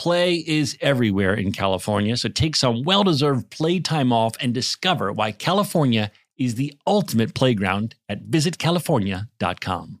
[0.00, 5.30] Play is everywhere in California, so take some well deserved playtime off and discover why
[5.30, 10.00] California is the ultimate playground at visitcalifornia.com.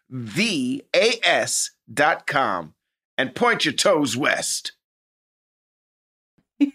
[0.11, 2.73] V A S dot com
[3.17, 4.73] and point your toes west.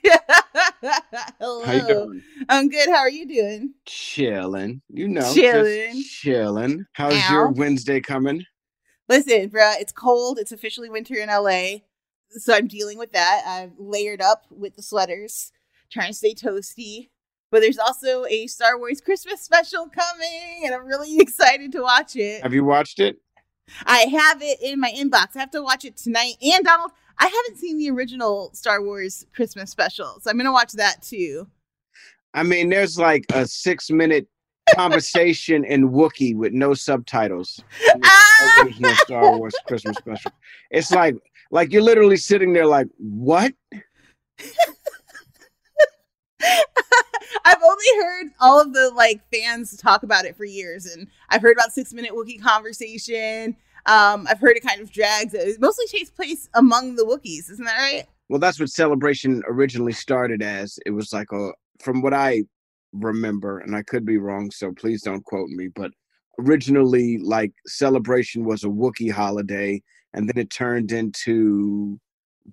[1.38, 1.64] Hello.
[1.64, 2.22] How you doing?
[2.48, 2.88] I'm good.
[2.88, 3.74] How are you doing?
[3.84, 4.80] Chilling.
[4.88, 5.20] You know.
[5.20, 6.02] just Chilling.
[6.02, 6.86] Chilling.
[6.94, 7.30] How's Ow.
[7.30, 8.44] your Wednesday coming?
[9.08, 10.38] Listen, bruh, it's cold.
[10.38, 11.82] It's officially winter in LA.
[12.30, 13.42] So I'm dealing with that.
[13.46, 15.52] I'm layered up with the sweaters,
[15.92, 17.10] trying to stay toasty.
[17.52, 22.16] But there's also a Star Wars Christmas special coming, and I'm really excited to watch
[22.16, 22.42] it.
[22.42, 23.18] Have you watched it?
[23.84, 25.36] I have it in my inbox.
[25.36, 26.34] I have to watch it tonight.
[26.42, 30.72] And Donald, I haven't seen the original Star Wars Christmas special, so I'm gonna watch
[30.72, 31.46] that too.
[32.34, 34.28] I mean, there's like a six minute
[34.74, 37.62] conversation in Wookiee with no subtitles.
[38.02, 38.62] Ah!
[38.62, 40.32] original Star Wars Christmas special.
[40.70, 41.16] It's like
[41.50, 43.52] like you're literally sitting there like, what?
[47.94, 51.72] Heard all of the like fans talk about it for years, and I've heard about
[51.72, 53.56] six minute Wookiee conversation.
[53.86, 55.32] Um, I've heard it kind of drags.
[55.32, 58.04] It mostly takes place among the Wookiees, isn't that right?
[58.28, 60.78] Well, that's what Celebration originally started as.
[60.84, 62.42] It was like a, from what I
[62.92, 65.92] remember, and I could be wrong, so please don't quote me, but
[66.40, 69.80] originally, like, Celebration was a Wookiee holiday,
[70.12, 72.00] and then it turned into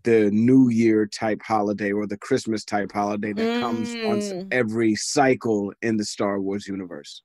[0.03, 4.47] the New Year type holiday or the Christmas type holiday that comes once Mm.
[4.51, 7.21] every cycle in the Star Wars universe.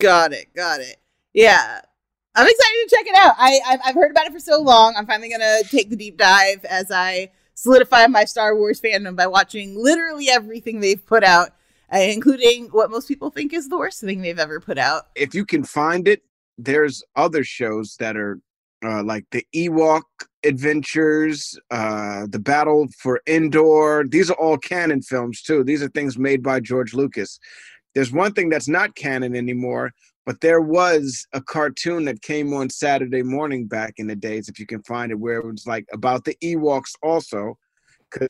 [0.00, 0.52] Got it.
[0.54, 0.96] Got it.
[1.32, 1.80] Yeah.
[2.34, 3.34] I'm excited to check it out.
[3.38, 4.94] I, I've, I've heard about it for so long.
[4.96, 9.16] I'm finally going to take the deep dive as I solidify my Star Wars fandom
[9.16, 11.50] by watching literally everything they've put out,
[11.92, 15.08] uh, including what most people think is the worst thing they've ever put out.
[15.16, 16.22] if you can find it,
[16.58, 18.38] there's other shows that are
[18.84, 20.02] uh, like the Ewok
[20.44, 24.04] Adventures, uh, the Battle for Endor.
[24.08, 25.64] These are all canon films too.
[25.64, 27.38] These are things made by George Lucas.
[27.94, 29.92] There's one thing that's not canon anymore,
[30.24, 34.58] but there was a cartoon that came on Saturday morning back in the days, if
[34.60, 37.58] you can find it, where it was like about the Ewoks also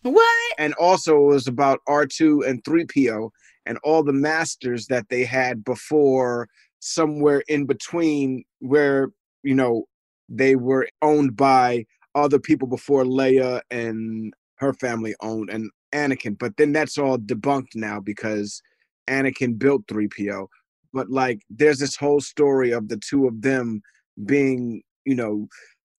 [0.02, 0.54] What?
[0.58, 3.30] and also it was about R2 and 3PO
[3.66, 6.49] and all the masters that they had before
[6.81, 9.11] somewhere in between where
[9.43, 9.84] you know
[10.28, 11.84] they were owned by
[12.23, 17.75] other people before Leia and her family owned and Anakin but then that's all debunked
[17.75, 18.61] now because
[19.09, 20.47] Anakin built 3PO
[20.93, 23.81] but like there's this whole story of the two of them
[24.26, 25.47] being you know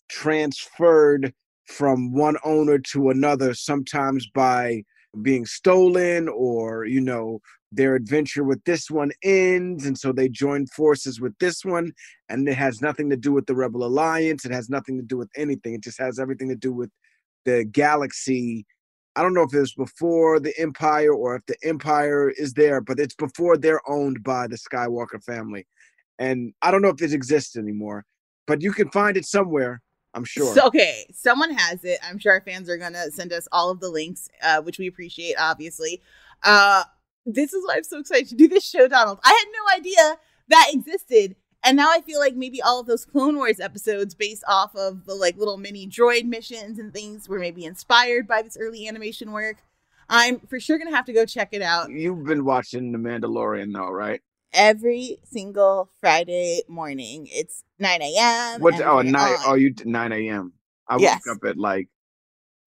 [0.09, 1.33] transferred
[1.65, 4.83] from one owner to another sometimes by
[5.21, 7.39] being stolen or you know
[7.71, 11.91] their adventure with this one ends and so they join forces with this one
[12.29, 15.17] and it has nothing to do with the rebel alliance it has nothing to do
[15.17, 16.89] with anything it just has everything to do with
[17.45, 18.65] the galaxy
[19.15, 22.99] I don't know if it's before the Empire or if the Empire is there, but
[22.99, 25.67] it's before they're owned by the Skywalker family.
[26.19, 28.05] And I don't know if this exists anymore,
[28.47, 29.81] but you can find it somewhere.
[30.13, 30.53] I'm sure.
[30.53, 31.99] So, okay, someone has it.
[32.03, 34.87] I'm sure our fans are gonna send us all of the links, uh, which we
[34.87, 36.01] appreciate, obviously.
[36.43, 36.83] Uh,
[37.25, 39.19] this is why I'm so excited to do this show, Donald.
[39.23, 40.17] I had no idea
[40.47, 44.43] that existed, and now I feel like maybe all of those Clone Wars episodes, based
[44.47, 48.57] off of the like little mini droid missions and things, were maybe inspired by this
[48.59, 49.57] early animation work.
[50.09, 53.73] I'm for sure gonna have to go check it out You've been watching The Mandalorian,
[53.73, 54.21] though, right?
[54.53, 57.27] Every single Friday morning.
[57.31, 58.61] It's 9 a.m.
[58.61, 58.81] What?
[58.81, 59.15] Oh, on.
[59.45, 60.53] Oh, you 9 a.m.
[60.87, 61.21] I Yes.
[61.25, 61.87] wake up at like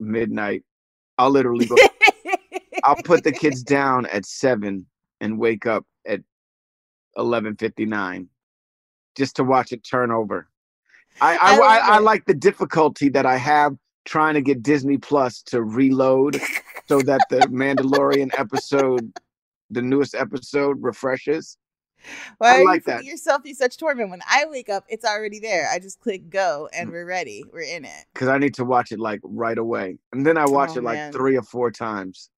[0.00, 0.64] midnight.
[1.18, 1.76] I'll literally go.
[2.84, 4.86] I'll put the kids down at seven
[5.20, 6.20] and wake up at
[7.16, 8.28] eleven fifty nine,
[9.16, 10.48] just to watch it turn over.
[11.20, 14.98] I I, I I, I like the difficulty that I have trying to get Disney
[14.98, 16.40] Plus to reload
[16.88, 19.12] so that the Mandalorian episode,
[19.70, 21.56] the newest episode, refreshes.
[22.38, 23.04] Why I are like you putting that.
[23.04, 24.10] yourself through such torment?
[24.10, 25.68] When I wake up, it's already there.
[25.72, 26.92] I just click go and Mm.
[26.92, 27.44] we're ready.
[27.52, 28.06] We're in it.
[28.14, 30.82] Because I need to watch it like right away, and then I watch Oh, it
[30.82, 31.12] like man.
[31.12, 32.30] three or four times.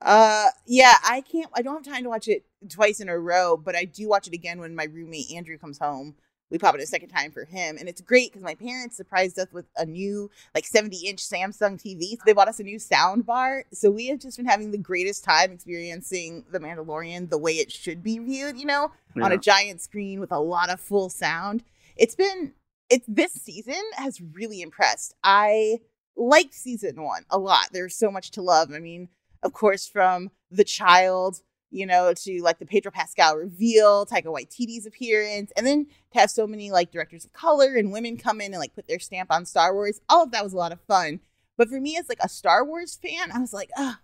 [0.00, 3.56] Uh yeah, I can't I don't have time to watch it twice in a row,
[3.56, 6.16] but I do watch it again when my roommate Andrew comes home.
[6.50, 9.38] We pop it a second time for him, and it's great because my parents surprised
[9.38, 12.12] us with a new like 70 inch Samsung TV.
[12.12, 13.64] So they bought us a new sound bar.
[13.72, 17.72] So we have just been having the greatest time experiencing The Mandalorian the way it
[17.72, 21.64] should be viewed, you know, on a giant screen with a lot of full sound.
[21.96, 22.52] It's been
[22.88, 25.14] it's this season has really impressed.
[25.24, 25.80] I
[26.16, 27.70] liked season one a lot.
[27.72, 28.72] There's so much to love.
[28.72, 29.08] I mean,
[29.42, 34.86] of course, from the child, you know, to like the Pedro Pascal reveal, Taika Waititi's
[34.86, 38.52] appearance, and then to have so many like directors of color and women come in
[38.52, 40.00] and like put their stamp on Star Wars.
[40.08, 41.20] All of that was a lot of fun.
[41.56, 44.00] But for me, as like a Star Wars fan, I was like, ah,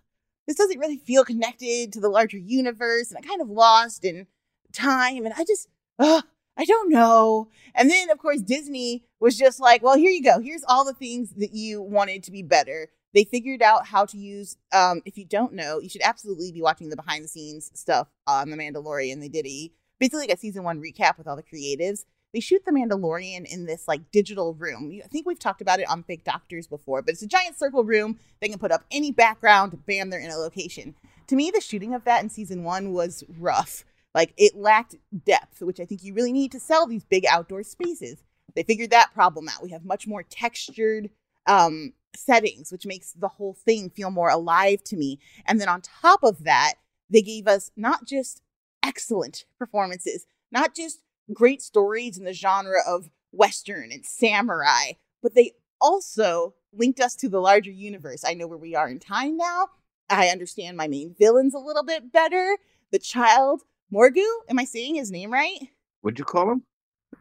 [0.46, 4.26] this doesn't really feel connected to the larger universe, and I kind of lost in
[4.72, 5.68] time, and I just,
[5.98, 6.22] ah,
[6.56, 7.48] I don't know.
[7.74, 10.40] And then, of course, Disney was just like, well, here you go.
[10.40, 12.90] Here's all the things that you wanted to be better.
[13.14, 16.62] They figured out how to use, um, if you don't know, you should absolutely be
[16.62, 19.20] watching the behind the scenes stuff on The Mandalorian.
[19.20, 22.04] They did a basically like a season one recap with all the creatives.
[22.32, 24.90] They shoot The Mandalorian in this like digital room.
[25.04, 27.84] I think we've talked about it on Fake Doctors before, but it's a giant circle
[27.84, 28.18] room.
[28.40, 30.94] They can put up any background, bam, they're in a location.
[31.26, 33.84] To me, the shooting of that in season one was rough.
[34.14, 37.62] Like it lacked depth, which I think you really need to sell these big outdoor
[37.62, 38.24] spaces.
[38.54, 39.62] They figured that problem out.
[39.62, 41.10] We have much more textured
[41.46, 45.18] um, settings, which makes the whole thing feel more alive to me.
[45.46, 46.74] And then on top of that,
[47.10, 48.42] they gave us not just
[48.82, 54.92] excellent performances, not just great stories in the genre of Western and samurai,
[55.22, 58.24] but they also linked us to the larger universe.
[58.26, 59.68] I know where we are in time now.
[60.08, 62.56] I understand my main villains a little bit better.
[62.90, 63.62] The child,
[63.92, 65.58] Morgu, am I saying his name right?
[66.02, 66.62] What'd you call him?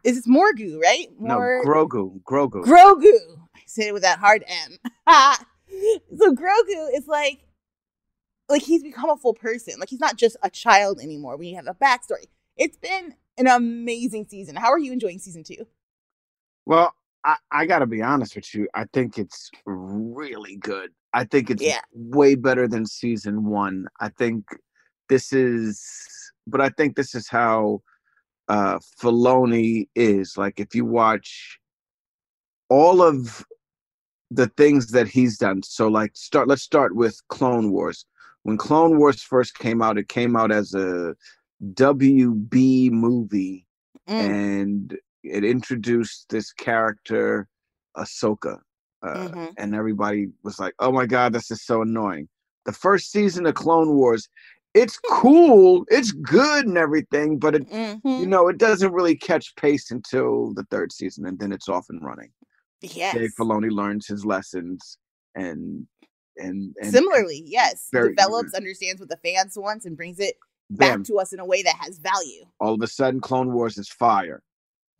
[0.04, 1.06] Is it Morgu, right?
[1.18, 2.22] No, Mor- Grogu.
[2.22, 2.64] Grogu.
[2.64, 3.41] Grogu.
[3.72, 4.78] I said it with that hard M.
[6.18, 7.46] so Grogu is like,
[8.48, 9.74] like he's become a full person.
[9.80, 11.36] Like he's not just a child anymore.
[11.36, 12.26] We have a backstory.
[12.56, 14.56] It's been an amazing season.
[14.56, 15.66] How are you enjoying season two?
[16.66, 18.68] Well, I, I got to be honest with you.
[18.74, 20.90] I think it's really good.
[21.14, 21.80] I think it's Yeah.
[21.94, 23.86] way better than season one.
[24.00, 24.44] I think
[25.08, 25.82] this is,
[26.46, 27.80] but I think this is how
[28.48, 30.36] uh Filoni is.
[30.36, 31.58] Like, if you watch
[32.68, 33.44] all of
[34.34, 36.48] the things that he's done, so like, start.
[36.48, 38.06] Let's start with Clone Wars.
[38.44, 41.14] When Clone Wars first came out, it came out as a
[41.74, 43.66] WB movie
[44.08, 44.20] Mm.
[44.20, 47.46] and it introduced this character,
[47.96, 48.58] Ahsoka,
[49.02, 49.54] uh, Mhm.
[49.58, 52.28] and everybody was like, "Oh my god, this is so annoying."
[52.64, 54.28] The first season of Clone Wars,
[54.74, 58.28] it's cool, it's good and everything, but it, you Mhm.
[58.28, 62.02] know, it doesn't really catch pace until the third season, and then it's off and
[62.04, 62.32] running.
[62.82, 63.14] Yes.
[63.16, 64.98] Dave Filoni learns his lessons,
[65.34, 65.86] and
[66.36, 67.88] and and Similarly, yes.
[67.92, 70.34] Very- Develops, understands what the fans want, and brings it
[70.70, 72.44] back to us in a way that has value.
[72.60, 74.42] all of a sudden, Clone Wars is fire.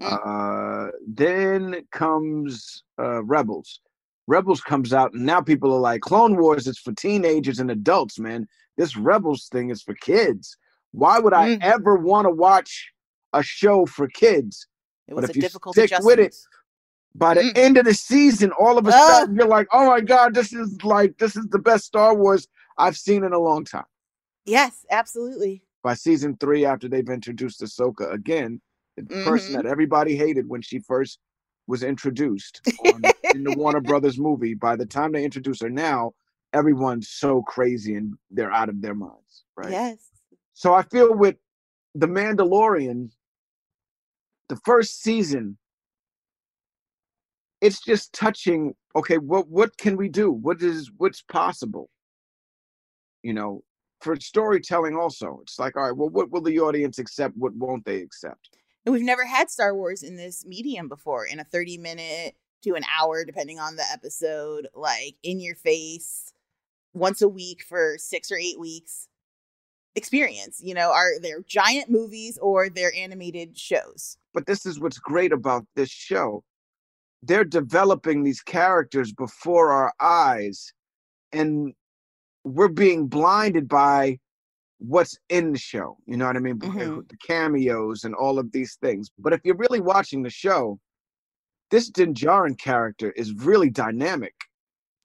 [0.01, 0.87] Mm.
[0.89, 3.81] Uh, then comes uh, Rebels.
[4.27, 8.19] Rebels comes out, and now people are like, Clone Wars is for teenagers and adults,
[8.19, 8.47] man.
[8.77, 10.57] This Rebels thing is for kids.
[10.93, 11.63] Why would I Mm.
[11.63, 12.93] ever want to watch
[13.33, 14.67] a show for kids?
[15.09, 16.37] It But was if a you difficult stick with it.
[17.15, 17.53] By the Mm.
[17.59, 19.09] end of the season, all of a Ugh.
[19.09, 22.49] sudden, you're like, oh my God, this is like, this is the best Star Wars
[22.79, 23.85] I've seen in a long time.
[24.47, 25.63] Yes, absolutely.
[25.83, 28.61] By season three, after they've introduced Ahsoka again,
[28.97, 29.63] the person Mhm.
[29.63, 31.19] that everybody hated when she first
[31.67, 33.03] was introduced on,
[33.33, 36.15] in the Warner Brothers movie, by the time they introduce her now,
[36.53, 39.71] everyone's so crazy and they're out of their minds, right?
[39.71, 40.11] Yes.
[40.55, 41.37] So I feel with
[41.95, 43.11] The Mandalorian,
[44.49, 45.59] the first season,
[47.63, 50.31] it's just touching, okay, what what can we do?
[50.31, 51.89] What is what's possible?
[53.23, 53.63] You know,
[54.03, 55.39] for storytelling also.
[55.43, 57.37] It's like, all right, well, what will the audience accept?
[57.37, 58.51] What won't they accept?
[58.85, 62.75] And we've never had Star Wars in this medium before, in a 30 minute to
[62.75, 66.33] an hour, depending on the episode, like in your face,
[66.93, 69.09] once a week for six or eight weeks
[69.95, 70.61] experience.
[70.61, 74.17] You know, are they're giant movies or they're animated shows.
[74.35, 76.43] But this is what's great about this show.
[77.23, 80.73] They're developing these characters before our eyes,
[81.33, 81.73] and
[82.45, 84.19] we're being blinded by
[84.79, 85.97] what's in the show.
[86.07, 86.59] You know what I mean?
[86.59, 87.09] Mhm.
[87.09, 89.11] The cameos and all of these things.
[89.17, 90.81] But if you're really watching the show,
[91.71, 94.35] this Din Djarin character is really dynamic.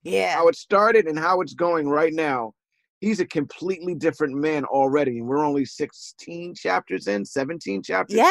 [0.01, 0.33] Yeah.
[0.35, 2.55] How it started and how it's going right now,
[2.99, 5.19] he's a completely different man already.
[5.19, 8.15] And we're only 16 chapters in, 17 chapters.
[8.15, 8.23] in.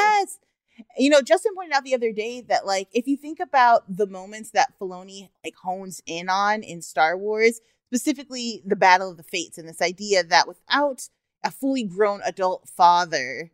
[0.99, 4.07] You know, Justin pointed out the other day that like if you think about the
[4.07, 9.23] moments that Filoni like hones in on in Star Wars, specifically the Battle of the
[9.23, 11.09] Fates and this idea that without
[11.45, 13.51] a fully grown adult father,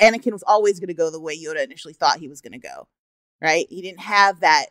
[0.00, 2.58] Anakin was always going to go the way Yoda initially thought he was going to
[2.58, 2.88] go.
[3.42, 3.66] Right?
[3.68, 4.66] He didn't have that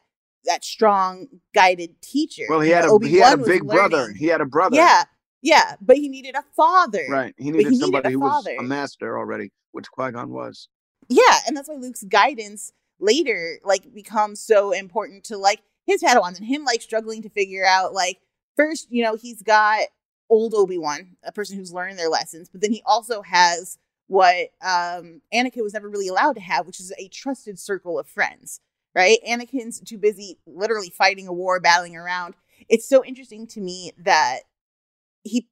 [0.45, 2.45] that strong guided teacher.
[2.49, 4.11] Well, he had a he had a big brother.
[4.11, 4.75] He had a brother.
[4.75, 5.03] Yeah.
[5.45, 7.05] Yeah, but he needed a father.
[7.09, 7.35] Right.
[7.37, 10.69] He needed he somebody a who was a master already, which Qui-Gon was.
[11.13, 16.37] Yeah, and that's why Luke's guidance later like becomes so important to like his Padawans
[16.37, 18.19] and him like struggling to figure out like
[18.55, 19.81] first, you know, he's got
[20.29, 23.77] old Obi-Wan, a person who's learned their lessons, but then he also has
[24.07, 28.07] what um Anakin was never really allowed to have, which is a trusted circle of
[28.07, 28.59] friends.
[28.95, 29.19] Right?
[29.27, 32.35] Anakin's too busy literally fighting a war, battling around.
[32.69, 34.39] It's so interesting to me that
[35.23, 35.47] he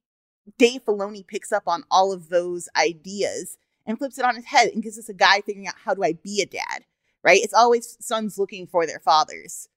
[0.58, 4.68] Dave Filoni picks up on all of those ideas and flips it on his head
[4.68, 6.84] and gives us a guy figuring out how do I be a dad,
[7.22, 7.40] right?
[7.42, 9.68] It's always sons looking for their fathers.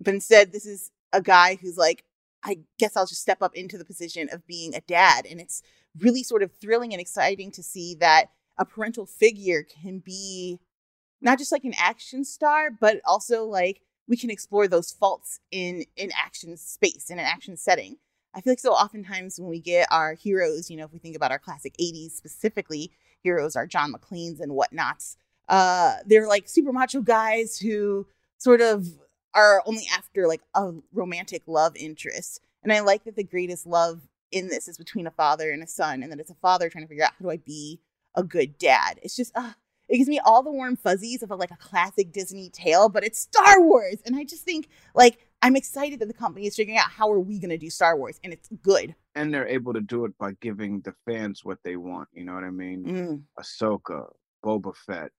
[0.00, 2.04] But instead, this is a guy who's like,
[2.42, 5.26] I guess I'll just step up into the position of being a dad.
[5.28, 5.62] And it's
[5.98, 8.26] really sort of thrilling and exciting to see that
[8.58, 10.60] a parental figure can be
[11.20, 15.84] not just like an action star, but also like we can explore those faults in
[15.96, 17.96] in action space in an action setting.
[18.34, 21.16] I feel like so oftentimes when we get our heroes, you know, if we think
[21.16, 25.16] about our classic 80s specifically, heroes are John McClane's and whatnots.
[25.48, 28.06] Uh, they're like super macho guys who
[28.38, 28.86] sort of
[29.34, 32.40] are only after like a romantic love interest.
[32.62, 35.66] And I like that the greatest love in this is between a father and a
[35.66, 37.80] son, and that it's a father trying to figure out how do I be
[38.14, 39.00] a good dad.
[39.02, 39.52] It's just, uh,
[39.88, 43.02] it gives me all the warm fuzzies of a, like a classic Disney tale, but
[43.02, 46.78] it's Star Wars, and I just think like I'm excited that the company is figuring
[46.78, 48.94] out how are we going to do Star Wars, and it's good.
[49.14, 52.08] And they're able to do it by giving the fans what they want.
[52.12, 52.84] You know what I mean?
[52.84, 54.06] Mm, Ahsoka,
[54.44, 55.10] Boba Fett.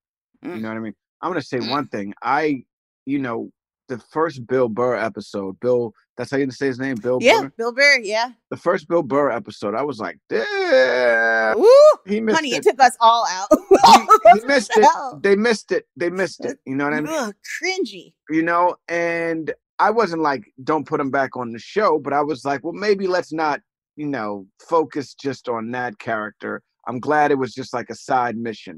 [0.44, 0.62] You Mm.
[0.62, 0.96] know what I mean?
[1.22, 1.70] I'm gonna say Mm.
[1.70, 2.14] one thing.
[2.22, 2.64] I,
[3.06, 3.52] you know,
[3.88, 5.94] the first Bill Burr episode, Bill.
[6.18, 7.54] That's how you say his name, Bill yeah, Burr.
[7.58, 8.32] Bill Burr, yeah.
[8.50, 11.68] The first Bill Burr episode, I was like, damn, Woo,
[12.06, 12.64] he missed honey, it it.
[12.64, 13.50] took us all out.
[14.34, 14.88] he, he missed it.
[15.22, 15.88] They missed it.
[15.98, 16.60] They missed it.
[16.66, 17.14] You know what I mean?
[17.14, 18.14] Ugh, cringy.
[18.30, 19.54] you know and
[19.88, 22.74] i wasn't like don't put him back on the show but i was like well
[22.86, 23.60] maybe let's not
[24.02, 24.32] you know
[24.74, 26.54] focus just on that character.
[26.88, 28.76] I'm glad it was just like a side mission.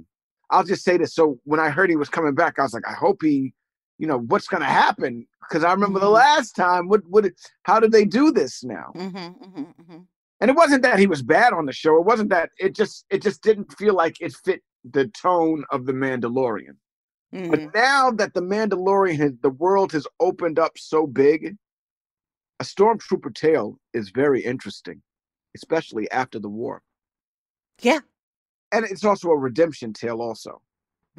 [0.52, 2.88] I'll just say this so when i heard he was coming back i was like
[2.94, 3.54] i hope he
[4.02, 5.14] you know what's going to happen?
[5.44, 6.22] Because i remember the Mhm.
[6.26, 7.24] last time what what
[7.70, 8.88] how did they do this now?
[9.04, 10.02] Mm-hmm, mm-hmm, mm-hmm.
[10.42, 12.96] and it wasn't that he was bad on the show it wasn't that it just
[13.16, 14.62] it just didn't feel like it fit
[14.98, 16.76] the tone of the mandalorian
[17.34, 17.50] mm-hmm.
[17.50, 21.56] but now that the Mandalorian, has, the world has opened up so big,
[22.60, 25.02] a stormtrooper tale is very interesting,
[25.56, 26.82] especially after the war.
[27.82, 28.00] Yeah.
[28.72, 30.62] And it's also a redemption tale, also.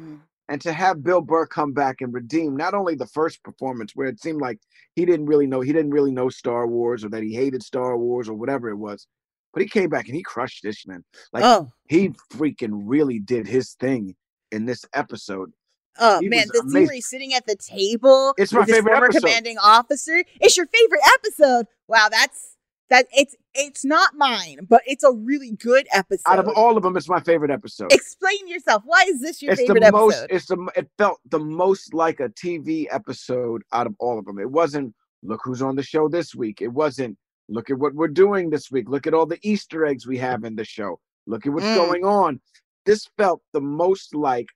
[0.01, 0.19] Mm.
[0.47, 4.07] And to have Bill Burr come back and redeem not only the first performance, where
[4.07, 4.59] it seemed like
[4.95, 7.97] he didn't really know, he didn't really know Star Wars or that he hated Star
[7.97, 9.07] Wars or whatever it was,
[9.53, 11.03] but he came back and he crushed this man.
[11.33, 14.15] Like oh, he freaking really did his thing
[14.51, 15.51] in this episode.
[15.99, 19.05] Oh he man, the scene where he's sitting at the table It's my favorite former
[19.07, 19.19] episode.
[19.21, 20.23] commanding officer.
[20.41, 21.67] It's your favorite episode.
[21.87, 22.55] Wow, that's
[22.89, 23.07] that.
[23.15, 26.23] It's it's not mine, but it's a really good episode.
[26.29, 27.91] Out of all of them, it's my favorite episode.
[27.91, 28.83] Explain yourself.
[28.85, 30.35] Why is this your it's favorite the most episode?
[30.35, 34.39] it's the it felt the most like a tv episode out of all of them
[34.39, 37.17] it wasn't look who's on the show this week it wasn't
[37.49, 40.43] look at what we're doing this week look at all the easter eggs we have
[40.43, 41.75] in the show look at what's Mm.
[41.75, 42.39] going on
[42.85, 44.47] this felt the most like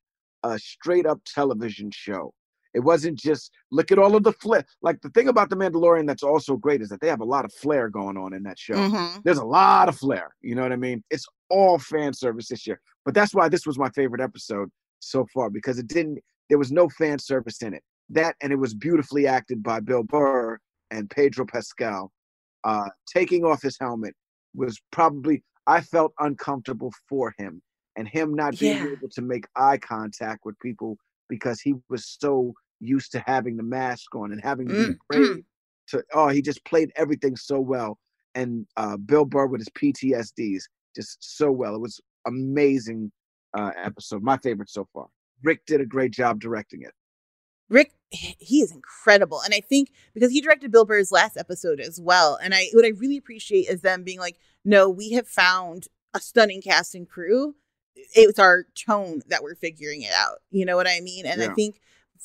[0.43, 2.33] a straight up television show
[2.73, 4.63] It wasn't just look at all of the flair.
[4.83, 7.43] Like the thing about the Mandalorian that's also great is that they have a lot
[7.43, 8.75] of flair going on in that show.
[8.75, 9.23] Mhm.
[9.23, 10.35] There's a lot of flair.
[10.41, 11.03] You know what I mean?
[11.09, 12.79] It's all fan service this year.
[13.05, 14.69] But that's why this was my favorite episode
[14.99, 16.19] so far because it didn't.
[16.47, 17.83] There was no fan service in it.
[18.09, 20.59] That and it was beautifully acted by Bill Burr
[20.91, 22.11] and Pedro Pascal.
[22.63, 24.13] Uh, taking off his helmet
[24.53, 27.61] was probably I felt uncomfortable for him
[27.99, 28.91] and him not being Yeah.
[28.93, 33.63] able to make eye contact with people because he was so used to having the
[33.63, 34.67] mask on and having
[35.11, 35.43] Mm,
[35.89, 37.99] to oh he just played everything so well
[38.35, 40.63] and uh bill burr with his ptsds
[40.95, 43.11] just so well it was amazing
[43.57, 45.07] uh episode my favorite so far
[45.43, 46.93] rick did a great job directing it
[47.69, 51.99] Rick, he is incredible, and I think because he directed Bill Burr's last episode as
[52.01, 55.87] well, and I what I really appreciate is them being like, no, we have found
[56.15, 57.55] a stunning cast and crew.
[58.15, 60.39] It's our tone that we're figuring it out.
[60.51, 61.25] You know what I mean?
[61.25, 61.79] And I think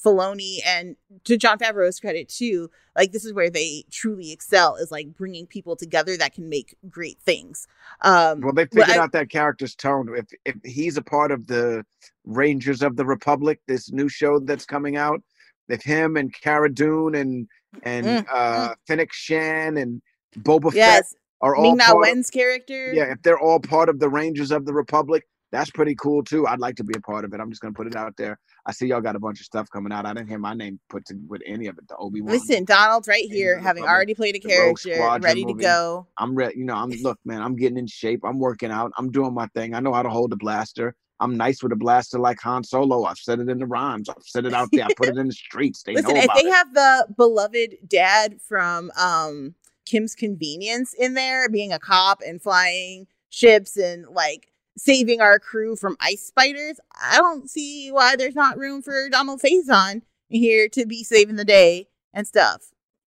[0.04, 4.90] Filoni and to Jon Favreau's credit too, like this is where they truly excel is
[4.90, 7.66] like bringing people together that can make great things.
[8.02, 11.47] Um, well they figured I- out that character's tone if if he's a part of
[11.47, 11.85] the
[12.25, 15.23] rangers of the republic this new show that's coming out
[15.69, 17.49] if him and Cara Dune and
[17.83, 20.02] and Mm, uh Fennec Shand and
[20.38, 21.04] Boba Fett
[21.40, 22.93] are all Ming Na part of- Wen's character.
[22.93, 26.47] yeah, if they're all part of the Rangers of the Republic, that's pretty cool too.
[26.47, 27.41] I'd like to be a part of it.
[27.41, 28.39] I'm just gonna put it out there.
[28.67, 30.07] I see y'all got a bunch of stuff coming out.
[30.07, 31.87] I didn't hear my name put to with any of it.
[31.89, 32.33] The Obi Wan.
[32.33, 36.07] Listen, Donald's right here, the having already played a character, ready to go.
[36.19, 36.59] I'm ready.
[36.59, 37.43] You know, I'm look, man.
[37.43, 38.21] I'm getting in shape.
[38.25, 38.93] I'm working out.
[38.99, 39.75] I'm doing my thing.
[39.75, 40.95] I know how to hold a blaster.
[41.21, 43.05] I'm nice with a blaster like Han Solo.
[43.05, 44.09] I've said it in the rhymes.
[44.09, 44.85] I've said it out there.
[44.85, 45.83] I put it in the streets.
[45.83, 46.53] They Listen, know if about they it.
[46.53, 49.55] have the beloved dad from um
[49.87, 55.76] Kim's Convenience in there, being a cop and flying ships and like saving our crew
[55.76, 60.87] from ice spiders, I don't see why there's not room for Donald Faison here to
[60.87, 62.62] be saving the day and stuff.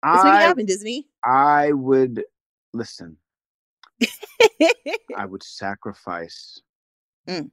[0.06, 1.08] Let's make it I, happen, Disney.
[1.26, 2.24] I would
[2.74, 3.18] listen.
[5.18, 6.62] I would sacrifice
[7.28, 7.52] Mm.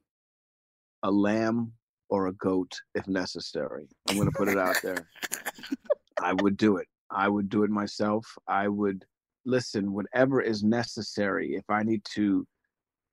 [1.03, 1.73] a lamb
[2.09, 3.87] or a goat if necessary.
[4.07, 5.07] I'm going to put it out there.
[6.23, 6.87] I would do it.
[7.11, 8.25] I would do it myself.
[8.47, 9.05] I would
[9.45, 11.55] listen, whatever is necessary.
[11.55, 12.47] If I need to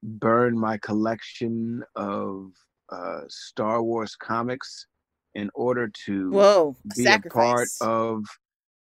[0.04, 2.52] burn my collection of
[2.90, 4.86] uh, Star Wars comics
[5.34, 8.24] in order to Whoa, be a part of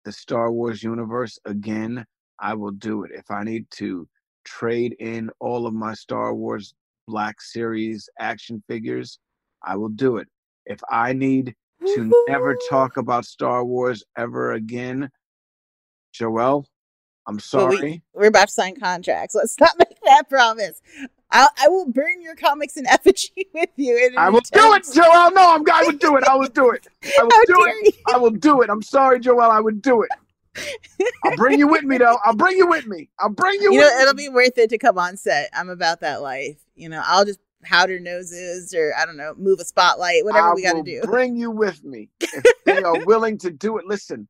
[0.05, 2.05] the Star Wars universe again,
[2.39, 3.11] I will do it.
[3.13, 4.07] If I need to
[4.45, 6.73] trade in all of my Star Wars
[7.07, 9.19] Black Series action figures,
[9.63, 10.27] I will do it.
[10.65, 15.09] If I need to never talk about Star Wars ever again,
[16.13, 16.65] Joel,
[17.27, 18.01] I'm Well, we- sorry.
[18.13, 19.35] We're about to sign contracts.
[19.35, 20.81] Let's not make that promise.
[21.29, 24.11] I'll, I will burn your comics in effigy with you.
[24.17, 25.31] I will do it, Joel.
[25.31, 26.23] No, I'm I would do it.
[26.23, 26.87] I will do it.
[27.19, 27.85] I will How do it.
[27.95, 28.13] you?
[28.13, 28.69] I will do it.
[28.69, 29.41] I'm sorry, Joel.
[29.41, 30.09] I would do it.
[31.23, 32.17] I'll bring you with me, though.
[32.25, 33.09] I'll bring you with me.
[33.19, 33.73] I'll bring you.
[33.73, 34.23] You know, it'll me.
[34.23, 35.49] be worth it to come on set.
[35.53, 36.57] I'm about that life.
[36.75, 40.53] You know, I'll just powder noses or I don't know, move a spotlight, whatever I
[40.53, 41.01] we got to do.
[41.03, 43.85] Bring you with me if they are willing to do it.
[43.85, 44.27] Listen,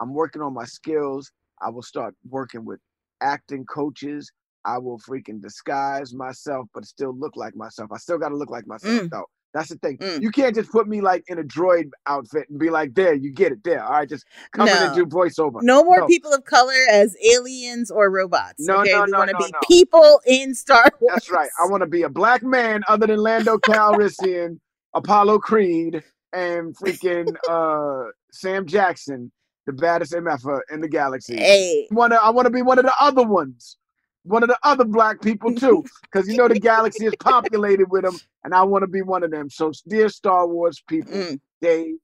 [0.00, 1.30] I'm working on my skills.
[1.60, 2.80] I will start working with
[3.20, 4.30] acting coaches.
[4.64, 7.90] I will freaking disguise myself, but still look like myself.
[7.92, 9.10] I still got to look like myself, Mm.
[9.10, 9.26] though.
[9.52, 9.98] That's the thing.
[9.98, 10.22] Mm.
[10.22, 13.32] You can't just put me like in a droid outfit and be like, "There, you
[13.32, 13.64] get it.
[13.64, 15.04] There, all right, just come in and No.
[15.04, 16.06] do voiceover." No more No.
[16.06, 18.54] people of color as aliens or robots.
[18.60, 19.58] No, okay, no, we no, want to no, be no.
[19.66, 21.14] people in Star Wars.
[21.14, 21.50] That's right.
[21.60, 24.60] I want to be a black man other than Lando Calrissian,
[24.94, 29.32] Apollo Creed, and freaking uh, Sam Jackson,
[29.66, 31.36] the baddest MFer in the galaxy.
[31.36, 33.76] Hey, Wanna, I want to be one of the other ones,
[34.24, 38.02] one of the other black people too, because you know the galaxy is populated with
[38.02, 39.50] them, and I want to be one of them.
[39.50, 41.96] So, dear Star Wars people, mm, Dave,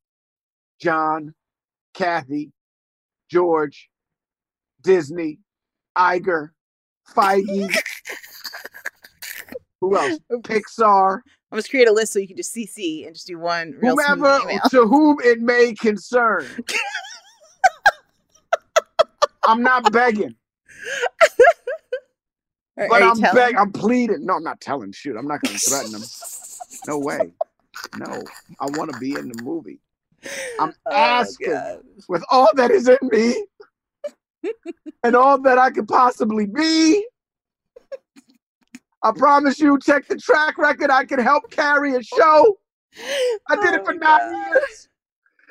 [0.80, 1.34] John,
[1.94, 2.52] Kathy,
[3.30, 3.88] George,
[4.82, 5.38] Disney,
[5.96, 6.50] Iger,
[7.14, 7.74] Feige.
[9.80, 10.18] Who else?
[10.30, 11.20] Pixar.
[11.52, 14.40] I'm just create a list so you can just CC and just do one whomever
[14.70, 16.46] to whom it may concern.
[19.46, 20.34] I'm not begging,
[22.76, 23.58] but I'm begging.
[23.58, 24.26] I'm pleading.
[24.26, 24.92] No, I'm not telling.
[24.92, 26.02] Shoot, I'm not going to threaten them.
[26.86, 27.32] No way.
[27.98, 28.22] No,
[28.60, 29.80] I want to be in the movie
[30.58, 31.50] I'm Oh, asking.
[31.52, 31.82] God.
[32.08, 33.44] with all that is in me
[35.02, 37.06] and all that I could possibly be.
[39.02, 40.90] I promise you, check the track record.
[40.90, 42.56] I can help carry a show.
[43.48, 44.88] I did it Oh for my nine years.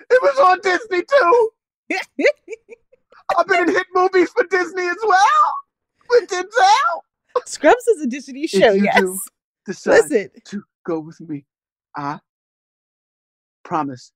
[0.09, 1.49] It was on Disney too.
[3.37, 5.53] I've been in hit movies for Disney as well.
[6.09, 7.45] With Denzel.
[7.45, 8.99] Scrubs is a Disney show, you yes.
[8.99, 9.19] do
[9.65, 11.45] Decide Listen, to go with me.
[11.95, 12.19] I
[13.63, 14.11] promise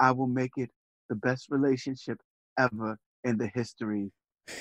[0.00, 0.70] I will make it
[1.08, 2.18] the best relationship
[2.58, 4.10] ever in the history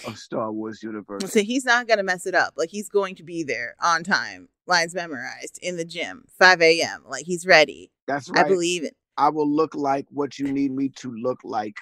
[0.06, 1.32] of Star Wars universe.
[1.32, 2.54] So he's not gonna mess it up.
[2.58, 7.04] Like he's going to be there on time, lines memorized in the gym, 5 a.m.
[7.08, 7.92] Like he's ready.
[8.08, 8.46] That's right.
[8.46, 8.96] I believe it.
[9.18, 11.76] I will look like what you need me to look like.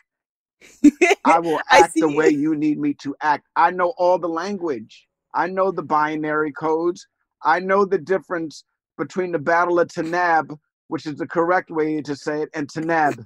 [1.26, 3.48] I will I act the way you need me to act.
[3.56, 5.08] I know all the language.
[5.34, 7.08] I know the binary codes.
[7.44, 8.64] I know the difference
[8.98, 10.58] between the Battle of Tanaab,
[10.90, 13.24] which is the correct way to say it, and Tanab.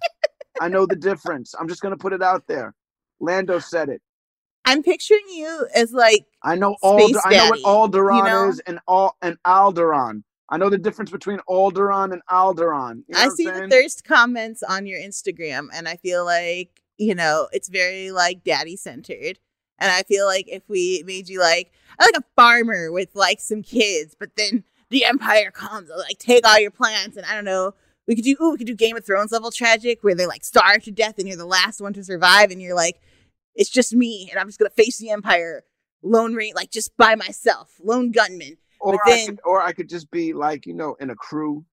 [0.62, 1.54] I know the difference.
[1.60, 2.74] I'm just gonna put it out there.
[3.20, 4.02] Lando said it.
[4.66, 7.00] I'm picturing you as like I know all.
[7.00, 8.50] Space I know what Alderaan you know?
[8.50, 10.24] is and all and Alderaan.
[10.50, 13.04] I know the difference between Alderaan and Alderaan.
[13.08, 17.16] You know I see the thirst comments on your Instagram, and I feel like you
[17.16, 19.40] know it's very like daddy centered.
[19.78, 23.62] And I feel like if we made you like like a farmer with like some
[23.62, 27.46] kids, but then the Empire comes, and, like take all your plants, and I don't
[27.46, 27.74] know.
[28.08, 30.46] We could do ooh, we could do Game of Thrones level tragic where they like
[30.46, 33.02] starve to death, and you're the last one to survive, and you're like,
[33.56, 35.64] it's just me, and I'm just gonna face the Empire,
[36.04, 38.58] lone rain, like just by myself, lone gunman.
[38.80, 41.16] or but I then- could, or I could just be like you know in a
[41.16, 41.66] crew.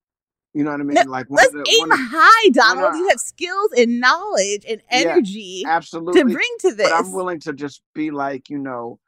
[0.55, 0.95] You know what I mean?
[0.95, 2.95] No, like one Let's of the, aim one of- high, Donald.
[2.97, 6.21] You have skills and knowledge and Yeah, energy absolutely.
[6.23, 6.91] to bring to this.
[6.91, 8.99] But I'm willing to just be like you know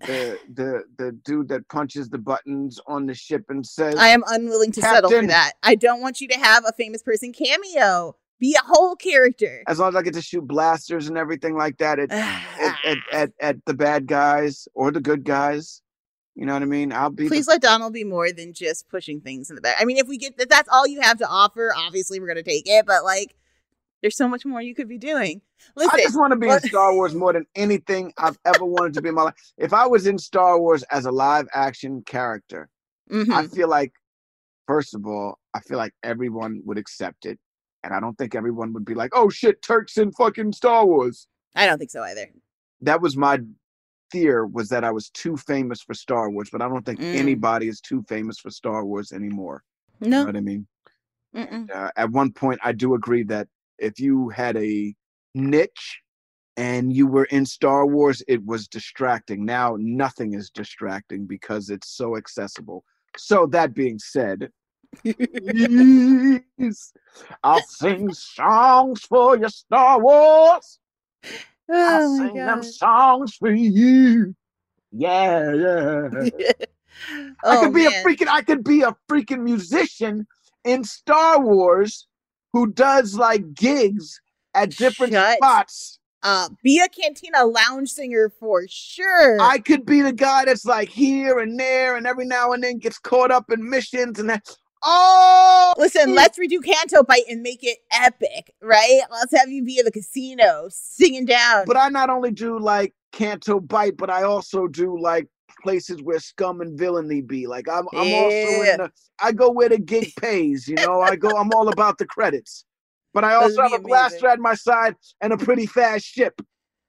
[0.00, 4.22] the the the dude that punches the buttons on the ship and says I am
[4.28, 5.52] unwilling to settle for that.
[5.62, 8.16] I don't want you to have a famous person cameo.
[8.38, 9.62] Be a whole character.
[9.68, 12.98] as long as I get to shoot blasters and everything like that at at, at,
[13.12, 15.80] at, at the bad guys or the good guys.
[16.34, 16.92] You know what I mean?
[16.92, 19.76] I'll be the Please let Donald be more than just pushing things in the back.
[19.78, 21.74] I mean, if we get that, that's all you have to offer.
[21.76, 22.86] Obviously, we're gonna take it.
[22.86, 23.36] But like,
[24.00, 25.42] there's so much more you could be doing.
[25.76, 28.64] Listen, I just want to be what- in Star Wars more than anything I've ever
[28.64, 29.34] wanted to be in my life.
[29.58, 32.68] If I was in Star Wars as a live action character,
[33.10, 33.30] Mhm.
[33.32, 33.92] I feel like,
[34.66, 37.38] first of all, I feel like everyone would accept it.
[37.84, 41.26] And I don't think everyone would be like, oh shit, Turks in fucking Star Wars.
[41.54, 42.28] I don't think so either.
[42.80, 43.40] That was my
[44.12, 47.14] fear was that I was too famous for Star Wars, but I don't think Mm.
[47.14, 49.64] anybody is too famous for Star Wars anymore.
[50.04, 50.26] You know No.
[50.26, 50.66] what I mean?
[51.74, 53.48] Uh, at one point i do agree that
[53.78, 54.94] if you had a
[55.34, 56.00] niche
[56.56, 61.88] and you were in star wars it was distracting now nothing is distracting because it's
[61.96, 62.84] so accessible
[63.16, 64.50] so that being said
[67.42, 70.78] i'll sing songs for your star wars
[71.84, 74.34] i'll Oh sing my them songs for you
[74.92, 75.52] yeah
[76.38, 76.52] yeah
[77.48, 77.92] I oh could be man.
[78.04, 80.26] a freaking I could be a freaking musician
[80.64, 82.06] in Star Wars
[82.52, 84.20] who does like gigs
[84.54, 85.98] at different Shut spots.
[86.22, 89.40] uh, be a cantina lounge singer for sure.
[89.40, 92.78] I could be the guy that's like here and there and every now and then
[92.78, 94.46] gets caught up in missions and that
[94.82, 99.00] oh Listen, let's redo Canto Bight and make it epic, right?
[99.10, 101.64] Let's have you be in the casino singing down.
[101.66, 105.28] but I not only do like Canto Bight, but I also do like
[105.62, 107.46] places where scum and villainy be.
[107.46, 108.90] Like I'm I'm also in the
[109.20, 111.00] I go where the gig pays, you know.
[111.00, 112.64] I go I'm all about the credits.
[113.14, 116.40] But I also have a blaster at my side and a pretty fast ship.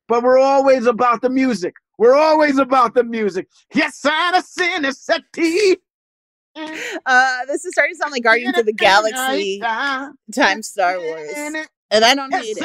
[0.08, 1.76] But we're always about the music.
[1.98, 3.48] We're always about the music.
[3.74, 5.78] Yes, I'm a Cincinnati.
[6.56, 9.60] Uh, this is starting to sound like Guardians of the Galaxy
[10.34, 11.32] times Star Wars,
[11.92, 12.60] and I don't need it.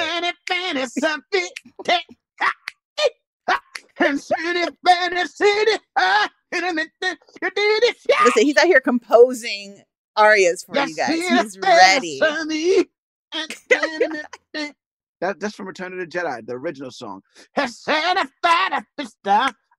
[8.24, 9.83] Listen, he's out here composing
[10.16, 11.09] arias for you guys.
[11.44, 12.18] He's ready.
[15.20, 17.22] that, that's from Return of the Jedi, the original song.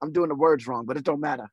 [0.01, 1.49] I'm doing the words wrong, but it don't matter.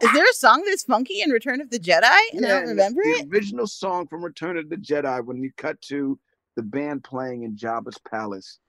[0.00, 2.16] Is there a song that's funky in Return of the Jedi?
[2.32, 3.30] And I don't remember the it.
[3.30, 6.18] The original song from Return of the Jedi, when you cut to
[6.54, 8.60] the band playing in Jabba's palace,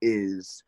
[0.00, 0.62] is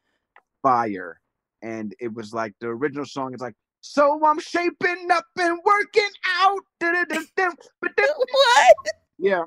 [0.62, 1.20] fire.
[1.62, 6.10] And it was like the original song is like, so I'm shaping up and working
[6.40, 6.62] out.
[7.96, 8.76] What?
[9.18, 9.44] Yeah,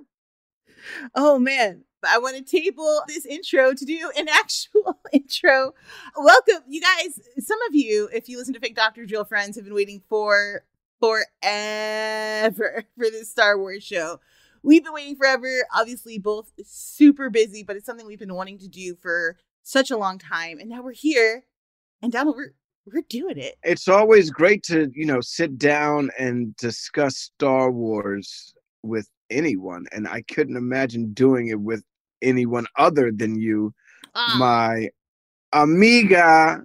[1.15, 1.83] Oh man.
[2.03, 5.73] I want to table this intro to do an actual intro.
[6.17, 7.19] Welcome, you guys.
[7.39, 9.05] Some of you, if you listen to Fake Dr.
[9.05, 10.63] Jill Friends, have been waiting for
[10.99, 14.19] forever for this Star Wars show.
[14.63, 18.67] We've been waiting forever, obviously, both super busy, but it's something we've been wanting to
[18.67, 20.59] do for such a long time.
[20.59, 21.43] And now we're here.
[22.01, 22.53] And Donald, we're
[22.91, 23.57] we're doing it.
[23.63, 30.07] it's always great to you know sit down and discuss Star Wars with anyone, and
[30.07, 31.83] I couldn't imagine doing it with
[32.21, 33.73] anyone other than you,
[34.13, 34.89] Ah, my
[35.53, 36.61] amiga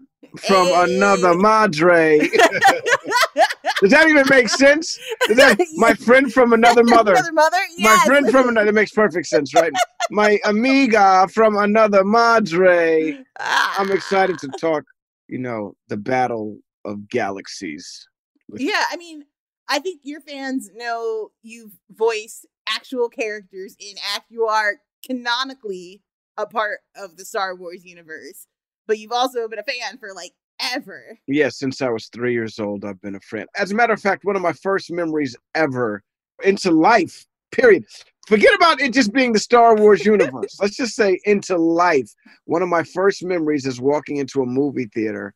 [0.47, 0.85] from Hey.
[0.97, 2.19] another madre.
[3.81, 4.99] Does that even make sense?
[5.29, 7.13] That, my friend from another mother.
[7.13, 7.59] Another mother?
[7.77, 7.85] Yes.
[8.01, 8.67] My friend from another.
[8.67, 9.73] That makes perfect sense, right?
[10.11, 13.19] My amiga from another madre.
[13.39, 13.75] Ah.
[13.79, 14.85] I'm excited to talk.
[15.29, 18.07] You know, the battle of galaxies.
[18.55, 19.25] Yeah, I mean,
[19.69, 24.27] I think your fans know you've voiced actual characters in act.
[24.31, 26.03] You are canonically
[26.37, 28.47] a part of the Star Wars universe,
[28.87, 31.19] but you've also been a fan for like ever.
[31.27, 33.49] Yes, since I was three years old, I've been a friend.
[33.57, 36.03] As a matter of fact, one of my first memories ever
[36.45, 37.85] into life, period.
[38.27, 40.57] Forget about it just being the Star Wars universe.
[40.61, 42.11] Let's just say into life.
[42.45, 45.33] One of my first memories is walking into a movie theater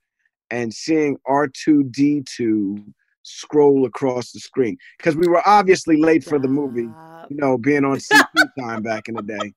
[0.51, 6.91] and seeing R2D2 scroll across the screen because we were obviously late for the movie,
[7.29, 8.25] you know, being on CP
[8.59, 9.53] time back in the day.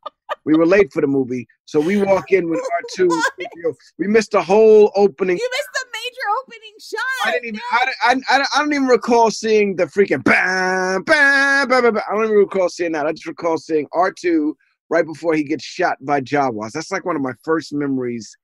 [0.46, 2.60] We were late for the movie, so we walk in with
[3.00, 3.10] R2.
[3.98, 7.00] We missed a whole opening You missed the major opening shot.
[7.26, 7.60] I didn't even.
[7.72, 12.04] I, I, I, I don't even recall seeing the freaking bam, bam, bam, bam, bam.
[12.10, 13.06] I don't even recall seeing that.
[13.06, 14.58] I just recall seeing R two
[14.90, 16.72] right before he gets shot by Jawas.
[16.72, 18.36] That's like one of my first memories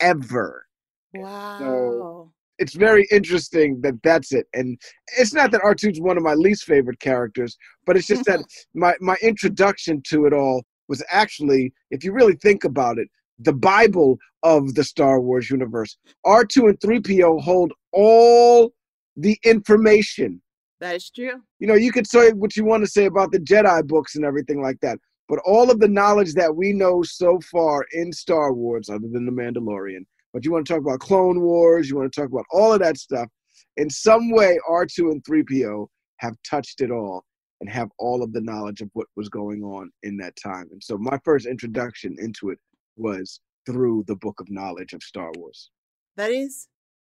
[0.00, 0.66] ever.
[1.14, 2.30] Wow.
[2.58, 4.78] It's very interesting that that's it, and
[5.18, 8.40] it's not that R 2s one of my least favorite characters, but it's just that
[8.40, 8.80] mm-hmm.
[8.80, 13.52] my my introduction to it all was actually, if you really think about it, the
[13.52, 15.96] Bible of the Star Wars universe.
[16.26, 18.72] R2 and 3PO hold all
[19.16, 20.40] the information.
[20.80, 21.40] that is true.
[21.58, 24.24] You know, you could say what you want to say about the Jedi books and
[24.24, 28.52] everything like that, but all of the knowledge that we know so far in Star
[28.52, 32.12] Wars, other than The Mandalorian, but you want to talk about Clone Wars, you want
[32.12, 33.28] to talk about all of that stuff,
[33.76, 35.86] in some way, R2 and 3PO
[36.18, 37.24] have touched it all
[37.60, 40.68] and have all of the knowledge of what was going on in that time.
[40.72, 42.58] And so my first introduction into it
[42.96, 45.70] was through the book of knowledge of Star Wars.
[46.16, 46.68] That is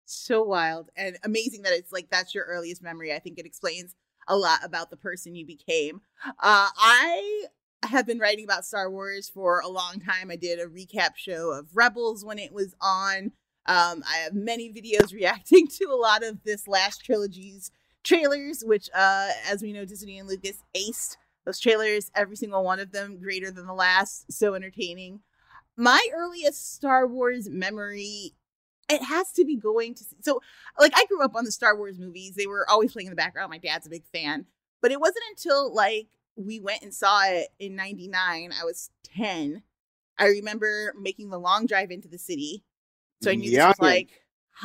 [0.04, 3.12] so wild and amazing that it's like that's your earliest memory.
[3.12, 3.94] I think it explains
[4.28, 6.00] a lot about the person you became.
[6.26, 7.44] Uh, I
[7.86, 10.30] have been writing about Star Wars for a long time.
[10.30, 13.32] I did a recap show of Rebels when it was on.
[13.66, 17.70] Um, I have many videos reacting to a lot of this last trilogy's
[18.02, 22.80] trailers, which, uh, as we know, Disney and Lucas aced those trailers, every single one
[22.80, 24.32] of them greater than the last.
[24.32, 25.20] So entertaining.
[25.76, 28.34] My earliest Star Wars memory
[28.88, 30.40] it has to be going to so
[30.78, 32.34] like I grew up on the Star Wars movies.
[32.34, 33.50] They were always playing in the background.
[33.50, 34.46] My dad's a big fan.
[34.80, 38.52] But it wasn't until like we went and saw it in 99.
[38.52, 39.62] I was 10.
[40.18, 42.64] I remember making the long drive into the city.
[43.22, 44.10] So I knew this was like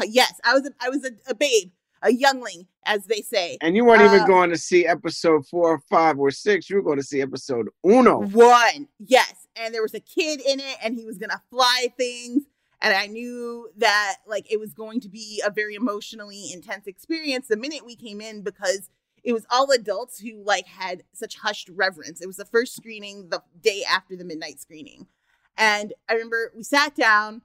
[0.06, 3.58] yes, I was a, I was a, a babe, a youngling as they say.
[3.62, 6.70] And you weren't even Uh, going to see episode four or five or six.
[6.70, 8.22] You were going to see episode uno.
[8.22, 8.88] One.
[9.00, 9.48] Yes.
[9.56, 12.44] And there was a kid in it and he was going to fly things.
[12.82, 17.48] And I knew that like it was going to be a very emotionally intense experience
[17.48, 18.90] the minute we came in because
[19.24, 22.22] it was all adults who like had such hushed reverence.
[22.22, 25.08] It was the first screening the day after the midnight screening.
[25.58, 27.42] And I remember we sat down.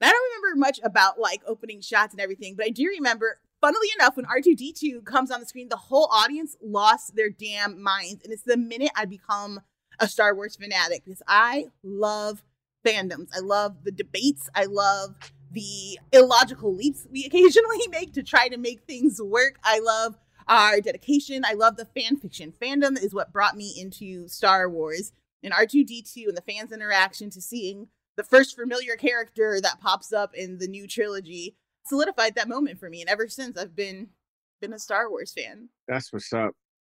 [0.00, 3.86] I don't remember much about like opening shots and everything, but I do remember, funnily
[3.98, 8.24] enough, when R2D2 comes on the screen, the whole audience lost their damn minds.
[8.24, 9.60] And it's the minute I become
[10.00, 12.42] a Star Wars fanatic because I love
[12.84, 13.28] fandoms.
[13.34, 14.50] I love the debates.
[14.54, 15.14] I love
[15.52, 19.56] the illogical leaps we occasionally make to try to make things work.
[19.62, 20.16] I love
[20.48, 21.44] our dedication.
[21.44, 22.52] I love the fan fiction.
[22.60, 27.40] Fandom is what brought me into Star Wars and R2D2 and the fans' interaction to
[27.40, 32.78] seeing the first familiar character that pops up in the new trilogy solidified that moment
[32.78, 33.00] for me.
[33.00, 34.08] And ever since I've been
[34.60, 35.68] been a Star Wars fan.
[35.88, 36.52] That's what's up.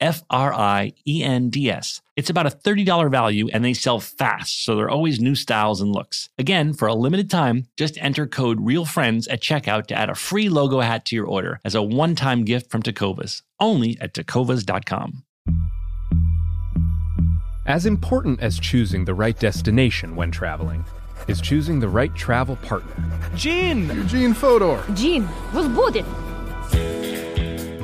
[0.00, 2.00] F R I E N D S.
[2.16, 5.80] It's about a $30 value and they sell fast, so there are always new styles
[5.80, 6.28] and looks.
[6.38, 10.48] Again, for a limited time, just enter code REALFRIENDS at checkout to add a free
[10.48, 15.24] logo hat to your order as a one time gift from Tecovas, only at tecovas.com.
[17.66, 20.84] As important as choosing the right destination when traveling
[21.28, 22.94] is choosing the right travel partner.
[23.34, 23.88] Gene!
[23.88, 24.84] Eugene Fodor!
[24.94, 26.04] Gene, was booted!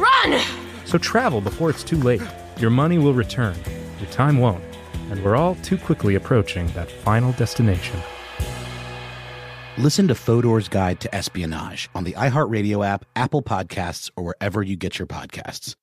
[0.00, 0.40] run!
[0.84, 2.22] So travel before it's too late.
[2.58, 3.56] Your money will return,
[4.00, 4.64] your time won't,
[5.10, 8.00] and we're all too quickly approaching that final destination.
[9.78, 14.76] Listen to Fodor's Guide to Espionage on the iHeartRadio app, Apple Podcasts, or wherever you
[14.76, 15.74] get your podcasts.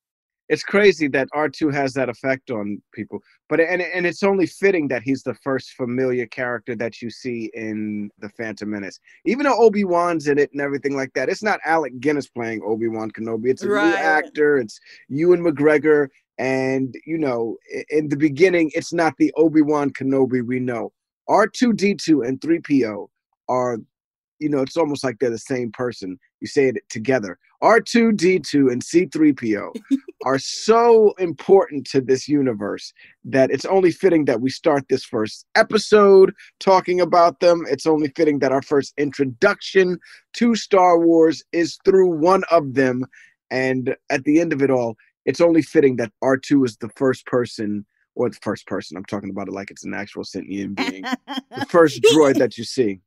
[0.50, 3.20] It's crazy that R2 has that effect on people.
[3.50, 7.52] But and and it's only fitting that he's the first familiar character that you see
[7.54, 9.00] in The Phantom Menace.
[9.26, 13.12] Even though Obi-Wan's in it and everything like that, it's not Alec Guinness playing Obi-Wan
[13.12, 13.50] Kenobi.
[13.50, 13.90] It's a Right.
[13.90, 14.58] new actor.
[14.58, 14.80] It's
[15.10, 16.08] Ewan McGregor.
[16.38, 17.58] And you know,
[17.90, 20.94] in the beginning, it's not the Obi-Wan Kenobi we know.
[21.30, 23.10] R2D2 and 3PO
[23.50, 23.80] are,
[24.40, 26.20] you know, it's almost like they're the same person.
[26.40, 27.38] You say it together.
[27.64, 29.76] R2D2 and C3PO
[30.26, 32.94] are so important to this universe
[33.26, 37.66] that it's only fitting that we start this first episode talking about them.
[37.68, 39.98] It's only fitting that our first introduction
[40.34, 43.06] to Star Wars is through one of them.
[43.50, 44.96] And at the end of it all,
[45.26, 49.30] it's only fitting that R2 is the first person, or the first person, I'm talking
[49.30, 53.02] about it like it's an actual sentient being, the first droid that you see.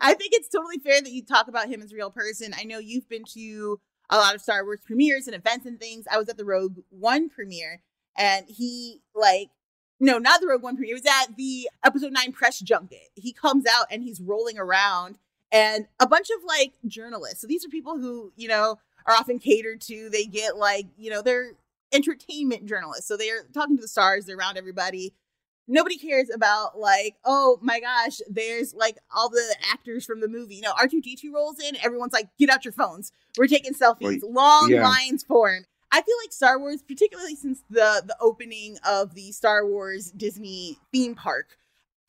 [0.00, 2.54] I think it's totally fair that you talk about him as a real person.
[2.56, 6.06] I know you've been to a lot of Star Wars premieres and events and things.
[6.10, 7.82] I was at the Rogue One premiere
[8.16, 9.50] and he like
[10.00, 10.94] no, not the Rogue One premiere.
[10.94, 13.10] It was at the episode 9 press junket.
[13.14, 15.18] He comes out and he's rolling around
[15.50, 17.40] and a bunch of like journalists.
[17.40, 20.08] So these are people who, you know, are often catered to.
[20.08, 21.52] They get like, you know, they're
[21.92, 23.08] entertainment journalists.
[23.08, 25.14] So they're talking to the stars, they're around everybody
[25.68, 30.56] nobody cares about like, oh my gosh, there's like all the actors from the movie.
[30.56, 33.12] You know, R2D2 rolls in, everyone's like, get out your phones.
[33.36, 34.22] We're taking selfies.
[34.22, 34.82] Long yeah.
[34.82, 35.64] lines for him.
[35.92, 40.78] I feel like Star Wars, particularly since the the opening of the Star Wars Disney
[40.92, 41.56] theme park,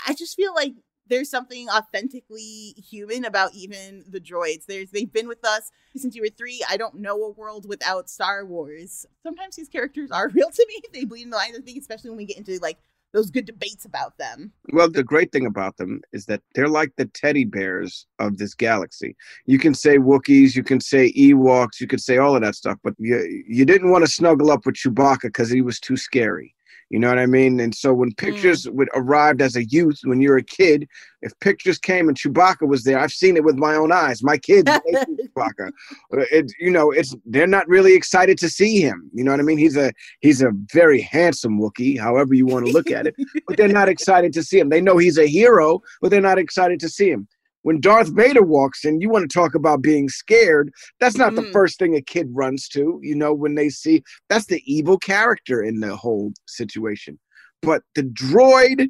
[0.05, 0.74] I just feel like
[1.07, 4.66] there's something authentically human about even the droids.
[4.66, 6.64] There's they've been with us since you were three.
[6.70, 9.05] I don't know a world without Star Wars.
[9.24, 10.82] Sometimes these characters are real to me.
[10.93, 11.57] They bleed in the lines.
[11.57, 12.80] I think especially when we get into like
[13.14, 14.51] those good debates about them.
[14.72, 18.53] Well, the great thing about them is that they're like the teddy bears of this
[18.53, 19.16] galaxy.
[19.45, 22.78] You can say Wookiees, you can say Ewoks, you could say all of that stuff,
[22.84, 26.55] but you you didn't want to snuggle up with Chewbacca because he was too scary.
[26.90, 27.60] You know what I mean?
[27.60, 28.74] And so when pictures Mm.
[28.74, 30.88] would arrived as a youth, when you're a kid,
[31.22, 34.24] if pictures came and Chewbacca was there, I've seen it with my own eyes.
[34.24, 34.68] My kids,
[35.38, 35.68] Chewbacca.
[36.14, 39.10] Uh, It, you know, it's they're not really excited to see him.
[39.14, 39.58] You know what I mean?
[39.60, 43.16] He's a he's a very handsome Wookiee, however you want to look at it,
[43.48, 44.70] but they're not excited to see him.
[44.70, 47.28] They know he's a hero, but they're not excited to see him.
[47.64, 50.72] When Darth Vader walks in, you want to talk about being scared.
[50.99, 51.51] That's not the Mm.
[51.51, 55.62] first thing a kid runs to, you know, when they see that's the evil character
[55.62, 57.20] in the whole situation.
[57.62, 58.89] But the droid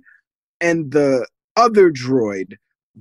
[0.61, 2.53] and the other droid,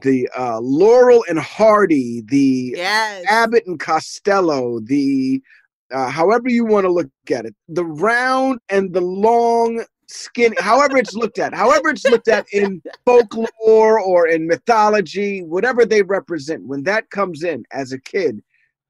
[0.03, 3.25] the uh, Laurel and Hardy, the Yes.
[3.29, 5.43] Abbott and Costello, the
[5.91, 10.97] uh, however you want to look at it, the round and the long skin, however
[10.97, 16.67] it's looked at, however it's looked at in folklore or in mythology, whatever they represent,
[16.67, 18.41] when that comes in as a kid,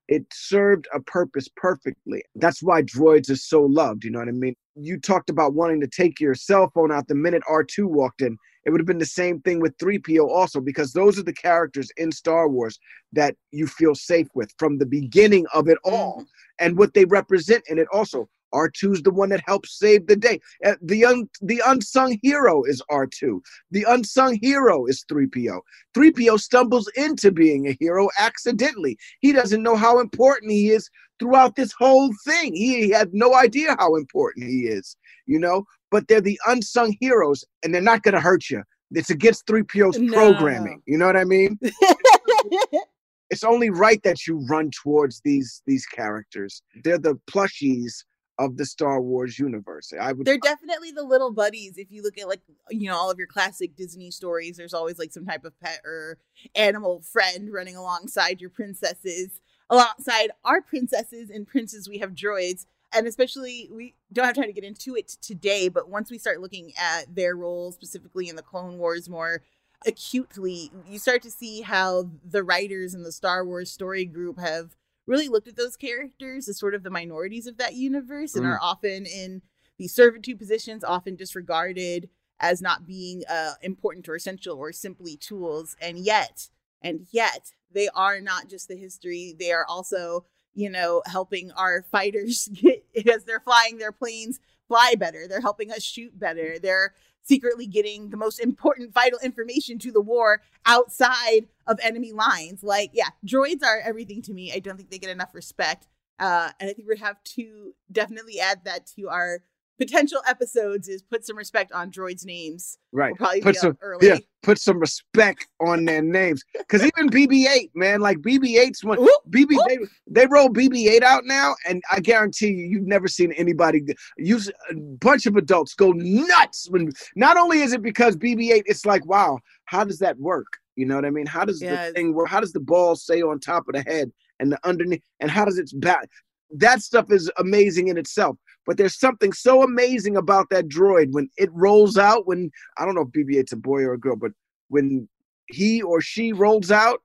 [0.09, 2.23] it served a purpose perfectly.
[2.35, 4.05] That's why droids are so loved.
[4.05, 4.55] You know what I mean?
[4.75, 8.39] You talked about wanting to take your cell phone out the minute R2 walked in.
[8.65, 11.91] It would have been the same thing with 3PO also, because those are the characters
[11.97, 12.79] in Star Wars
[13.13, 16.27] that you feel safe with from the beginning of it all mm.
[16.59, 18.29] and what they represent in it also.
[18.55, 20.41] R2's the one that helps save the day.
[20.83, 23.41] The un- the unsung hero is R2.
[23.71, 25.61] The unsung hero is 3PO.
[25.97, 28.97] 3PO stumbles into being a hero accidentally.
[29.21, 30.89] He doesn't know how important he is
[31.19, 32.55] throughout this whole thing.
[32.55, 34.97] He had no idea how important he is,
[35.27, 35.65] you know?
[35.91, 38.63] But they're the unsung heroes and they're not going to hurt you.
[38.93, 40.13] It's against 3PO's No.
[40.15, 40.83] programming.
[40.87, 41.59] You know what I mean?
[43.31, 46.63] it's only right that you run towards these these characters.
[46.85, 48.05] They're the plushies
[48.39, 49.93] of the Star Wars universe.
[49.99, 51.77] I would They're definitely the little buddies.
[51.77, 54.99] If you look at like you know all of your classic Disney stories, there's always
[54.99, 56.19] like some type of pet or
[56.55, 59.41] animal friend running alongside your princesses.
[59.71, 62.65] Alongside our princesses and princes, we have droids,
[62.95, 65.69] and especially we don't have time to get into it today.
[65.69, 69.43] But once we start looking at their roles specifically in the Clone Wars more
[69.87, 74.75] acutely, you start to see how the writers in the Star Wars story group have
[75.09, 78.49] really looked at those characters as sort of the minorities of that universe and Mm.
[78.51, 79.43] are often in
[79.79, 82.09] these servitude positions, often disregarded
[82.41, 85.77] as not being uh, important or essential or simply tools.
[85.81, 86.49] And yet,
[86.83, 91.83] and yet, they are not just the history, they are also, you know, helping our
[91.91, 95.27] fighters get, as they're flying their planes, fly better.
[95.29, 96.59] They're helping us shoot better.
[96.59, 102.63] They're secretly getting the most important vital information to the war outside of enemy lines.
[102.63, 104.53] Like, yeah, droids are everything to me.
[104.53, 105.89] I don't think they get enough respect.
[106.19, 109.43] Uh, and I think we have to definitely add that to our
[109.79, 112.79] potential episodes is put some respect on droids' names.
[112.93, 114.07] right We'll probably put some up early.
[114.09, 119.11] yeah put some respect on their names because even BB-8 man like BB-8's one Oop,
[119.31, 119.67] BB oop.
[119.69, 123.83] they, they roll BB-8 out now and I guarantee you you've never seen anybody
[124.17, 128.87] use a bunch of adults go nuts when not only is it because BB-8 it's
[128.87, 131.89] like wow how does that work you know what I mean how does Yes.
[131.89, 134.11] the thing work how does the ball stay on top of the head
[134.41, 136.09] and the underneath and how does its back
[136.51, 138.37] that stuff is amazing in itself
[138.67, 142.95] but there's something so amazing about that droid when it rolls out when i don't
[142.95, 144.33] know if bb8's a boy or a girl but
[144.69, 145.09] when
[145.49, 147.01] he or she rolls out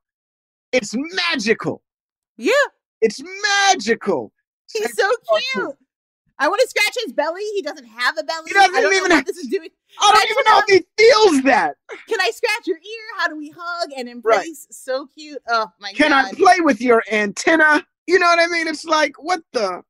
[0.71, 0.93] it's
[1.31, 1.81] magical
[2.37, 2.51] Yeah,
[3.01, 3.21] it's
[3.67, 4.31] magical
[4.71, 5.09] he's so
[5.53, 5.75] cute.
[6.39, 7.43] I want to scratch his belly.
[7.53, 8.45] He doesn't have a belly.
[8.47, 9.69] He doesn't I don't even know have- what this is doing.
[10.01, 11.75] i don't I even know if he feels that
[12.09, 13.03] Can I scratch your ear?
[13.19, 14.67] How do we hug and embrace?
[14.71, 15.37] So cute.
[15.47, 16.25] Oh my can god.
[16.25, 19.83] Can I play with your antenna you know what i mean it's like what the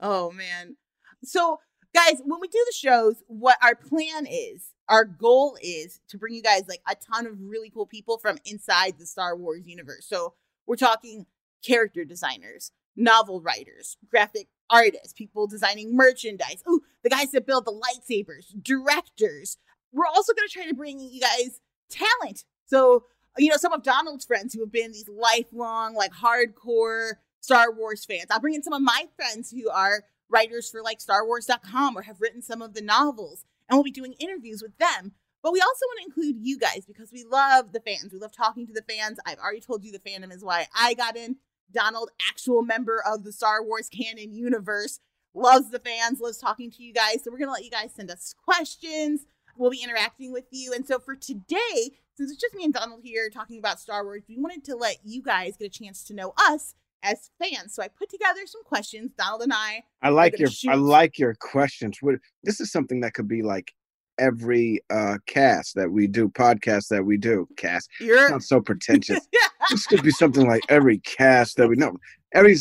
[0.00, 0.76] Oh man.
[1.24, 1.60] So,
[1.94, 6.34] guys, when we do the shows, what our plan is, our goal is to bring
[6.34, 10.06] you guys like a ton of really cool people from inside the Star Wars universe.
[10.08, 10.34] So,
[10.66, 11.26] we're talking
[11.64, 16.62] character designers, novel writers, graphic artists, people designing merchandise.
[16.68, 19.56] Ooh, the guys that build the lightsabers, directors.
[19.92, 22.44] We're also going to try to bring you guys talent.
[22.66, 23.04] So,
[23.38, 28.04] you know, some of Donald's friends who have been these lifelong, like hardcore Star Wars
[28.04, 28.26] fans.
[28.30, 32.20] I'll bring in some of my friends who are writers for like StarWars.com or have
[32.20, 35.12] written some of the novels, and we'll be doing interviews with them.
[35.42, 38.12] But we also want to include you guys because we love the fans.
[38.12, 39.18] We love talking to the fans.
[39.24, 41.36] I've already told you the fandom is why I got in.
[41.72, 45.00] Donald, actual member of the Star Wars canon universe,
[45.34, 47.22] loves the fans, loves talking to you guys.
[47.22, 49.26] So we're going to let you guys send us questions.
[49.56, 50.72] We'll be interacting with you.
[50.72, 54.22] And so for today, since it's just me and Donald here talking about Star Wars,
[54.28, 57.74] we wanted to let you guys get a chance to know us as fans.
[57.74, 59.12] So I put together some questions.
[59.16, 61.98] Donald and I I like your I like your questions.
[62.00, 63.72] What this is something that could be like
[64.18, 67.48] every uh cast that we do, podcast that we do.
[67.56, 67.88] Cast.
[68.00, 69.20] You're Sounds so pretentious.
[69.32, 69.66] Yeah.
[69.70, 71.96] This could be something like every cast that we know.
[72.32, 72.56] Every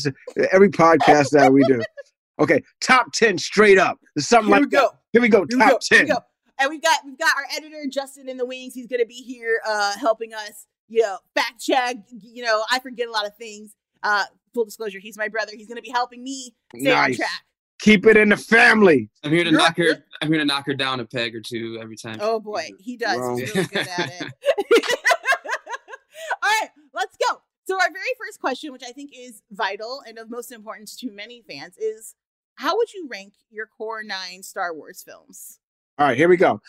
[0.52, 1.82] every podcast that we do.
[2.40, 3.98] Okay, top ten straight up.
[4.18, 4.82] Something Here like we go.
[4.82, 5.00] that.
[5.14, 5.46] Here we go.
[5.50, 5.78] Here we top go.
[5.90, 6.08] Here ten.
[6.08, 6.20] we go.
[6.60, 8.74] And we've got we've got our editor Justin in the wings.
[8.74, 11.98] He's gonna be here uh helping us, you know, fact check.
[12.10, 13.74] You know, I forget a lot of things.
[14.04, 15.52] Uh full disclosure, he's my brother.
[15.56, 17.30] He's gonna be helping me stay on track.
[17.80, 19.10] Keep it in the family.
[19.24, 20.04] I'm here to You're- knock you're- her.
[20.22, 22.18] I'm here to knock her down a peg or two every time.
[22.20, 23.20] Oh boy, he does.
[23.20, 23.38] Well.
[23.38, 24.34] He's really good at it.
[26.44, 27.42] All right, let's go.
[27.66, 31.12] So our very first question, which I think is vital and of most importance to
[31.12, 32.16] many fans, is
[32.56, 35.60] how would you rank your core nine Star Wars films?
[36.00, 36.62] All right, here we go.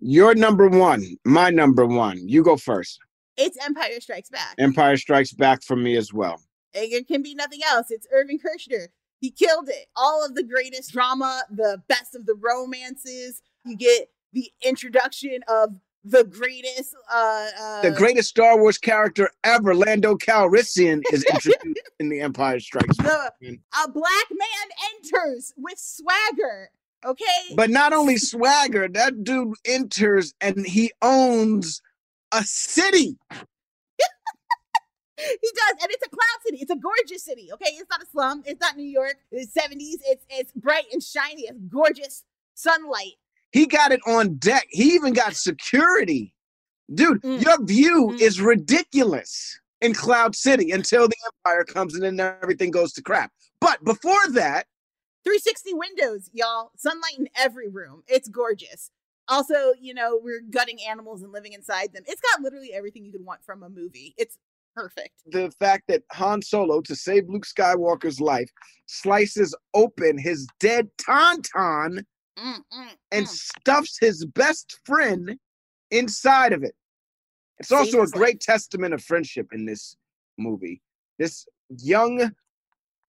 [0.00, 2.28] Your number one, my number one.
[2.28, 2.98] You go first.
[3.36, 4.54] It's Empire Strikes Back.
[4.58, 6.40] Empire Strikes Back for me as well.
[6.74, 7.90] And It can be nothing else.
[7.90, 8.88] It's Irvin Kershner.
[9.20, 9.86] He killed it.
[9.94, 13.40] All of the greatest drama, the best of the romances.
[13.64, 16.96] You get the introduction of the greatest.
[17.12, 22.58] Uh, uh, The greatest Star Wars character ever, Lando Calrissian, is introduced in The Empire
[22.58, 23.34] Strikes Back.
[23.42, 26.70] A black man enters with swagger.
[27.04, 27.54] Okay.
[27.54, 31.80] But not only swagger, that dude enters and he owns
[32.32, 33.16] a city.
[35.40, 36.58] He does, and it's a cloud city.
[36.60, 37.50] It's a gorgeous city.
[37.52, 38.42] Okay, it's not a slum.
[38.46, 39.16] It's not New York.
[39.30, 39.98] It's seventies.
[40.06, 41.42] It's it's bright and shiny.
[41.42, 43.14] It's gorgeous sunlight.
[43.52, 44.66] He got it on deck.
[44.70, 46.34] He even got security.
[46.94, 47.42] Dude, Mm.
[47.42, 51.16] your view is ridiculous in Cloud City until the
[51.46, 53.32] Empire comes and then everything goes to crap.
[53.60, 54.66] But before that,
[55.24, 56.72] 360 windows, y'all.
[56.76, 58.02] Sunlight in every room.
[58.08, 58.90] It's gorgeous.
[59.28, 62.02] Also, you know, we're gutting animals and living inside them.
[62.06, 64.14] It's got literally everything you could want from a movie.
[64.18, 64.36] It's
[64.74, 65.12] perfect.
[65.26, 68.50] the fact that Han Solo, to save Luke Skywalker's life,
[68.86, 72.04] slices open his dead Tauntaun
[72.38, 73.28] Mm, mm, and mm.
[73.28, 75.38] stuffs his best friend
[75.90, 76.74] inside of it.
[77.58, 79.94] It's also a great testament of friendship in this
[80.38, 80.80] movie.
[81.18, 82.32] This young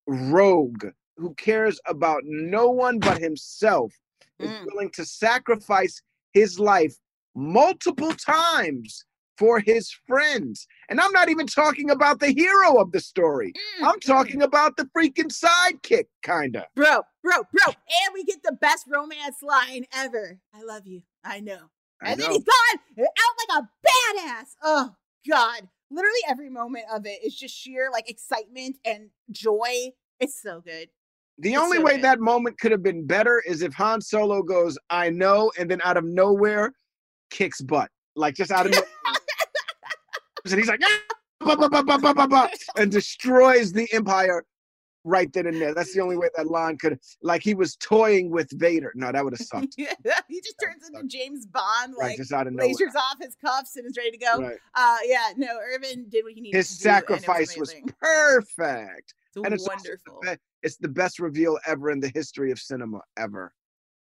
[0.07, 0.85] rogue
[1.15, 3.93] who cares about no one but himself
[4.39, 4.65] is Mm.
[4.65, 6.01] willing to sacrifice
[6.33, 6.97] his life
[7.33, 9.05] multiple times
[9.43, 10.65] for his friends.
[10.87, 13.51] And I'm not even talking about the hero of the story.
[13.81, 16.65] Mm, I'm talking about the freaking sidekick, kinda.
[16.77, 17.65] Bro, bro, bro.
[17.67, 20.39] And we get the best romance line ever.
[20.55, 21.01] I love you.
[21.25, 21.59] I know.
[22.01, 24.45] I and then he's gone out like a badass.
[24.63, 24.95] Oh
[25.29, 25.67] God.
[25.91, 29.91] Literally every moment of it is just sheer like excitement and joy.
[30.21, 30.87] It's so good.
[31.39, 32.05] The It's only so way good.
[32.05, 35.81] that moment could have been better is if Han Solo goes, I know, and then
[35.83, 36.71] out of nowhere
[37.29, 37.89] kicks butt.
[38.15, 38.87] Like just out of nowhere.
[40.51, 40.99] And he's like, "Ah!"
[41.39, 44.43] bah, bah, bah, bah, bah, bah, bah," and destroys the Empire
[45.05, 45.73] right then and there.
[45.73, 48.91] That's the only way that line could like he was toying with Vader.
[48.95, 49.73] No, that would have sucked.
[49.77, 52.73] he just turns into James Bond, right, like just out of nowhere.
[52.73, 54.41] lasers off his cuffs and is ready to go.
[54.41, 54.57] Right.
[54.75, 57.75] Uh yeah, no, Irvin did what he needed His to do, and it sacrifice was
[57.99, 59.13] perfect.
[59.35, 60.19] It's And it's wonderful.
[60.21, 63.53] the, be- it's the best reveal ever in the history of cinema ever.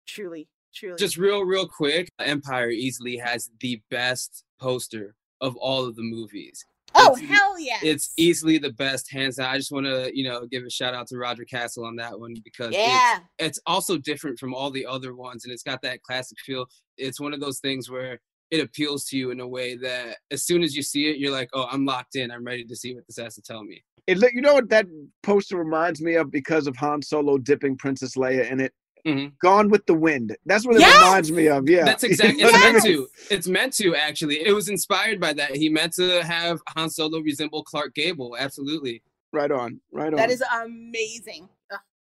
[0.07, 0.97] Truly, truly.
[0.97, 2.09] Just real, real quick.
[2.19, 6.63] Empire easily has the best poster of all of the movies.
[6.95, 7.79] oh it's- hell yeah.
[7.81, 9.53] It's easily the best, hands down.
[9.53, 12.19] I just want to, you know, give a shout out to Roger Kastel on that
[12.19, 13.19] one because it's- yeah.
[13.39, 16.65] it's also different from all the other ones and it's got that classic feel
[16.97, 18.19] it's one of those things where
[18.51, 21.31] it appeals to you in a way that as soon as you see it you're
[21.31, 23.81] like oh i'm locked in i'm ready to see what this has to tell me
[24.07, 24.85] It, li- you know what that
[25.23, 28.73] poster reminds me of because of Han Solo dipping Princess Leia in it.
[29.05, 29.37] Mhm.
[29.39, 30.35] Gone with the Wind.
[30.45, 30.95] That's what it Yes!
[31.01, 31.69] reminds me of.
[31.69, 35.19] Yeah, that's exactly it's what I meant to it's meant to actually it was inspired
[35.19, 39.01] by that he meant to have han solo resemble clark gable absolutely
[39.33, 39.79] Right on.
[39.93, 40.17] Right on.
[40.17, 41.47] That is amazing.
[41.71, 41.79] Ugh,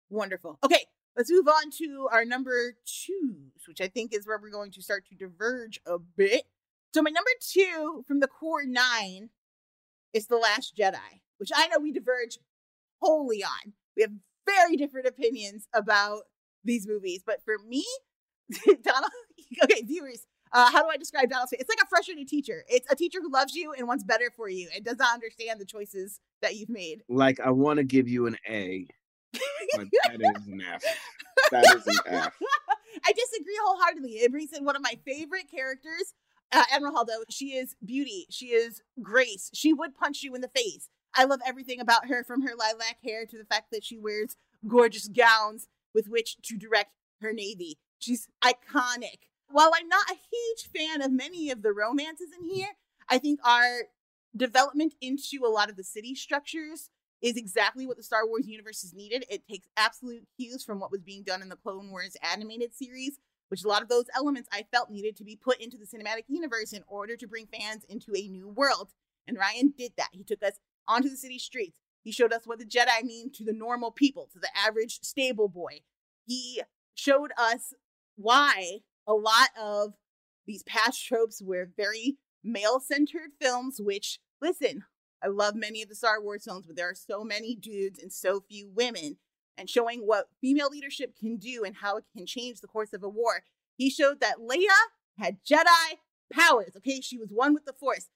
[0.10, 0.58] wonderful.
[0.64, 0.86] Okay,
[1.18, 4.82] let's move on to our number twos, which I think is where we're going to
[4.82, 6.44] start to diverge a bit.
[6.96, 9.30] So my number two from the core nine
[10.14, 12.38] is The Last Jedi, which I know we diverge
[13.02, 13.74] wholly on.
[13.98, 14.12] We have
[14.46, 16.24] very different opinions about
[16.64, 17.86] these movies, but for me,
[18.84, 19.12] Donald,
[19.64, 21.62] okay, viewers, uh, how do I describe Donald's face?
[21.62, 22.64] It's like a frustrated teacher.
[22.68, 25.60] It's a teacher who loves you and wants better for you and does not understand
[25.60, 27.04] the choices that you've made.
[27.08, 28.88] like I want to give you an A,
[29.76, 30.84] but that is an F.
[31.52, 32.34] That is an F.
[33.06, 34.12] I disagree wholeheartedly.
[34.12, 36.14] It brings in one of my favorite characters,
[36.52, 37.24] uh, Admiral Holdo.
[37.30, 38.28] She is beauty.
[38.30, 39.50] She is grace.
[39.54, 40.90] She would punch you in the face.
[41.16, 44.36] I love everything about her, from her lilac hair to the fact that she wears
[44.68, 47.78] gorgeous gowns with which to direct her navy.
[48.00, 49.28] She's iconic.
[49.50, 52.70] While I'm not a huge fan of many of the romances in here,
[53.10, 53.84] I think our
[54.36, 56.90] development into a lot of the city structures
[57.22, 59.26] is exactly what the Star Wars universe is needed.
[59.30, 63.20] It takes absolute cues from what was being done in the Clone Wars animated series,
[63.50, 66.24] which a lot of those elements I felt needed to be put into the cinematic
[66.28, 68.90] universe in order to bring fans into a new world.
[69.28, 70.10] And Ryan did that.
[70.14, 70.54] He took us
[70.88, 71.78] onto the city streets.
[72.04, 75.48] He showed us what the Jedi mean to the normal people, to the average stable
[75.48, 75.82] boy.
[76.26, 76.62] He
[76.96, 77.74] showed us
[78.16, 79.94] why a lot of
[80.46, 84.84] these past tropes were very male centered films, which, listen,
[85.24, 88.12] I love many of the Star Wars films, but there are so many dudes and
[88.12, 89.18] so few women.
[89.58, 93.04] And showing what female leadership can do and how it can change the course of
[93.04, 93.44] a war.
[93.78, 94.70] He showed that Leia
[95.20, 96.00] had Jedi
[96.34, 96.72] powers.
[96.78, 98.10] Okay, she was one with the Force.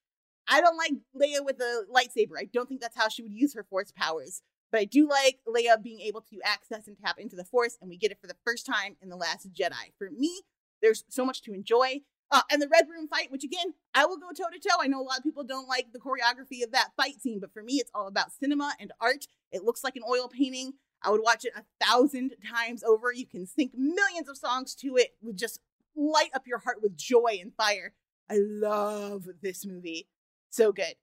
[0.48, 2.38] I don't like Leia with a lightsaber.
[2.38, 4.42] I don't think that's how she would use her Force powers.
[4.72, 7.90] But I do like Leia being able to access and tap into the Force, and
[7.90, 9.94] we get it for the first time in The Last Jedi.
[9.98, 10.42] For me,
[10.82, 12.02] there's so much to enjoy.
[12.32, 14.78] Uh, and the Red Room fight, which again, I will go toe to toe.
[14.82, 17.54] I know a lot of people don't like the choreography of that fight scene, but
[17.54, 19.28] for me, it's all about cinema and art.
[19.52, 20.74] It looks like an oil painting.
[21.04, 23.14] I would watch it a thousand times over.
[23.14, 25.60] You can sync millions of songs to it would just
[25.96, 27.94] light up your heart with joy and fire.
[28.30, 30.08] I love this movie.
[30.56, 30.96] So good.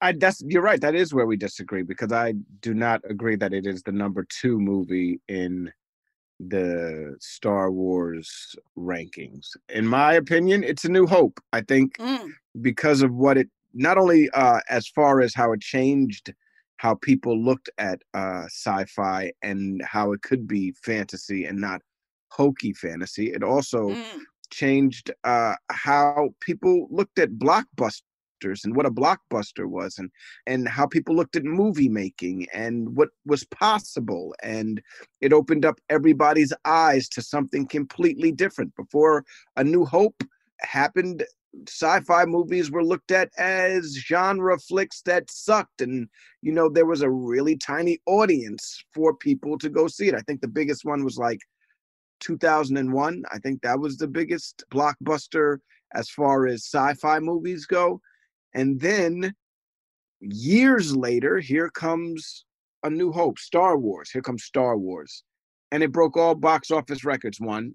[0.00, 0.80] I that's you're right.
[0.80, 4.26] That is where we disagree because I do not agree that it is the number
[4.28, 5.72] two movie in
[6.40, 9.46] the Star Wars rankings.
[9.70, 11.40] In my opinion, it's a new hope.
[11.52, 12.28] I think Mm.
[12.60, 16.34] because of what it not only uh as far as how it changed
[16.78, 21.82] how people looked at uh sci-fi and how it could be fantasy and not
[22.32, 24.24] hokey fantasy, it also Mm.
[24.50, 28.02] changed uh how people looked at blockbusters
[28.44, 30.10] and what a blockbuster was and
[30.46, 34.34] and how people looked at movie making and what was possible.
[34.42, 34.82] And
[35.20, 38.74] it opened up everybody's eyes to something completely different.
[38.76, 39.24] Before
[39.56, 40.22] a new hope
[40.60, 41.24] happened
[41.66, 45.80] sci-fi movies were looked at as genre flicks that sucked.
[45.80, 46.08] And
[46.42, 50.14] you know there was a really tiny audience for people to go see it.
[50.14, 51.40] I think the biggest one was like
[52.20, 55.58] 2001 i think that was the biggest blockbuster
[55.94, 58.00] as far as sci-fi movies go
[58.56, 59.32] and then
[60.20, 62.44] years later, here comes
[62.82, 64.10] A New Hope, Star Wars.
[64.10, 65.22] Here comes Star Wars.
[65.72, 67.40] And it broke all box office records.
[67.40, 67.74] One,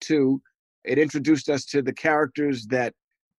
[0.00, 0.40] two,
[0.84, 2.94] it introduced us to the characters that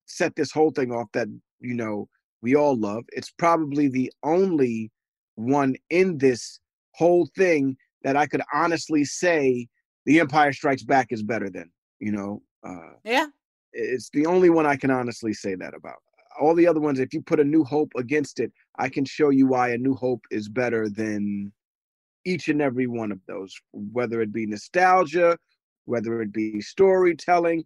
[0.06, 1.28] set this whole thing off that,
[1.60, 2.08] you know,
[2.42, 3.04] we all love.
[3.14, 4.92] It's probably the only
[5.36, 6.60] one in this
[6.94, 9.68] whole thing that I could honestly say
[10.06, 12.44] The Empire Strikes Back is better than, you know.
[12.64, 13.28] Uh, Yeah.
[13.74, 15.98] it's the only one I can honestly say that about.
[16.40, 19.30] All the other ones, if you put a New Hope against it, I can show
[19.30, 21.52] you why a New Hope is better than
[22.26, 25.38] each and every one of those, whether it be nostalgia,
[25.86, 27.64] whether it be storytelling.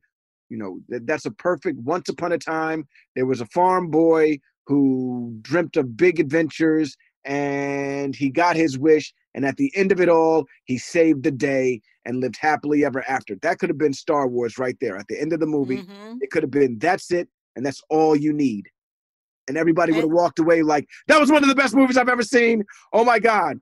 [0.50, 2.88] You know, that, that's a perfect once upon a time.
[3.16, 6.96] There was a farm boy who dreamt of big adventures
[7.26, 9.14] and he got his wish.
[9.36, 13.08] And at the end of it all, he saved the day and lived happily ever
[13.08, 13.36] after.
[13.42, 14.98] That could have been Star Wars right there.
[14.98, 16.18] At the end of the movie, Mhm.
[16.22, 17.30] it could have been that's it,
[17.60, 18.70] and that's all you need.
[19.50, 22.08] And everybody would have walked away like, that was one of the best movies I've
[22.08, 22.64] ever seen.
[22.94, 23.60] Oh my God.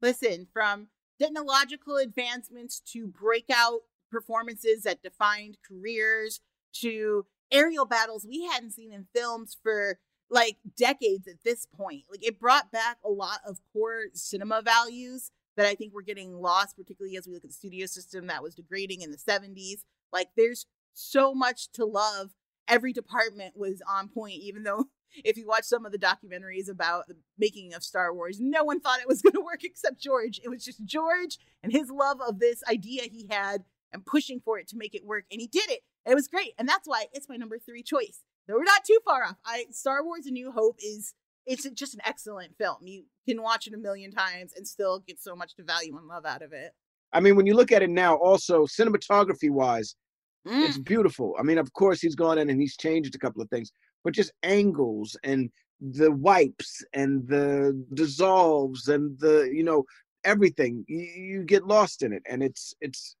[0.00, 0.88] Listen, from
[1.20, 6.40] technological advancements to breakout performances that defined careers
[6.72, 9.98] to aerial battles we hadn't seen in films for
[10.30, 12.04] like decades at this point.
[12.10, 16.40] Like it brought back a lot of core cinema values that I think were getting
[16.40, 19.80] lost, particularly as we look at the studio system that was degrading in the 70s.
[20.12, 20.64] Like there's
[20.94, 22.30] so much to love.
[22.70, 24.84] Every department was on point, even though
[25.24, 28.80] if you watch some of the documentaries about the making of Star Wars, no one
[28.80, 30.40] thought it was going to work except George.
[30.42, 34.58] It was just George and his love of this idea he had and pushing for
[34.58, 35.80] it to make it work, and he did it.
[36.06, 38.20] It was great, and that's why it's my number three choice.
[38.46, 39.36] So we're not too far off.
[39.44, 41.14] I Star Wars: A New Hope is
[41.46, 42.86] it's just an excellent film.
[42.86, 46.06] You can watch it a million times and still get so much to value and
[46.06, 46.72] love out of it.
[47.12, 49.96] I mean, when you look at it now, also cinematography wise,
[50.44, 50.84] it's Mm.
[50.84, 51.36] beautiful.
[51.38, 53.72] I mean, of course, he's gone in and he's changed a couple of things,
[54.04, 59.84] but just angles and the wipes and the dissolves and the you know
[60.24, 62.22] everything you, you get lost in it.
[62.28, 63.16] And it's it's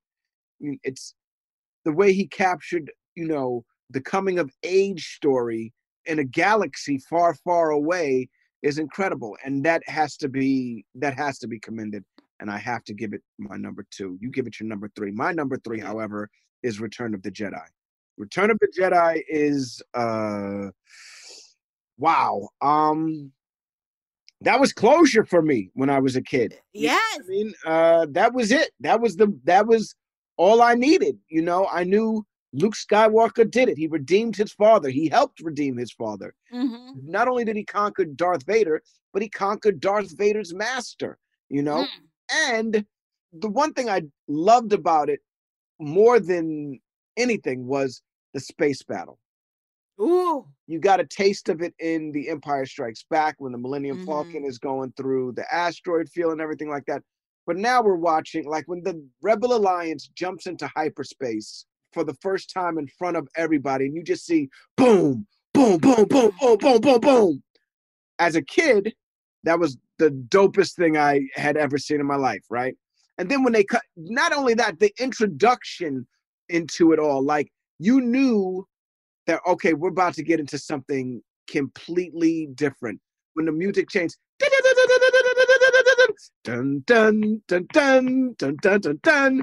[0.60, 1.14] it's
[1.84, 5.72] the way he captured you know the coming of age story
[6.06, 8.28] in a galaxy far far away
[8.62, 9.36] is incredible.
[9.44, 12.04] And that has to be that has to be commended.
[12.40, 14.16] And i have to give it my number two.
[14.20, 15.10] You give it your number three.
[15.10, 16.30] My number three however
[16.62, 17.64] is return of the jedi
[18.16, 20.68] return of the jedi is uh
[21.98, 23.30] wow um
[24.42, 27.18] that was closure for me when i was a kid You know Yes.
[27.20, 29.94] i mean uh that was it that was the that was
[30.36, 34.88] all i needed you know i knew luke skywalker did it he redeemed his father
[34.88, 37.04] he helped redeem his father Mhm.
[37.04, 38.82] not only did he conquer Darth Vader,
[39.12, 41.16] but he conquered Darth Vader's master,
[41.48, 41.84] you know?
[41.84, 41.88] Mm.
[42.48, 42.84] And
[43.32, 45.20] the one thing I loved about it
[45.80, 46.78] more than
[47.16, 48.02] anything was
[48.34, 49.18] the space battle.
[50.00, 50.46] Ooh.
[50.66, 54.06] You got a taste of it in The Empire Strikes Back when the Millennium Mm-hmm.
[54.06, 57.02] Falcon is going through the asteroid field and everything like that.
[57.46, 62.52] But now we're watching, like when the Rebel Alliance jumps into hyperspace for the first
[62.52, 66.80] time in front of everybody, and you just see boom, boom, boom, boom, boom, boom,
[66.80, 67.42] boom, boom.
[68.18, 68.94] As a kid,
[69.44, 72.76] that was the dopest thing I had ever seen in my life, right?
[73.20, 76.06] And then when they cut, not only that, the introduction
[76.48, 78.66] into it all, like you knew
[79.26, 82.98] that okay, we're about to get into something completely different.
[83.34, 84.16] When the music changed,
[86.44, 89.42] dun dun dun dun dun dun dun dun,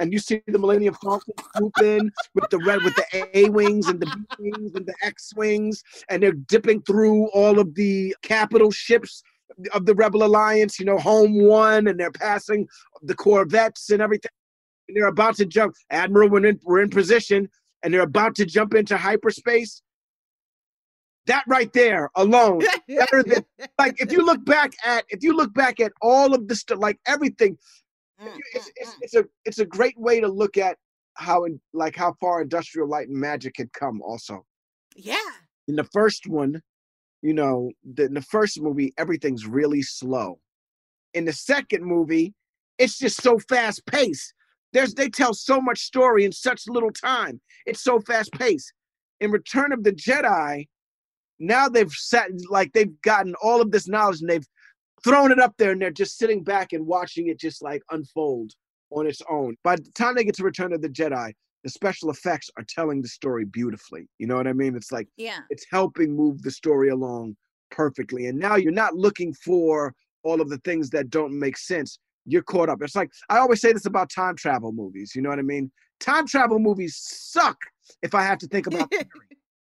[0.00, 3.06] and you see the Millennium Falcon swoop in with the red, with the
[3.38, 7.60] A wings and the B wings and the X wings, and they're dipping through all
[7.60, 9.22] of the capital ships
[9.72, 10.78] of the Rebel Alliance.
[10.78, 12.66] You know, Home One, and they're passing
[13.02, 14.30] the Corvettes and everything.
[14.88, 15.74] And they're about to jump.
[15.90, 17.48] Admiral, we're in, we're in position,
[17.82, 19.82] and they're about to jump into hyperspace.
[21.26, 23.44] That right there alone, better than
[23.78, 26.78] like if you look back at if you look back at all of the stuff,
[26.80, 27.56] like everything,
[28.18, 29.20] if you- it's, it's, mm, mm, it's mm.
[29.20, 30.76] a it's a great way to look at
[31.14, 34.02] how in, like how far industrial light and magic had come.
[34.02, 34.44] Also,
[34.96, 35.16] Yeah.
[35.68, 36.60] in the first one,
[37.22, 40.38] you know, the, the first movie, everything's really slow.
[41.14, 42.34] In the second movie,
[42.78, 44.34] it's just so fast paced.
[44.72, 47.40] There's they tell so much story in such little time.
[47.66, 48.72] It's so fast paced.
[49.20, 50.66] In Return of the Jedi,
[51.38, 54.46] now they've sat like they've gotten all of this knowledge and they've
[55.04, 58.52] thrown it up there and they're just sitting back and watching it just like unfold
[58.90, 59.56] on its own.
[59.62, 61.32] By the time they get to Return of the Jedi,
[61.64, 64.08] the special effects are telling the story beautifully.
[64.18, 64.74] You know what I mean?
[64.76, 65.40] It's like Yeah.
[65.50, 67.36] it's helping move the story along
[67.70, 68.26] perfectly.
[68.26, 69.94] And now you're not looking for
[70.24, 71.98] all of the things that don't make sense.
[72.26, 72.82] You're caught up.
[72.82, 75.12] It's like I always say this about time travel movies.
[75.14, 75.70] You know what I mean?
[76.00, 77.56] Time travel movies suck
[78.02, 79.06] if I have to think about theory.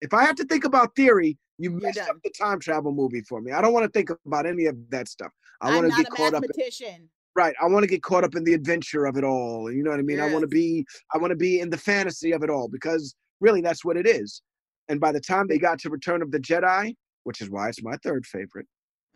[0.02, 3.40] If I have to think about theory, you messed up the time travel movie for
[3.42, 3.52] me.
[3.52, 5.32] I don't want to think about any of that stuff.
[5.62, 6.42] I want to get caught up.
[6.42, 7.10] mathematician.
[7.36, 7.56] Right.
[7.62, 9.72] I want to get caught up in the adventure of it all.
[9.72, 10.20] You know what I mean?
[10.20, 13.16] I want to be I want to be in the fantasy of it all because
[13.40, 14.42] really that's what it is.
[14.88, 17.82] And by the time they got to Return of the Jedi, which is why it's
[17.82, 18.68] my third favorite,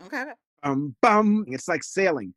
[0.06, 0.26] Okay.
[0.64, 2.34] um bum, it's like sailing.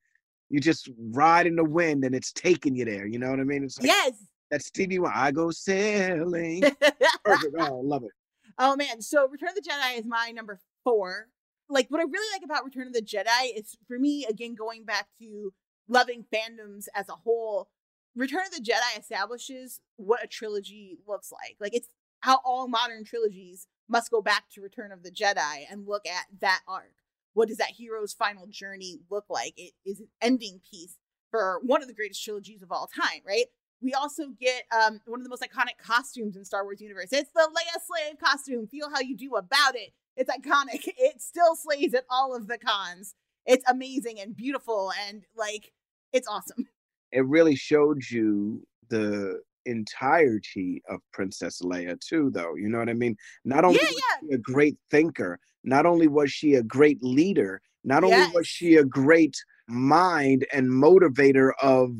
[0.50, 3.06] You just ride in the wind and it's taking you there.
[3.06, 3.64] You know what I mean?
[3.64, 4.12] It's like Yes.
[4.50, 6.62] that Stevie Wonder, I go sailing.
[7.24, 7.54] Perfect.
[7.58, 8.10] Oh, I love it.
[8.58, 11.28] Oh man, so Return of the Jedi is my number four.
[11.70, 14.84] Like what I really like about Return of the Jedi is for me, again, going
[14.84, 15.52] back to
[15.90, 17.68] loving fandoms as a whole,
[18.16, 21.56] Return of the Jedi establishes what a trilogy looks like.
[21.60, 21.88] Like it's
[22.20, 26.26] how all modern trilogies must go back to Return of the Jedi and look at
[26.40, 26.94] that arc.
[27.34, 29.54] What does that hero's final journey look like?
[29.56, 30.96] It is an ending piece
[31.30, 33.46] for one of the greatest trilogies of all time, right?
[33.80, 37.12] We also get um, one of the most iconic costumes in Star Wars universe.
[37.12, 38.66] It's the Leia slave costume.
[38.66, 39.92] Feel how you do about it.
[40.16, 40.88] It's iconic.
[40.98, 43.14] It still slays at all of the cons.
[43.46, 45.72] It's amazing and beautiful and like
[46.12, 46.66] it's awesome.
[47.12, 52.54] It really showed you the entirety of Princess Leia too, though.
[52.54, 53.16] You know what I mean?
[53.44, 57.60] Not only Yeah, was she a great thinker, not only was she a great leader,
[57.82, 59.36] not only was she a great
[59.66, 61.90] mind and motivator of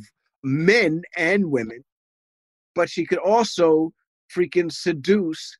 [0.44, 1.84] men and women,
[2.76, 3.92] but she could also
[4.34, 5.58] freaking seduce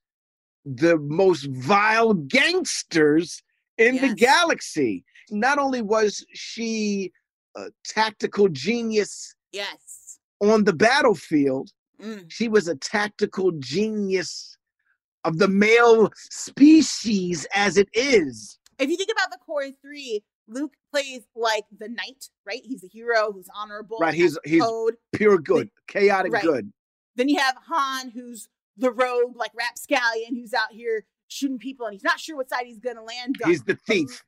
[0.65, 3.43] the most vile gangsters
[3.79, 5.05] in the galaxy.
[5.31, 7.13] Not only was she
[7.57, 10.19] a tactical genius Yes.
[10.41, 11.71] on the battlefield,
[12.01, 12.31] Mm.
[12.31, 14.57] she was a tactical genius
[15.25, 18.59] of the male species as it is.
[18.79, 22.63] If you think about the core three, Luke plays like the knight, right?
[22.65, 23.99] He's a hero who's honorable.
[24.01, 24.97] Right, he's he's code.
[25.13, 26.43] pure good, chaotic Right.
[26.43, 26.73] good.
[27.17, 31.93] Then you have Han, who's the rogue, like rapscallion, who's out here shooting people, and
[31.93, 33.51] he's not sure what side he's gonna land on.
[33.51, 34.25] He's the thief.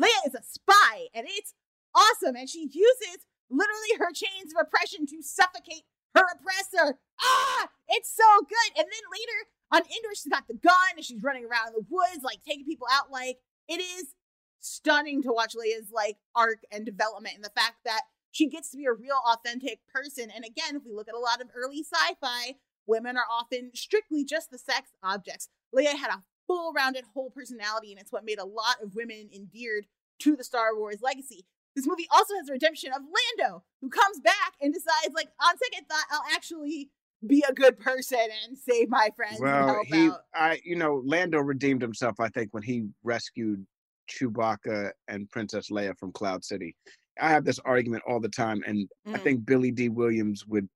[0.00, 1.54] Leia is a spy, and it's
[1.94, 2.36] awesome.
[2.36, 5.84] And she uses literally her chains of oppression to suffocate
[6.14, 6.98] her oppressor.
[7.20, 8.78] Ah, it's so good.
[8.78, 9.38] And then later
[9.70, 12.64] on Endor, she's got the gun and she's running around in the woods, like taking
[12.64, 13.10] people out.
[13.10, 13.38] Like
[13.68, 14.14] it is
[14.60, 18.76] stunning to watch Leia's like arc and development, and the fact that she gets to
[18.76, 20.30] be a real, authentic person.
[20.34, 24.24] And again, if we look at a lot of early sci-fi, women are often strictly
[24.24, 25.48] just the sex objects.
[25.74, 29.28] Leia had a full rounded whole personality, and it's what made a lot of women
[29.34, 29.86] endeared
[30.20, 31.44] to the Star Wars legacy.
[31.74, 35.56] This movie also has the redemption of Lando, who comes back and decides, like, on
[35.58, 36.90] second thought, I'll actually
[37.26, 40.22] be a good person and save my friends and Well, he, out.
[40.34, 42.20] I, you know, Lando redeemed himself.
[42.20, 43.66] I think when he rescued
[44.10, 46.76] Chewbacca and Princess Leia from Cloud City.
[47.20, 49.20] I have this argument all the time, and I Mm.
[49.20, 50.68] think Billy Dee Williams would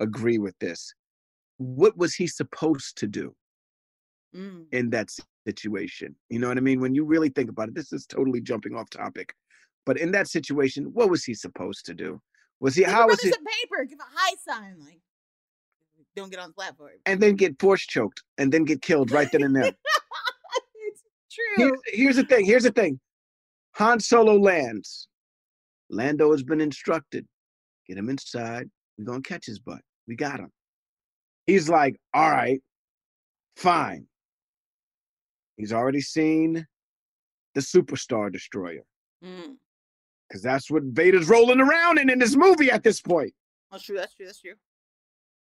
[0.00, 0.94] agree with this.
[1.58, 3.36] What was he supposed to do
[4.34, 4.72] Mm.
[4.72, 5.10] in that
[5.46, 6.16] situation?
[6.30, 6.80] You know what I mean?
[6.80, 9.34] When you really think about it, this is totally jumping off topic.
[9.84, 12.20] But in that situation, what was he supposed to do?
[12.60, 13.84] Was he how was he some paper.
[13.84, 14.76] Give a high sign.
[14.78, 15.00] Like,
[16.14, 16.90] don't get on the platform.
[17.06, 19.64] and then get force choked and then get killed right then and there?
[20.76, 21.56] it's true.
[21.56, 22.44] here's, here's the thing.
[22.44, 23.00] Here's the thing.
[23.74, 25.08] Han Solo lands.
[25.90, 27.26] Lando has been instructed.
[27.88, 28.70] Get him inside.
[28.96, 29.80] We're gonna catch his butt.
[30.06, 30.50] We got him.
[31.46, 32.60] He's like, all right,
[33.56, 34.06] fine.
[35.56, 36.66] He's already seen
[37.54, 38.84] the Superstar Destroyer.
[39.24, 39.56] Mm.
[40.32, 43.34] Because that's what Vader's rolling around in in this movie at this point.
[43.70, 43.98] That's true.
[43.98, 44.24] That's true.
[44.24, 44.54] That's true.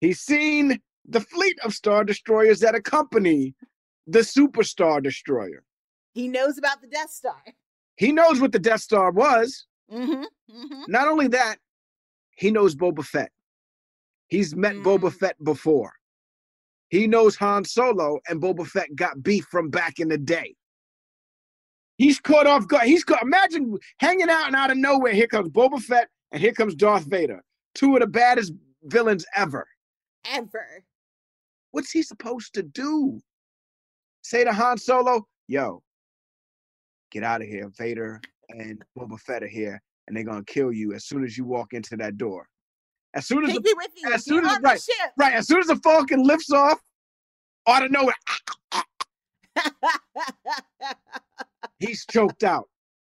[0.03, 0.79] He's seen
[1.09, 3.55] the fleet of Star Destroyers that accompany
[4.07, 5.63] the Superstar Destroyer.
[6.13, 7.43] He knows about the Death Star.
[7.97, 9.65] He knows what the Death Star was.
[9.91, 10.25] Mm-hmm.
[10.55, 10.83] Mm-hmm.
[10.89, 11.57] Not only that,
[12.37, 13.33] he knows Boba Fett.
[14.29, 15.95] He's met Boba Fett before.
[16.91, 20.55] He knows Han Solo and Boba Fett got beef from back in the day.
[21.97, 22.87] He's caught off guard.
[22.87, 23.23] He's caught.
[23.23, 25.13] Imagine hanging out and out of nowhere.
[25.13, 27.43] Here comes Boba Fett and here comes Darth Vader,
[27.75, 28.53] two of the baddest
[28.85, 29.67] villains ever.
[30.31, 30.85] Ever.
[31.71, 33.21] What's he supposed to do?
[34.23, 35.83] Say to Han Solo, "Yo,
[37.11, 37.71] get out of here.
[37.77, 41.45] Vader and Boba Fett are here, and they're gonna kill you as soon as you
[41.45, 42.49] walk into that door."
[43.15, 44.13] As soon as Take the, me with you.
[44.13, 44.81] as soon as right,
[45.17, 46.81] right, as soon as the Falcon lifts off,
[47.69, 48.39] out of nowhere, ah,
[48.73, 48.85] ah,
[50.83, 50.95] ah.
[51.79, 52.69] he's choked out,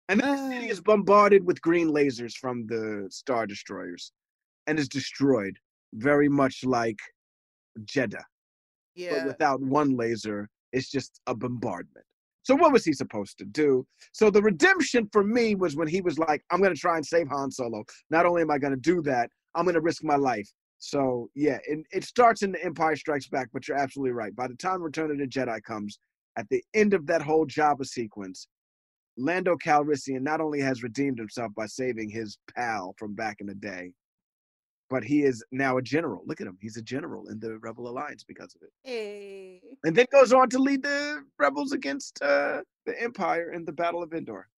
[0.09, 4.13] and then the city is bombarded with green lasers from the Star Destroyers,
[4.67, 5.57] and is destroyed,
[5.95, 6.99] very much like
[7.85, 8.23] Jedha, but
[8.95, 9.27] yeah.
[9.27, 12.07] without one laser, it's just a bombardment.
[12.43, 13.87] So what was he supposed to do?
[14.13, 17.07] So the redemption for me was when he was like, "I'm going to try and
[17.07, 17.85] save Han Solo.
[18.11, 20.49] Not only am I going to do that, I'm going to risk my life."
[20.79, 24.37] So yeah, it, it starts in the Empire Strikes Back, but you're absolutely right.
[24.37, 25.99] By the time Return of the Jedi comes,
[26.37, 28.49] at the end of that whole Jabba sequence,
[29.17, 33.55] Lando Calrissian not only has redeemed himself by saving his pal from back in the
[33.55, 33.93] day,
[34.91, 36.23] but he is now a general.
[36.27, 39.61] Look at him; he's a general in the Rebel Alliance because of it Hey.
[39.85, 44.03] and then goes on to lead the rebels against uh, the Empire in the Battle
[44.03, 44.49] of Endor.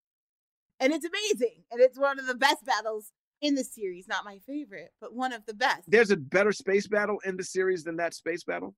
[0.81, 1.62] And it's amazing.
[1.70, 4.09] And it's one of the best battles in the series.
[4.09, 5.83] Not my favorite, but one of the best.
[5.87, 8.74] There's a better space battle in the series than that space battle.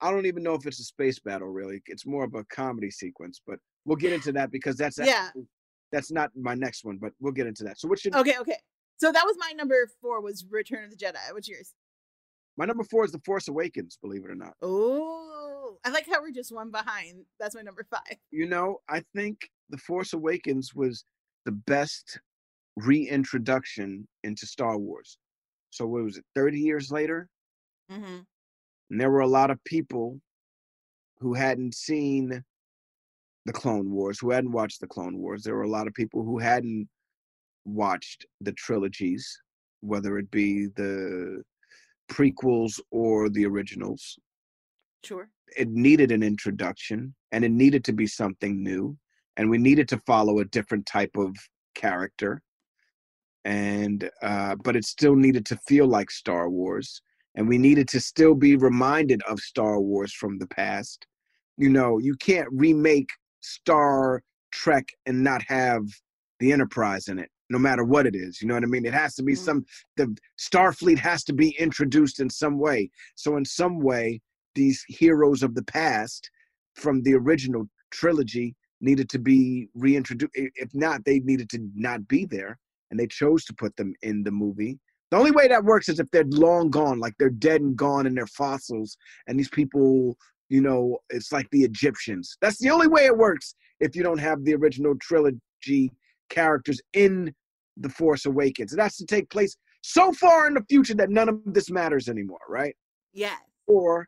[0.00, 1.82] I don't even know if it's a space battle really.
[1.86, 5.26] It's more of a comedy sequence, but we'll get into that because that's Yeah.
[5.28, 5.48] actually-
[5.90, 7.78] that's not my next one, but we'll get into that.
[7.80, 8.60] So what's your Okay, okay.
[8.98, 11.32] So that was my number four was Return of the Jedi.
[11.32, 11.74] What's yours?
[12.56, 14.52] my number four is The Force Awakens, believe it or not.
[14.62, 17.24] Oh, I like how we're just one behind.
[17.38, 18.16] That's my number five.
[18.32, 21.04] You know, I think The Force Awakens was
[21.44, 22.18] the best
[22.74, 25.18] reintroduction into Star Wars.
[25.70, 27.28] So what was it, 30 years later?
[27.90, 28.22] Mm-hmm.
[28.90, 30.20] And there were a lot of people
[31.18, 32.42] who hadn't seen
[33.44, 35.42] the Clone Wars, who hadn't watched the Clone Wars.
[35.42, 36.88] There were a lot of people who hadn't
[37.64, 39.26] watched the trilogies,
[39.80, 41.42] whether it be the
[42.10, 44.18] prequels or the originals.
[45.04, 45.28] Sure.
[45.56, 48.96] It needed an introduction and it needed to be something new.
[49.36, 51.34] And we needed to follow a different type of
[51.74, 52.42] character.
[53.44, 57.00] And, uh, but it still needed to feel like Star Wars
[57.34, 61.06] and we needed to still be reminded of Star Wars from the past.
[61.56, 63.10] You know, you can't remake
[63.40, 65.82] Star Trek and not have
[66.40, 68.40] the Enterprise in it, no matter what it is.
[68.40, 68.86] You know what I mean?
[68.86, 69.44] It has to be mm-hmm.
[69.44, 69.64] some
[69.96, 72.90] the Starfleet has to be introduced in some way.
[73.14, 74.20] So in some way,
[74.54, 76.30] these heroes of the past
[76.74, 80.32] from the original trilogy needed to be reintroduced.
[80.34, 82.58] If not, they needed to not be there,
[82.90, 84.78] and they chose to put them in the movie.
[85.10, 88.06] The only way that works is if they're long gone, like they're dead and gone
[88.06, 88.96] and they're fossils,
[89.26, 90.16] and these people,
[90.48, 92.36] you know, it's like the Egyptians.
[92.40, 95.90] That's the only way it works if you don't have the original trilogy
[96.28, 97.34] characters in
[97.78, 98.72] The Force Awakens.
[98.72, 102.08] It has to take place so far in the future that none of this matters
[102.08, 102.74] anymore, right?
[103.12, 103.36] Yeah.
[103.66, 104.06] Or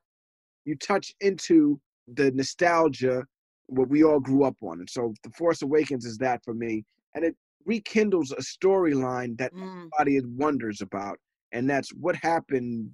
[0.65, 1.81] you touch into
[2.15, 3.25] the nostalgia,
[3.67, 4.81] what we all grew up on.
[4.81, 6.85] And so The Force Awakens is that for me.
[7.15, 9.53] And it rekindles a storyline that
[9.99, 11.19] everybody wonders about.
[11.53, 12.93] And that's what happened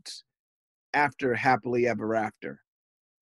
[0.94, 2.60] after Happily Ever After.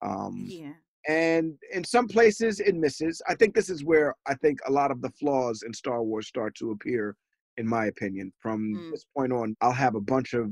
[0.02, 0.74] Um, Yeah.
[1.08, 3.20] and in some places it misses.
[3.28, 6.28] I think this is where I think a lot of the flaws in Star Wars
[6.28, 7.16] start to appear,
[7.56, 8.32] in my opinion.
[8.40, 10.50] From this point on, I'll have a bunch of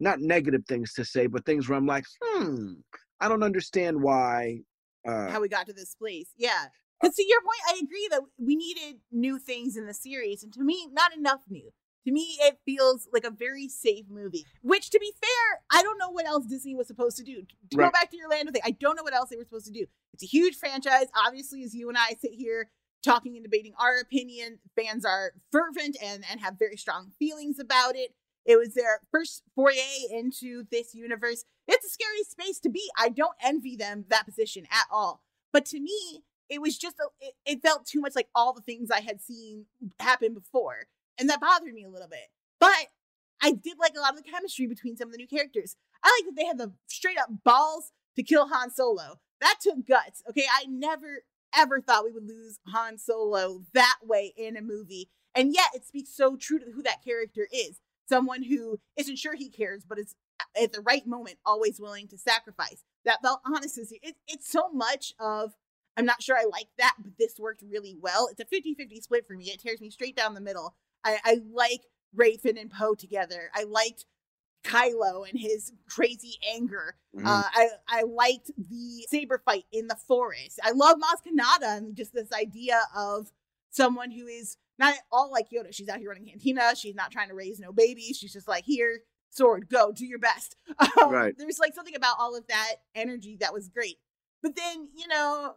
[0.00, 2.74] not negative things to say, but things where I'm like, hmm,
[3.20, 4.60] I don't understand why.
[5.06, 6.30] Uh, How we got to this place.
[6.36, 6.66] Yeah.
[7.00, 10.42] Because to your point, I agree that we needed new things in the series.
[10.42, 11.72] And to me, not enough new.
[12.06, 14.46] To me, it feels like a very safe movie.
[14.62, 17.42] Which, to be fair, I don't know what else Disney was supposed to do.
[17.70, 17.86] To Right.
[17.86, 19.72] go back to your Lando thing, I don't know what else they were supposed to
[19.72, 19.86] do.
[20.14, 21.08] It's a huge franchise.
[21.14, 22.70] Obviously, as you and I sit here
[23.02, 27.96] talking and debating our opinion, fans are fervent and, and have very strong feelings about
[27.96, 28.14] it.
[28.44, 29.74] It was their first foray
[30.08, 31.44] into this universe.
[31.66, 32.88] It's a scary space to be.
[32.96, 35.22] I don't envy them that position at all.
[35.52, 38.60] But to me, it was just a, it, it felt too much like all the
[38.60, 39.66] things I had seen
[40.00, 40.86] happen before,
[41.18, 42.28] and that bothered me a little bit.
[42.60, 42.88] But
[43.42, 45.76] I did like a lot of the chemistry between some of the new characters.
[46.02, 49.20] I like that they had the straight up balls to kill Han Solo.
[49.40, 50.22] That took guts.
[50.30, 51.24] Okay, I never
[51.54, 55.86] ever thought we would lose Han Solo that way in a movie, and yet it
[55.86, 57.80] speaks so true to who that character is.
[58.08, 60.14] Someone who isn't sure he cares, but is
[60.60, 62.84] at the right moment always willing to sacrifice.
[63.04, 63.78] That felt honest.
[63.78, 65.54] It, it's so much of
[65.96, 68.28] I'm not sure I like that, but this worked really well.
[68.30, 69.46] It's a 50 50 split for me.
[69.46, 70.74] It tears me straight down the middle.
[71.04, 71.82] I, I like
[72.14, 73.50] Rey, Finn, and Poe together.
[73.54, 74.04] I liked
[74.64, 76.96] Kylo and his crazy anger.
[77.14, 77.24] Mhm.
[77.24, 80.58] Uh, I, I liked the saber fight in the forest.
[80.62, 83.30] I love Maz Kanata and just this idea of
[83.70, 85.72] someone who is not at all like Yoda.
[85.72, 86.74] She's out here running cantina.
[86.74, 88.18] She's not trying to raise no babies.
[88.18, 90.56] She's just like, here, sword, go, do your best.
[91.00, 91.34] Um, Right.
[91.38, 93.96] There's like something about all of that energy that was great.
[94.42, 95.54] But then, you know,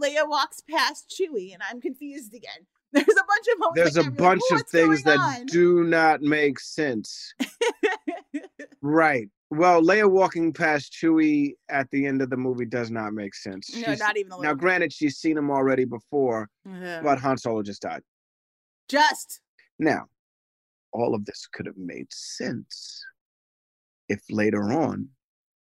[0.00, 2.66] Leia walks past Chewie, and I'm confused again.
[2.92, 3.76] There's a bunch of moments.
[3.76, 7.34] There's like a where like, bunch of things that on?" do not make sense.
[8.82, 9.28] right.
[9.50, 13.74] Well, Leia walking past Chewie at the end of the movie does not make sense.
[13.74, 14.54] No, She's- not even Now, little.
[14.56, 18.02] granted, she's seen him already before, but Han Solo just died.
[18.88, 19.40] Just
[19.78, 20.06] Now,
[20.92, 23.02] all of this could have made sense
[24.08, 25.08] if later on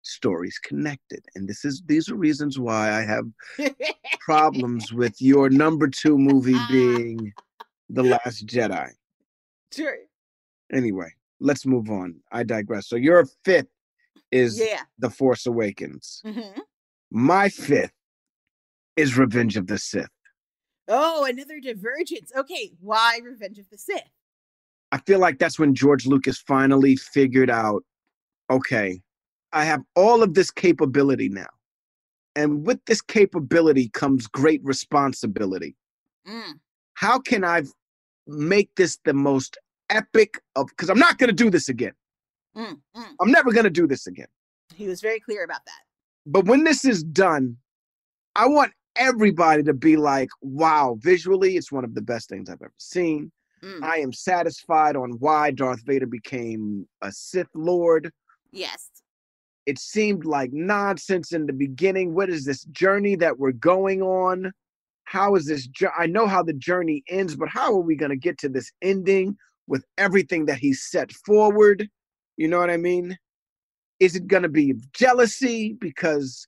[0.05, 1.23] stories connected.
[1.35, 3.25] And this is these are reasons why I have
[4.19, 7.33] problems with your number two movie being
[7.89, 8.89] The Last Jedi.
[9.73, 9.97] sure.
[10.73, 12.15] Anyway, let's move on.
[12.31, 12.87] I digress.
[12.87, 13.67] So your fifth
[14.31, 14.81] is Yeah.
[14.99, 16.21] The Force Awakens.
[16.25, 16.59] hmm
[17.11, 17.91] My fifth
[18.95, 20.09] is Revenge of the Sith.
[20.87, 22.31] Oh, another divergence.
[22.35, 24.01] Okay, why Revenge of the Sith?
[24.91, 27.83] I feel like that's when George Lucas finally figured out
[28.49, 29.01] okay,
[29.53, 31.47] I have all of this capability now.
[32.35, 35.75] And with this capability comes great responsibility.
[36.27, 36.59] Mm.
[36.95, 37.63] How can I
[38.27, 39.57] make this the most
[39.89, 41.93] epic of because I'm not going to do this again.
[42.55, 43.05] Mm, mm.
[43.21, 44.27] I'm never going to do this again.
[44.73, 45.81] He was very clear about that.
[46.25, 47.57] But when this is done,
[48.35, 52.61] I want everybody to be like, wow, visually, it's one of the best things I've
[52.61, 53.31] ever seen.
[53.63, 53.83] Mm.
[53.83, 58.11] I am satisfied on why Darth Vader became a Sith Lord.
[58.51, 58.89] Yes.
[59.65, 62.13] It seemed like nonsense in the beginning.
[62.13, 64.51] What is this journey that we're going on?
[65.05, 65.67] How is this?
[65.97, 68.71] I know how the journey ends, but how are we going to get to this
[68.81, 69.37] ending
[69.67, 71.89] with everything that he set forward?
[72.37, 73.17] You know what I mean?
[73.99, 76.47] Is it going to be jealousy because,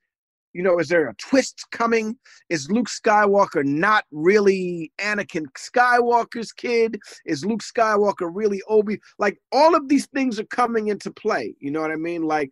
[0.53, 2.17] you know, is there a twist coming?
[2.49, 6.99] Is Luke Skywalker not really Anakin Skywalker's kid?
[7.25, 8.99] Is Luke Skywalker really Obi?
[9.17, 11.55] Like all of these things are coming into play.
[11.59, 12.23] You know what I mean?
[12.23, 12.51] Like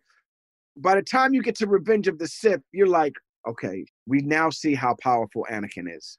[0.76, 3.14] by the time you get to Revenge of the Sith, you're like,
[3.48, 6.18] okay, we now see how powerful Anakin is.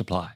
[0.00, 0.32] apply.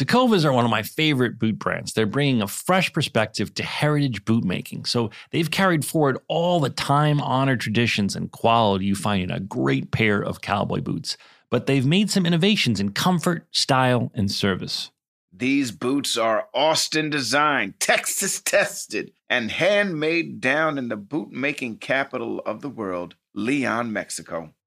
[0.00, 1.92] Tecovas are one of my favorite boot brands.
[1.92, 4.86] They're bringing a fresh perspective to heritage boot making.
[4.86, 9.40] So they've carried forward all the time honored traditions and quality you find in a
[9.40, 11.18] great pair of cowboy boots.
[11.50, 14.90] But they've made some innovations in comfort, style, and service.
[15.32, 22.40] These boots are Austin designed, Texas tested, and handmade down in the boot making capital
[22.46, 24.54] of the world, Leon, Mexico.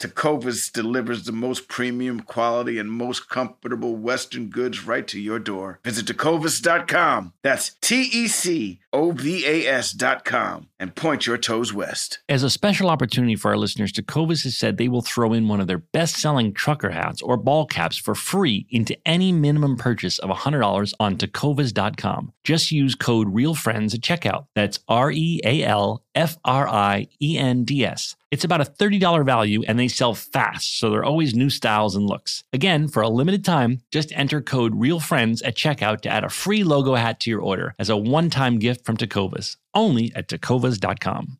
[0.00, 5.80] Tecovas delivers the most premium quality and most comfortable Western goods right to your door.
[5.84, 7.32] Visit tecovas.com.
[7.42, 12.20] That's T E C O V A S.com and point your toes west.
[12.28, 15.60] As a special opportunity for our listeners, Tecovas has said they will throw in one
[15.60, 20.18] of their best selling trucker hats or ball caps for free into any minimum purchase
[20.18, 22.32] of $100 on tecovas.com.
[22.44, 24.46] Just use code REALFRIENDS at checkout.
[24.54, 28.16] That's R E A L F R I E N D S.
[28.30, 31.94] It's about a $30 value and they sell fast, so there are always new styles
[31.94, 32.42] and looks.
[32.52, 36.64] Again, for a limited time, just enter code REALFRIENDS at checkout to add a free
[36.64, 41.38] logo hat to your order as a one time gift from Tecovas, only at tecovas.com.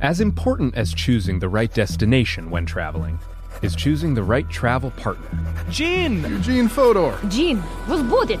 [0.00, 3.18] As important as choosing the right destination when traveling
[3.62, 5.26] is choosing the right travel partner.
[5.70, 6.22] Gene!
[6.24, 7.18] Eugene Fodor.
[7.28, 8.40] Gene, was booted.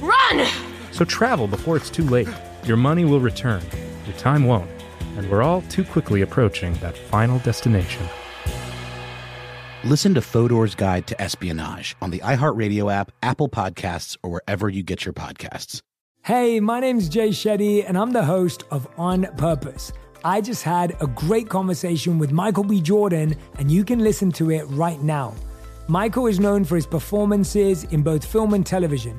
[0.00, 0.46] run!
[0.92, 2.28] So travel before it's too late.
[2.64, 3.62] Your money will return,
[4.06, 4.70] your time won't,
[5.16, 8.06] and we're all too quickly approaching that final destination.
[9.82, 14.82] Listen to Fodor's Guide to Espionage on the iHeartRadio app, Apple Podcasts, or wherever you
[14.82, 15.80] get your podcasts.
[16.22, 19.90] Hey, my name's Jay Shetty, and I'm the host of On Purpose.
[20.22, 22.82] I just had a great conversation with Michael B.
[22.82, 25.34] Jordan, and you can listen to it right now.
[25.88, 29.18] Michael is known for his performances in both film and television.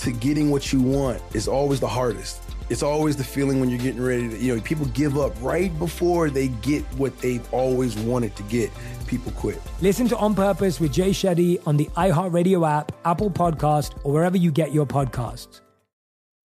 [0.00, 2.40] to getting what you want is always the hardest.
[2.70, 5.76] It's always the feeling when you're getting ready to, you know, people give up right
[5.78, 8.70] before they get what they've always wanted to get.
[9.06, 9.60] People quit.
[9.82, 14.36] Listen to On Purpose with Jay Shetty on the iHeartRadio app, Apple Podcast, or wherever
[14.36, 15.60] you get your podcasts.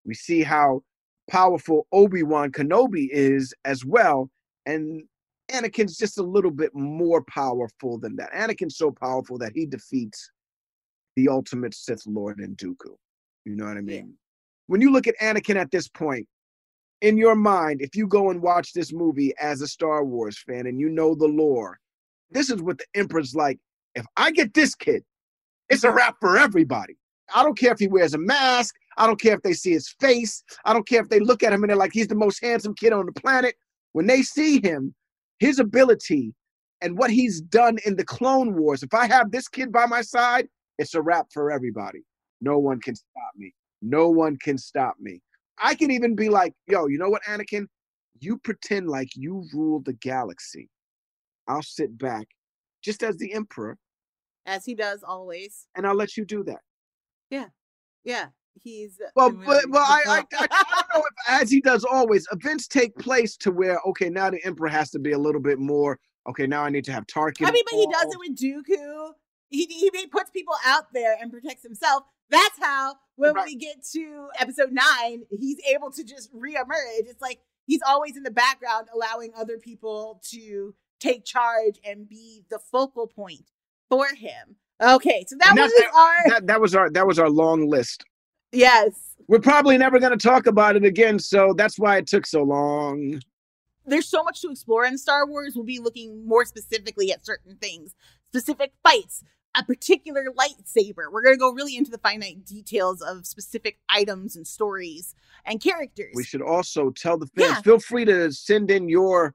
[0.04, 0.82] We see how
[1.30, 4.30] powerful Obi-Wan Kenobi is as well.
[4.66, 5.04] And
[5.52, 8.34] Anakin's just a little bit more powerful than that.
[8.34, 10.32] Anakin's so powerful that he defeats
[11.16, 12.96] the ultimate Sith Lord in Dooku.
[13.46, 14.16] You know what I mean?
[14.68, 16.28] When you look at Anakin at this point,
[17.02, 20.66] in your mind, if you go and watch this movie as a Star Wars fan
[20.66, 21.78] and you know the lore,
[22.32, 23.60] this is what the Emperor's like.
[23.94, 25.04] If I get this kid,
[25.70, 26.98] it's a wrap for everybody.
[27.34, 28.76] I don't care if he wears a mask.
[28.98, 30.44] I don't care if they see his face.
[30.64, 32.76] I don't care if they look at him and they're like, he's the most handsome
[32.76, 33.56] kid on the planet.
[33.94, 34.94] When they see him,
[35.40, 36.34] his ability
[36.82, 40.02] and what he's done in the Clone Wars, if I have this kid by my
[40.02, 42.04] side, it's a wrap for everybody.
[42.42, 43.54] No one can stop me.
[43.82, 45.22] No one can stop me.
[45.58, 47.68] I can even be like, yo, you know what, Anakin?
[48.20, 50.70] You pretend like you rule the galaxy.
[51.48, 52.28] I'll sit back
[52.82, 53.78] just as the emperor
[54.46, 55.68] as he does always.
[55.76, 56.60] and I'll let you do that.
[57.30, 57.48] Yeah,
[58.04, 58.28] yeah.
[58.64, 62.26] He's Well, but, well, I, I, I, I don't know if, as he does always,
[62.32, 65.60] events take place to where, okay, now the emperor has to be a little bit
[65.60, 67.48] more, okay, now I need to have Tarkin.
[67.48, 69.12] I mean, but he does it with Dooku.
[69.50, 72.04] He, he he puts people out there and protects himself.
[72.30, 77.06] That's how when we get to episode nine, he's able to just reemerge.
[77.08, 82.44] It's like he's always in the background, allowing other people to take charge and be
[82.50, 83.46] the focal point
[83.90, 84.56] for him.
[84.82, 88.04] Okay, so that was that's- our that, that was our that was our long list.
[88.52, 88.92] yes.
[89.28, 92.44] We're probably never going to talk about it again, so that's why it took so
[92.44, 93.22] long.
[93.88, 95.54] there's so much to explore in Star Wars.
[95.56, 97.96] We'll be looking more specifically at certain things,
[98.28, 99.24] specific fights,
[99.58, 101.12] a particular lightsaber.
[101.12, 105.16] We're going to go really into the finite details of specific items and stories
[105.46, 106.14] and characters.
[106.16, 107.56] We should also tell the fans.
[107.56, 107.62] Yeah.
[107.62, 109.34] Feel free to send in your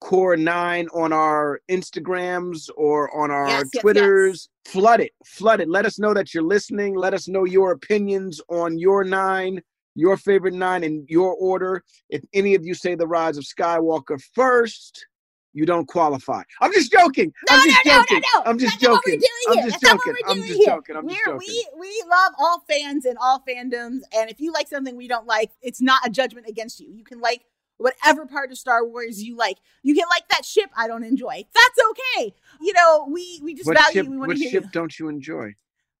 [0.00, 4.48] core nine on our Instagrams or on our Yes, yes, Twitters.
[4.64, 5.68] Flood it, flood it.
[5.68, 6.94] Let us know that you're listening.
[6.96, 9.62] Let us know your opinions on your nine,
[9.94, 11.84] your favorite nine, in your order.
[12.08, 15.06] If any of you say the Rise of Skywalker first,
[15.52, 16.42] you don't qualify.
[16.60, 17.32] I'm just joking.
[17.50, 18.20] I'm just no, no, joking.
[18.20, 18.50] no, no.
[18.50, 19.20] I'm just That's not what we're joking.
[19.20, 19.62] doing I'm here.
[19.64, 20.12] just That's not what joking.
[20.26, 20.96] we're I'm doing just joking.
[20.96, 21.38] I'm just joking.
[21.48, 25.26] We we love all fans and all fandoms, and if you like something we don't
[25.26, 26.90] like, it's not a judgment against you.
[26.92, 27.42] You can like
[27.78, 29.58] whatever part of Star Wars you like.
[29.82, 31.44] You can like that ship I don't enjoy.
[31.54, 32.34] That's okay.
[32.60, 33.92] You know, we we just What value.
[33.92, 34.70] ship, we want what to hear ship you.
[34.72, 35.54] don't you enjoy?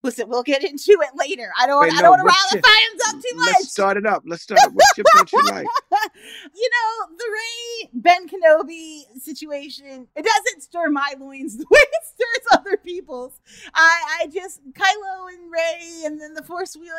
[0.04, 1.52] Listen, we'll get into it later.
[1.58, 1.80] I don't.
[1.80, 3.46] Wait, I no, don't want to rile the fans up too much.
[3.46, 4.24] Let's start it up.
[4.26, 4.72] Let's start up.
[4.72, 5.66] What ship don't you like?
[6.54, 12.04] you know, the Rey Ben Kenobi situation, it doesn't stir my loins the way it
[12.04, 13.38] stirs other people's.
[13.74, 16.94] I, I just, Kylo and Rey and then the Force wheel,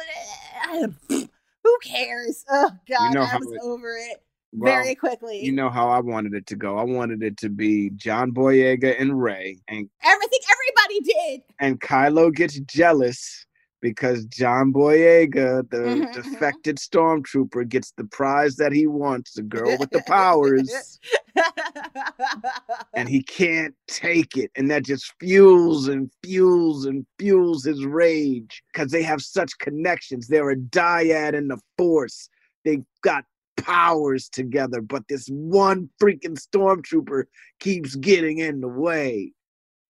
[1.10, 2.46] who cares?
[2.50, 4.24] Oh, God, know I was it- over it
[4.56, 5.44] Well, very quickly.
[5.44, 6.78] You know how I wanted it to go.
[6.78, 11.42] I wanted it to be John Boyega and Rey, and Everything everybody did.
[11.60, 13.46] and Kylo gets jealous
[13.82, 16.14] because John Boyega, the Mhm.
[16.14, 21.00] defected stormtrooper, gets the prize that he wants, the girl with the powers,
[22.94, 24.52] and he can't take it.
[24.56, 30.28] And that just fuels and fuels and fuels his rage because they have such connections.
[30.28, 32.30] They're a dyad in the force.
[32.64, 33.26] They've got
[33.58, 37.24] powers together, but this one freaking stormtrooper
[37.60, 39.32] keeps getting in the way.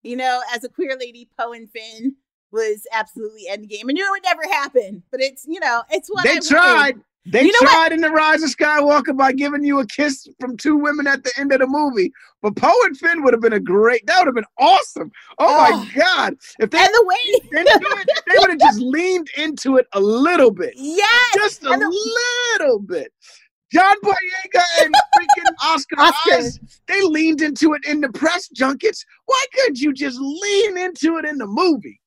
[0.04, 2.16] You know, as a queer lady, Poe and Finn
[2.52, 3.86] was absolutely endgame.
[3.90, 6.50] I knew it would never happen, but it's, you know, it's what I They wanted.
[6.50, 6.96] tried.
[7.26, 7.72] They You know what?
[7.72, 11.24] tried in the Rise of Skywalker by giving you a kiss from two women at
[11.24, 12.12] the end of the movie.
[12.42, 14.06] But Poe and Finn would have been a great.
[14.08, 15.10] That would have been awesome.
[15.40, 16.36] Oh, my god!
[16.60, 19.78] If they and the way they, didn't do it, they would have just leaned into
[19.78, 20.74] it a little bit.
[20.78, 21.78] Yes, just a
[22.60, 23.14] little bit.
[23.74, 26.34] John Boyega and freaking Oscar, Oscar.
[26.34, 29.04] Isaac, they leaned into it in the press junkets.
[29.26, 32.00] Why couldn't you just lean into it in the movie?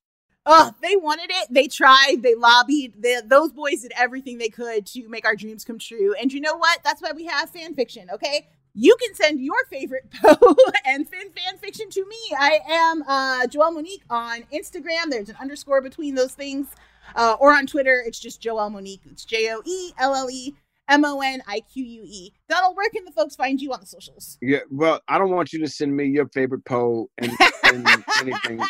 [0.49, 1.49] Oh, they wanted it.
[1.51, 2.19] They tried.
[2.23, 3.03] They lobbied.
[3.03, 6.15] They, those boys did everything they could to make our dreams come true.
[6.15, 6.79] And you know what?
[6.85, 8.09] That's why we have fan fiction.
[8.15, 12.37] Okay, you can send your favorite Poe and Finn fan fiction to me.
[12.39, 15.11] I am uh, Joelle Monique on Instagram.
[15.11, 16.69] There's an underscore between those things,
[17.17, 18.05] uh, or on Twitter.
[18.07, 19.01] It's just Joelle Monique.
[19.11, 20.55] It's J O E L L E
[20.89, 22.33] M O N I Q U E.
[22.49, 24.39] Donald, where can the folks find you on the socials?
[24.41, 27.33] Yeah, well, I don't want you to send me your favorite Poe and,
[27.65, 27.87] and
[28.21, 28.61] anything.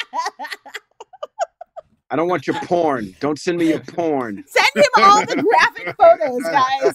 [2.08, 3.16] I don't want your porn.
[3.18, 4.44] Don't send me your porn.
[4.46, 6.94] Send him all the graphic photos, guys.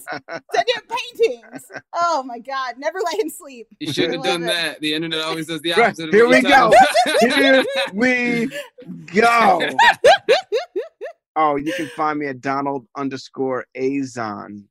[0.54, 1.70] Send him paintings.
[1.92, 2.76] Oh my God.
[2.78, 3.68] Never let him sleep.
[3.78, 4.46] You shouldn't have done it.
[4.46, 4.80] that.
[4.80, 6.08] The internet always does the opposite.
[6.08, 6.72] of Here we go.
[7.20, 7.62] Here
[7.92, 8.50] we
[9.14, 9.68] go.
[11.36, 14.64] Oh, you can find me at Donald underscore Azon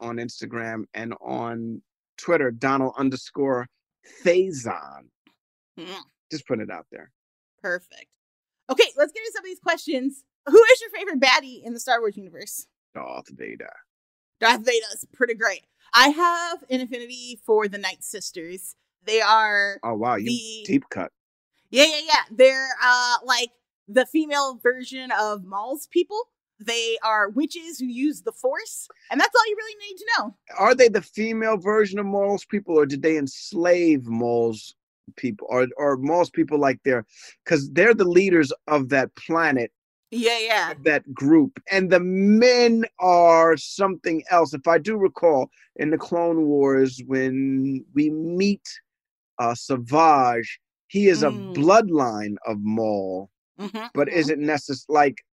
[0.00, 1.82] On Instagram and on
[2.18, 3.66] Twitter, Donald underscore
[4.24, 5.08] Faison.
[5.78, 5.86] Mm,
[6.30, 7.10] Just put it out there.
[7.62, 8.06] Perfect.
[8.70, 10.24] Okay, let's get into some of these questions.
[10.46, 12.66] Who is your favorite baddie in the Star Wars universe?
[12.94, 13.72] Darth Vader.
[14.40, 15.62] Darth Vader is pretty great.
[15.94, 18.74] I have an affinity for the Night Sisters.
[19.04, 21.10] They are Oh wow, you The- deep cut.
[21.70, 22.22] Yeah, yeah, yeah.
[22.30, 23.50] They're uh like
[23.88, 26.20] the female version of Maul's people.
[26.60, 30.36] They are witches who use the Force, and that's all you really need to know.
[30.58, 34.74] Are they the female version of Maul's people, or did they enslave Maul's
[35.16, 37.04] people, or or Maul's people like they're
[37.44, 39.72] because they're the leaders of that planet
[40.10, 40.74] Yeah, yeah.
[40.84, 46.46] that group and the men are something else if i do recall in the clone
[46.46, 48.66] wars when we meet
[49.38, 50.58] uh savage
[50.88, 51.28] he is Mm.
[51.28, 54.12] a bloodline of maul Mhm, but mhm.
[54.16, 55.24] isn't necessary like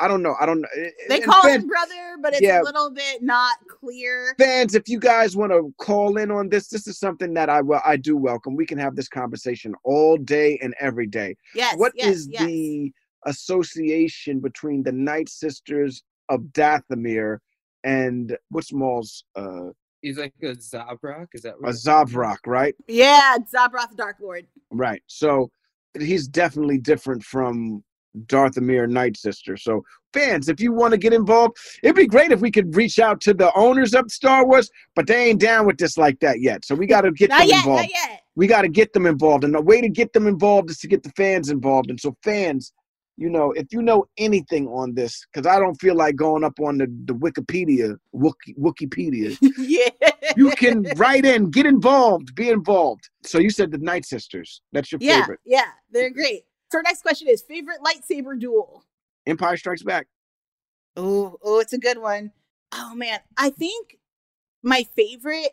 [0.00, 0.68] i don't know i don't know
[1.08, 2.60] They and call fans, him brother, but it's yeah.
[2.60, 4.34] a little bit not clear.
[4.38, 7.60] fans if you guys want to call in on this this is something that i
[7.60, 11.76] well i do welcome we can have this conversation all day and every day Yes.
[11.76, 12.44] What yes, is yes.
[12.44, 12.92] the
[13.26, 17.38] association between the Night Sisters of Dathomir
[17.84, 19.70] and what's Maul's uh
[20.02, 21.26] He's like a Zabrak.
[21.34, 21.74] Is that a right?
[21.74, 22.74] Zavrak, right?
[22.88, 24.46] Yeah, Zabroth Dark Lord.
[24.70, 25.02] Right.
[25.08, 25.50] So
[25.98, 27.84] he's definitely different from
[28.26, 29.56] Dathomir Night Sister.
[29.56, 29.82] So
[30.12, 33.20] fans, if you want to get involved, it'd be great if we could reach out
[33.22, 36.64] to the owners of Star Wars, but they ain't down with this like that yet.
[36.64, 37.88] So we got to get Not them yet, involved.
[38.36, 40.88] we got to get them involved and the way to get them involved is to
[40.88, 42.72] get the fans involved and so fans
[43.16, 46.58] you know if you know anything on this because i don't feel like going up
[46.60, 49.88] on the, the wikipedia Wookieepedia yeah.
[50.36, 54.90] you can write in get involved be involved so you said the night sisters that's
[54.92, 56.42] your Yeah, favorite yeah, they're great.
[56.70, 58.84] So our next question is favorite lightsaber duel.
[59.26, 60.06] empire strikes back
[60.96, 62.32] Oh, oh, it's a good one.
[62.72, 63.98] Oh man, I think
[64.62, 65.50] my favorite.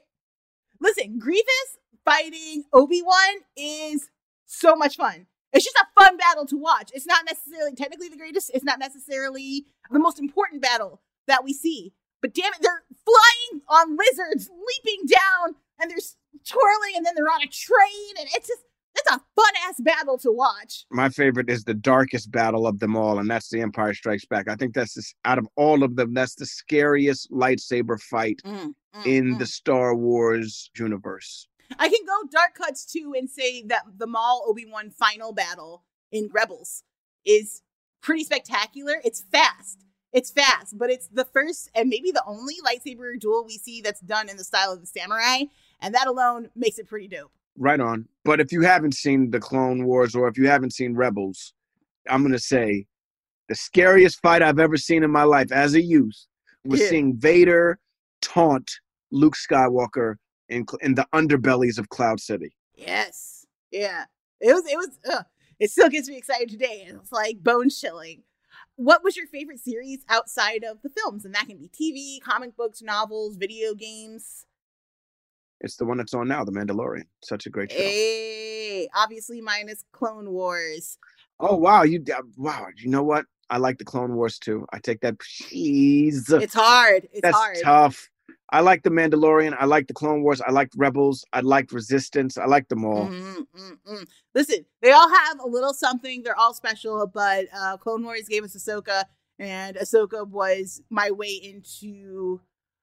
[0.80, 4.10] Listen, Grievous fighting Obi Wan is
[4.46, 5.28] so much fun.
[5.54, 6.92] It's just a fun battle to watch.
[6.94, 8.52] It's not necessarily technically the greatest.
[8.54, 11.94] It's not necessarily the most important battle that we see.
[12.22, 15.98] But damn it, they're flying on lizards, leaping down, and they're
[16.46, 18.62] twirling, and then they're on a train, and it's just
[18.98, 20.86] it's a fun ass battle to watch.
[20.92, 24.48] My favorite is the darkest battle of them all, and that's the Empire Strikes Back.
[24.50, 28.74] I think that's this, out of all of them, that's the scariest lightsaber fight Mm,
[28.96, 29.40] mm, in mm.
[29.40, 31.48] the Star Wars universe.
[31.78, 35.84] I can go dark cuts too and say that the Maul Obi Wan final battle
[36.12, 36.84] in Rebels
[37.26, 37.62] is
[38.02, 39.02] pretty spectacular.
[39.04, 39.84] It's fast.
[40.14, 44.00] It's fast, but it's the first and maybe the only lightsaber duel we see that's
[44.00, 45.44] done in the style of the samurai,
[45.82, 47.32] and that alone makes it pretty dope.
[47.58, 48.08] Right on.
[48.24, 51.54] But if you haven't seen the Clone Wars or if you haven't seen Rebels,
[52.10, 52.86] I'm gonna say
[53.50, 56.26] the scariest fight I've ever seen in my life as a youth
[56.66, 56.90] was Yeah.
[56.90, 57.80] seeing Vader
[58.22, 58.70] taunt
[59.12, 60.16] Luke Skywalker
[60.50, 62.56] in in the underbellies of Cloud City.
[62.76, 63.46] Yes.
[63.72, 64.06] Yeah.
[64.40, 65.26] It was it was ugh.
[65.60, 66.86] it still gets me excited today.
[66.88, 68.24] It's like bone chilling.
[68.76, 71.26] What was your favorite series outside of the films?
[71.26, 74.46] And that can be TV, comic books, novels, video games.
[75.62, 77.06] It's the one that's on now, The Mandalorian.
[77.24, 77.78] Such a great show.
[77.78, 80.98] Hey, obviously minus Clone Wars.
[81.40, 82.04] Oh wow, you
[82.38, 82.68] wow.
[82.76, 83.26] You know what?
[83.50, 84.66] I like the Clone Wars too.
[84.74, 85.18] I take that.
[85.20, 87.08] Jeez, It's hard.
[87.12, 87.58] It's that's hard.
[87.64, 88.10] tough.
[88.50, 89.56] I like the Mandalorian.
[89.60, 90.42] I like the Clone Wars.
[90.42, 91.26] I like Rebels.
[91.34, 92.38] I like Resistance.
[92.38, 93.08] I like them all.
[93.08, 94.08] Mm, mm, mm.
[94.34, 96.24] Listen, they all have a little something.
[96.24, 99.04] They're all special, but uh, Clone Wars gave us Ahsoka,
[99.38, 102.40] and Ahsoka was my way into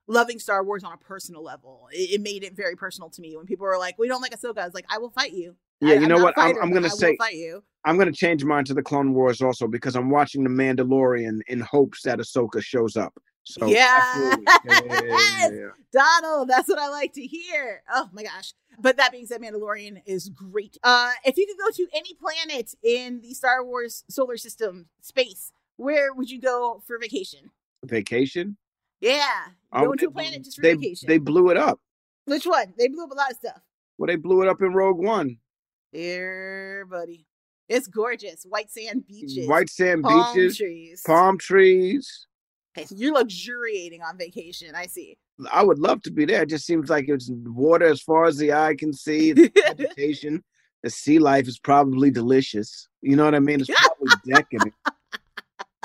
[0.06, 1.88] loving Star Wars on a personal level.
[1.92, 4.34] It, it made it very personal to me when people were like, "We don't like
[4.34, 6.34] Ahsoka." I was like, "I will fight you." Yeah, I, you I'm know what?
[6.36, 7.62] I'm, I'm gonna I will say fight you.
[7.84, 11.60] I'm gonna change mine to the Clone Wars also because I'm watching the Mandalorian in
[11.60, 13.14] hopes that Ahsoka shows up.
[13.44, 14.00] So Yeah.
[14.00, 14.44] absolutely.
[14.64, 15.68] Yeah, yeah, yeah, yeah, yeah.
[15.92, 17.82] Donald, that's what I like to hear.
[17.92, 18.54] Oh my gosh.
[18.80, 20.78] But that being said, Mandalorian is great.
[20.82, 25.52] Uh, if you could go to any planet in the Star Wars solar system space,
[25.76, 27.50] where would you go for vacation?
[27.84, 28.56] Vacation.
[29.04, 29.28] Yeah.
[29.72, 31.08] Oh, Going to a they- planet just for They vacation.
[31.08, 31.80] they blew it up.
[32.26, 32.72] Which one?
[32.78, 33.60] They blew up a lot of stuff.
[33.98, 35.36] Well, they blew it up in Rogue One.
[35.92, 37.26] Here, buddy.
[37.68, 38.44] It's gorgeous.
[38.48, 39.48] White sand beaches.
[39.48, 41.02] White sand palm beaches, trees.
[41.06, 42.26] palm trees.
[42.76, 44.74] Okay, so you're luxuriating on vacation.
[44.74, 45.16] I see.
[45.52, 46.42] I would love to be there.
[46.42, 49.30] It just seems like it's water as far as the eye can see.
[49.36, 50.42] It's vegetation.
[50.82, 52.88] The sea life is probably delicious.
[53.00, 53.60] You know what I mean?
[53.60, 54.74] It's probably decadent.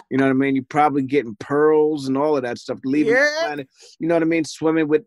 [0.09, 0.55] You know what I mean?
[0.55, 2.79] You're probably getting pearls and all of that stuff.
[2.83, 3.69] Leaving the planet.
[3.99, 4.43] You know what I mean?
[4.45, 5.03] Swimming with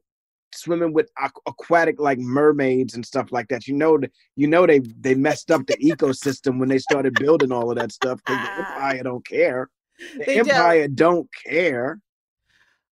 [0.55, 1.11] swimming with
[1.47, 3.67] aquatic like mermaids and stuff like that.
[3.67, 3.99] You know
[4.37, 7.93] you know they they messed up the ecosystem when they started building all of that
[7.93, 9.71] stuff because the empire don't care.
[10.19, 10.49] The They don't.
[10.51, 12.01] empire don't care.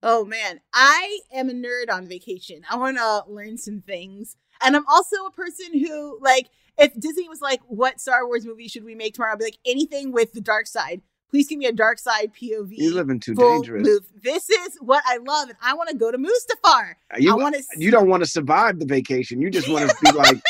[0.02, 2.62] Oh man, I am a nerd on vacation.
[2.70, 4.36] I want to learn some things.
[4.62, 8.68] And I'm also a person who like if Disney was like what Star Wars movie
[8.68, 9.32] should we make tomorrow?
[9.34, 11.02] I'd be like anything with the dark side.
[11.30, 12.72] Please give me a dark side POV.
[12.72, 13.86] You're living too dangerous.
[13.86, 14.00] move.
[14.22, 16.94] This is what I love and I want to go to Mustafar.
[17.12, 19.40] Uh, you, I want to you don't want to survive the vacation.
[19.40, 20.40] You just want to be like,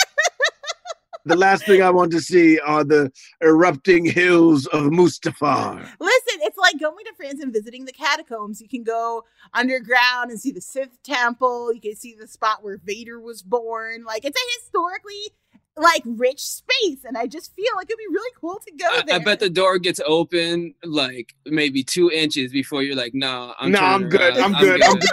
[1.27, 3.13] the last thing I want to see are the
[3.43, 5.87] erupting hills of Mustafar.
[6.01, 8.61] Listen, it's like going to France and visiting the catacombs.
[8.61, 11.75] You can go underground and see the Sith temple.
[11.75, 14.05] You can see the spot where Vader was born.
[14.05, 15.35] Like it's a historically
[15.77, 19.03] like rich space, and I just feel like it'd be really cool to go I,
[19.07, 19.17] there.
[19.17, 23.73] I bet the door gets open like maybe two inches before you're like, nah, I'm
[23.73, 24.37] no, I'm turning good.
[24.37, 24.55] around.
[24.57, 24.83] I'm good.
[24.83, 25.11] I'm good.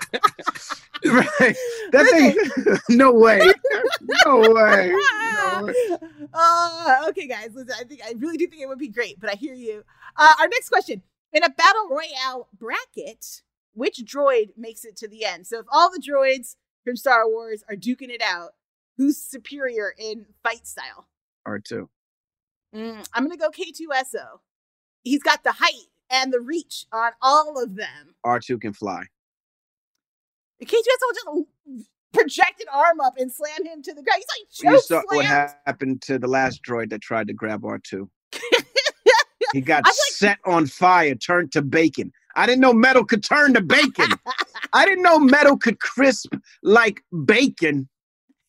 [1.02, 1.26] Right.
[1.40, 1.56] right.
[1.92, 2.36] That thing.
[2.98, 3.40] no way.
[4.26, 4.92] No way.
[4.92, 5.74] No way.
[6.34, 7.52] Uh, okay, guys.
[7.54, 9.82] Listen, I think I really do think it would be great, but I hear you.
[10.16, 11.00] Uh, our next question:
[11.32, 13.40] In a battle royale bracket,
[13.72, 15.46] which droid makes it to the end?
[15.46, 18.50] So, if all the droids from Star Wars are duking it out,
[18.96, 21.08] who's superior in fight style?
[21.46, 21.88] R2.
[22.74, 24.40] Mm, I'm gonna go K2SO.
[25.02, 28.14] He's got the height and the reach on all of them.
[28.24, 29.04] R2 can fly.
[30.62, 34.22] K2SO just project an arm up and slam him to the ground.
[34.48, 38.08] He's You saw choke what happened to the last droid that tried to grab R2.
[39.52, 42.12] he got like- set on fire, turned to bacon.
[42.36, 44.10] I didn't know metal could turn to bacon.
[44.72, 47.88] I didn't know metal could crisp like bacon.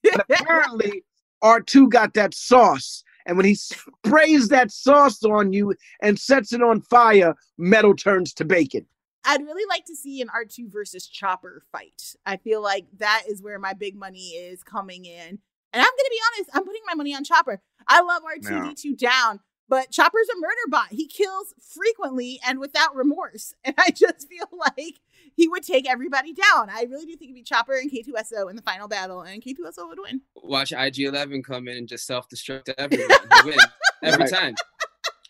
[0.04, 1.04] But apparently,
[1.44, 3.04] R2 got that sauce.
[3.26, 8.34] And when he sprays that sauce on you and sets it on fire, metal turns
[8.36, 8.86] to bacon.
[9.24, 12.16] I'd really like to see an R2 versus Chopper fight.
[12.26, 15.40] I feel like that is where my big money is coming in.
[15.74, 17.62] And I'm going to be honest, I'm putting my money on Chopper.
[17.88, 19.40] I love R2D2 down,
[19.72, 20.90] but Chopper's a murder bot.
[20.92, 23.54] He kills frequently and without remorse.
[23.64, 25.00] And I just feel like
[25.36, 26.70] he would take everybody down.
[26.70, 29.88] I really do think it'd be Chopper and K2SO in the final battle, and K2SO
[29.88, 30.20] would win.
[30.36, 33.10] Watch IG11 come in and just self destruct everyone.
[33.44, 33.66] He wins
[34.04, 34.32] every Right.
[34.34, 34.56] time.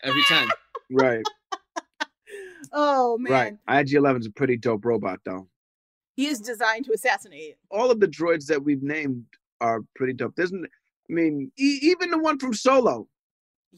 [0.02, 0.48] Every time.
[0.90, 1.22] Right,
[2.72, 3.58] Oh, man.
[3.68, 3.80] right.
[3.86, 5.48] IG-11's a pretty dope robot, though.
[6.16, 7.56] He is designed to assassinate.
[7.70, 9.24] all of the droids that we've named
[9.60, 10.34] are pretty dope.
[10.36, 13.08] There's I mean, e- even the one from Solo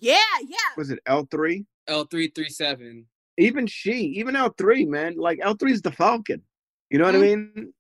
[0.01, 0.17] Yeah,
[0.47, 0.57] yeah.
[0.77, 1.67] was it L three?
[1.87, 3.07] L three three seven.
[3.39, 5.17] Even she, even L three, man.
[5.17, 6.43] Like L 3 is the Falcon.
[6.91, 7.23] You know what I Mm.
[7.55, 7.73] mean?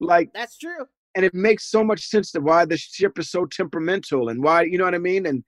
[0.00, 0.86] Like That's true.
[1.14, 4.62] and it makes so much sense to why the ship is so temperamental and why
[4.62, 5.42] you know what I mean and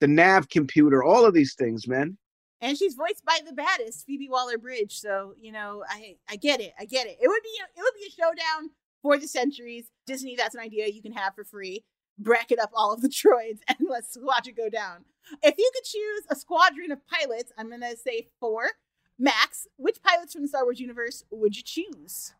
[0.00, 2.16] the nav computer, all of these things, man.
[2.60, 6.60] And she's voiced by the baddest Phoebe Waller Bridge, so you know, I I get
[6.60, 7.18] it, I get it.
[7.20, 8.70] It would be a, it would be a showdown
[9.02, 9.90] for the centuries.
[10.06, 11.84] Disney, that's an idea you can have for free.
[12.18, 15.04] Bracket up all of the droids and let's watch it go down.
[15.42, 18.70] If you could choose a squadron of pilots, I'm gonna say four
[19.18, 19.66] max.
[19.76, 22.32] Which pilots from the Star Wars universe would you choose?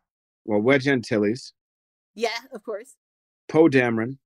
[0.45, 1.53] Well, Wedge Antilles,
[2.13, 2.95] Yeah, of course.
[3.47, 4.17] Poe Dameron.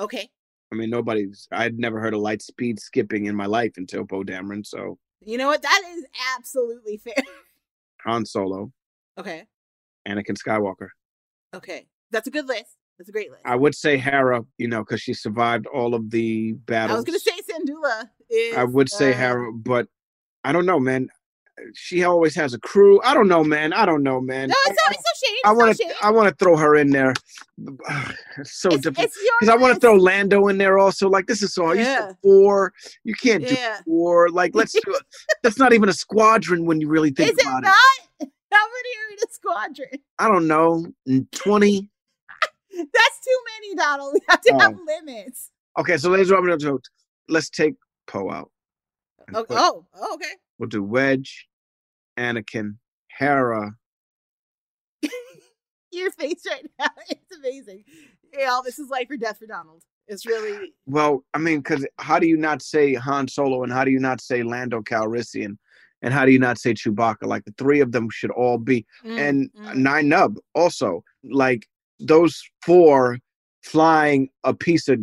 [0.00, 0.30] Okay,
[0.72, 1.46] I mean, nobody's.
[1.52, 4.66] I'd never heard of light speed skipping in my life until Poe Dameron.
[4.66, 5.62] So you know what?
[5.62, 6.04] That is
[6.36, 7.14] absolutely fair.
[8.04, 8.72] Han Solo,
[9.18, 9.44] okay,
[10.08, 10.88] Anakin Skywalker.
[11.54, 12.76] okay, that's a good list.
[12.98, 13.42] That's a great list.
[13.44, 16.96] I would say Hera, you know, because she survived all of the battles.
[16.96, 18.08] I was gonna say Sandula.
[18.30, 19.88] Is, I would say uh, Hera, but
[20.44, 21.08] I don't know, man.
[21.74, 23.00] She always has a crew.
[23.02, 23.72] I don't know, man.
[23.72, 24.48] I don't know, man.
[24.48, 25.38] No, it's no, it's no shade.
[25.44, 26.06] I It's no want to.
[26.06, 27.12] I want to throw her in there.
[28.38, 31.08] It's so difficult it's your because I want to throw Lando in there also.
[31.08, 31.72] Like this is so.
[31.72, 32.06] You Yeah.
[32.06, 32.72] said four.
[33.04, 33.80] You can't do Yeah.
[33.84, 34.28] four.
[34.30, 35.02] Like let's do it.
[35.42, 37.74] That's not even a squadron when you really think Is it about not?
[38.20, 38.30] it.
[38.52, 39.88] How many are in a squadron?
[40.18, 40.86] I don't know.
[41.32, 41.88] Twenty.
[42.76, 44.14] That's too many, Donald.
[44.14, 44.84] We have to have Oh.
[44.86, 45.50] limits.
[45.78, 46.80] Okay, so ladies and gentlemen,
[47.28, 47.74] let's take
[48.06, 48.50] Poe out.
[49.34, 50.32] Oh, put- oh, oh, okay.
[50.58, 51.46] We'll do Wedge,
[52.18, 52.76] Anakin,
[53.08, 53.74] Hera.
[55.92, 57.84] Your face right now, it's amazing.
[58.32, 59.82] Yeah, all this is life or death for Donald.
[60.08, 63.84] It's really Well, I mean, because how do you not say Han Solo and how
[63.84, 65.56] do you not say Lando Calrissian
[66.00, 67.24] and how do you not say Chewbacca?
[67.26, 69.74] Like the three of them should all be, Mm, and mm.
[69.76, 71.04] Nien Nunb also.
[71.24, 71.66] Like
[72.06, 73.18] those four
[73.62, 74.98] flying a piece of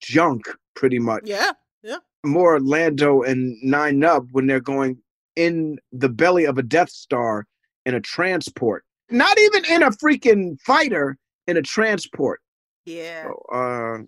[0.00, 0.42] junk,
[0.74, 1.22] pretty much.
[1.24, 1.52] yeah,
[1.82, 1.96] yeah.
[2.24, 4.98] More Lando and Nien Nunb when they're going
[5.36, 7.46] in the belly of a Death Star
[7.84, 12.40] in a transport, not even in a freaking fighter, in a transport.
[12.84, 13.28] Yeah.
[13.52, 13.98] Uh,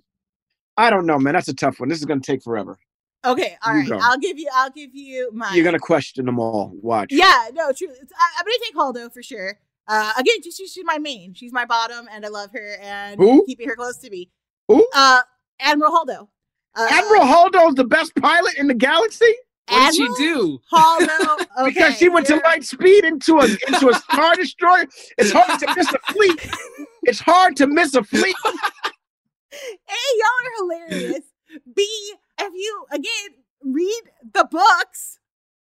[0.76, 1.34] I don't know, man.
[1.34, 1.88] That's a tough one.
[1.88, 2.78] This is gonna take forever.
[3.24, 3.90] Okay, all right.
[3.90, 4.48] I'll give you.
[4.52, 5.54] I'll give you my.
[5.54, 6.72] You're gonna question them all.
[6.82, 7.08] Watch.
[7.10, 7.88] Yeah, no, true.
[7.90, 9.58] It's, I, I'm gonna take Holdo for sure.
[9.86, 11.34] Uh, again, just she's my main.
[11.34, 13.44] She's my bottom, and I love her, and Who?
[13.46, 14.30] keeping her close to me.
[14.68, 14.86] Who?
[14.94, 15.20] Uh,
[15.60, 16.28] Admiral Holdo.
[16.74, 19.32] Uh, Admiral Holdo's the best pilot in the galaxy.
[19.68, 20.58] What did she do?
[20.72, 21.32] Holdo.
[21.58, 24.86] Okay, because she went to you're- light speed into a into a star destroyer.
[25.18, 26.50] It's hard to miss a fleet.
[27.04, 28.34] It's hard to miss a fleet.
[29.54, 31.24] A, y'all are hilarious.
[31.76, 31.86] B,
[32.40, 34.02] if you again read
[34.32, 35.18] the books,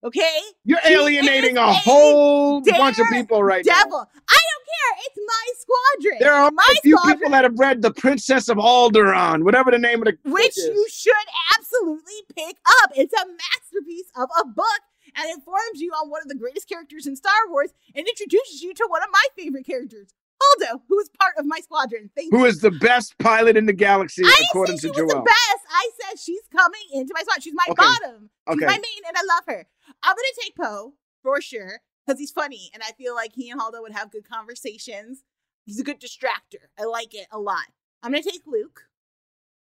[0.04, 0.40] okay?
[0.66, 4.00] You're She alienating a whole bunch of people right devil.
[4.00, 4.08] now.
[4.30, 5.06] I don't care.
[5.06, 6.18] It's my squadron.
[6.20, 9.72] There are my a few squadron, people that have read The Princess of Alderaan, whatever
[9.72, 11.14] the name of the which you should
[11.58, 12.92] absolutely pick up.
[12.96, 14.82] It's a masterpiece of a book
[15.16, 18.74] and informs you on one of the greatest characters in Star Wars and introduces you
[18.74, 22.10] to one of my favorite characters, Holdo, who is part of my squadron.
[22.16, 22.46] Thank Who you.
[22.46, 25.20] is the best pilot in the galaxy, I didn't according say to she was Joel?
[25.24, 25.66] the best.
[25.70, 27.42] I said she's coming into my squad.
[27.44, 27.76] She's my Okay.
[27.84, 28.30] bottom.
[28.50, 28.66] She's Okay.
[28.66, 29.66] my main, and I love her.
[30.04, 30.94] I'm gonna take Poe
[31.24, 34.28] for sure because he's funny, and I feel like he and Holdo would have good
[34.30, 35.24] conversations.
[35.66, 36.68] He's a good distractor.
[36.80, 37.66] I like it a lot.
[38.04, 38.84] I'm gonna take Luke.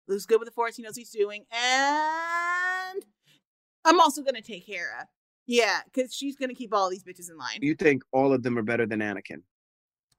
[0.07, 0.75] Luke's good with the Force.
[0.75, 3.05] He knows what he's doing, and
[3.85, 5.07] I'm also gonna take Hera.
[5.47, 7.59] Yeah, because she's gonna keep all these bitches in line.
[7.61, 9.41] You think all of them are better than Anakin?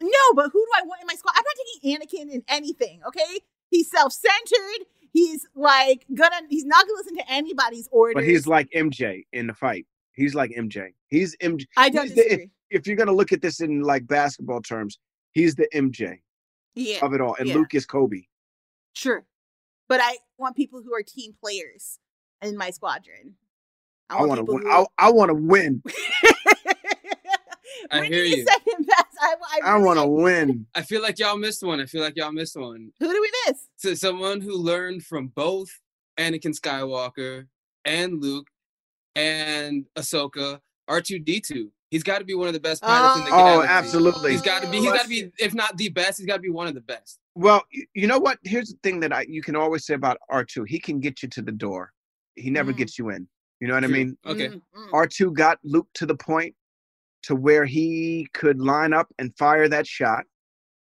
[0.03, 1.35] No, but who do I want in my squad?
[1.37, 1.97] I'm not taking
[2.29, 3.41] Anakin in anything, okay?
[3.71, 4.87] He's self-centered.
[5.13, 8.15] He's like gonna he's not gonna listen to anybody's orders.
[8.15, 9.87] But he's like MJ in the fight.
[10.15, 10.93] He's like MJ.
[11.09, 11.67] He's MJ.
[11.77, 12.51] I don't he's the- disagree.
[12.71, 14.99] if you're gonna look at this in like basketball terms,
[15.33, 16.19] he's the MJ
[16.75, 17.05] yeah.
[17.05, 17.55] of it all, and yeah.
[17.55, 18.23] Luke is Kobe.
[18.95, 19.25] Sure.
[19.89, 21.99] But I want people who are team players
[22.41, 23.35] in my squadron.
[24.09, 24.63] I want to win.
[24.63, 25.83] who- I, I want to win.
[27.91, 28.47] I When hear did you
[29.23, 29.29] you.
[29.31, 29.65] second best?
[29.65, 30.67] I, I, I want to win.
[30.75, 31.81] I feel like y'all missed one.
[31.81, 32.93] I feel like y'all missed one.
[33.01, 33.61] Who do we miss?
[33.77, 35.69] So someone who learned from both
[36.19, 37.47] Anakin Skywalker
[37.85, 38.49] and Luke
[39.15, 41.69] and Ahsoka, R2D2.
[41.91, 43.39] He's got to be one of the best pilots in the game.
[43.39, 44.31] Oh, absolutely.
[44.31, 44.79] He's got to be.
[44.79, 46.81] He's got to be, if not the best, he's got to be one of the
[46.81, 47.19] best.
[47.35, 47.63] Well,
[47.93, 48.39] you know what?
[48.45, 50.67] Here's the thing that I you can always say about R2.
[50.67, 51.93] He can get you to the door.
[52.35, 52.79] He never Mm.
[52.79, 53.29] gets you in.
[53.61, 54.17] You know what I mean?
[54.27, 54.49] Okay.
[54.49, 54.91] Mm, mm.
[54.91, 56.55] R2 got Luke to the point
[57.25, 60.25] to where he could line up and fire that shot.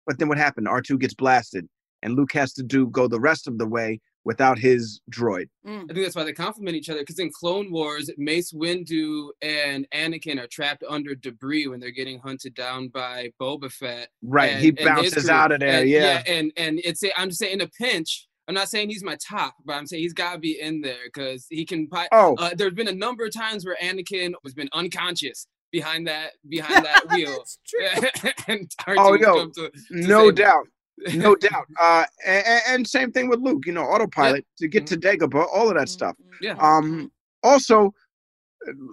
[0.06, 0.66] But then what happened?
[0.66, 1.66] R2 gets blasted
[2.02, 5.46] and Luke has to do go the rest of the way without his droid.
[5.66, 5.84] Mm.
[5.88, 6.98] I think that's why they complement each other.
[7.00, 12.18] Because in Clone Wars, Mace Windu and Anakin are trapped under debris when they're getting
[12.18, 14.08] hunted down by Boba Fett.
[14.22, 16.22] Right, and- he bounces out of there, And- yeah.
[16.26, 19.16] and and it's a, I'm just saying in a pinch, I'm not saying he's my
[19.16, 21.86] top, but I'm saying he's got to be in there because he can.
[21.88, 22.34] pi- Oh.
[22.36, 26.84] uh, there's been a number of times where Anakin has been unconscious behind that behind
[26.84, 27.44] that wheel.
[28.48, 30.34] and R2 Oh, yo, come to- to no save him.
[30.34, 30.66] doubt,
[31.14, 31.66] no doubt.
[31.80, 33.64] Uh, and, and same thing with Luke.
[33.66, 36.14] You know, autopilot to get to Dagobah, all of that stuff.
[36.40, 36.54] Yeah.
[36.60, 37.10] Um.
[37.42, 37.92] Also,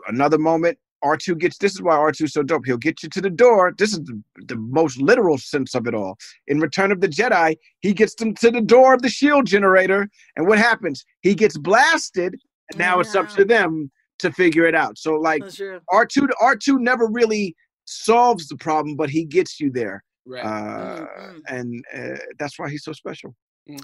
[0.08, 0.78] another moment.
[1.04, 2.66] R2 gets this is why R2 so dope.
[2.66, 3.74] He'll get you to the door.
[3.78, 6.16] This is the, the most literal sense of it all.
[6.48, 10.08] In Return of the Jedi, he gets them to the door of the shield generator.
[10.38, 11.04] And what happens?
[11.20, 12.36] He gets blasted,
[12.72, 13.92] and now it's up to them
[14.24, 14.98] to figure it out.
[14.98, 17.56] So like R2 R2 never really
[17.86, 20.04] solves the problem, but he gets you there.
[20.26, 20.44] Right.
[20.44, 21.06] Uh,
[21.48, 23.36] and uh, that's why he's so special.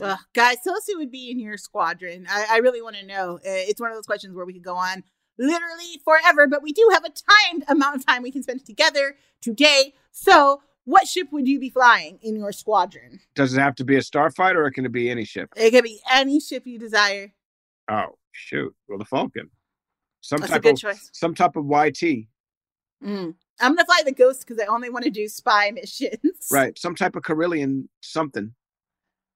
[0.01, 2.25] Ugh, guys, tell us who would be in your squadron.
[2.29, 3.35] I, I really want to know.
[3.35, 5.03] Uh, It's one of those questions where we could go on
[5.37, 9.15] literally forever, but we do have a timed amount of time we can spend together
[9.41, 9.93] today.
[10.11, 13.19] So, what ship would you be flying in your squadron?
[13.35, 15.49] Does it have to be a starfighter or can it be any ship?
[15.55, 17.33] It could be any ship you desire.
[17.89, 18.73] Oh shoot!
[18.87, 19.49] Well, the Falcon.
[20.21, 21.09] Some That's a type good of choice.
[21.13, 22.27] some type of YT,
[23.03, 23.33] Mm.
[23.61, 26.47] I'm gonna fly the Ghost because I only want to do spy missions.
[26.51, 26.77] right?
[26.77, 28.53] Some type of Corellian something.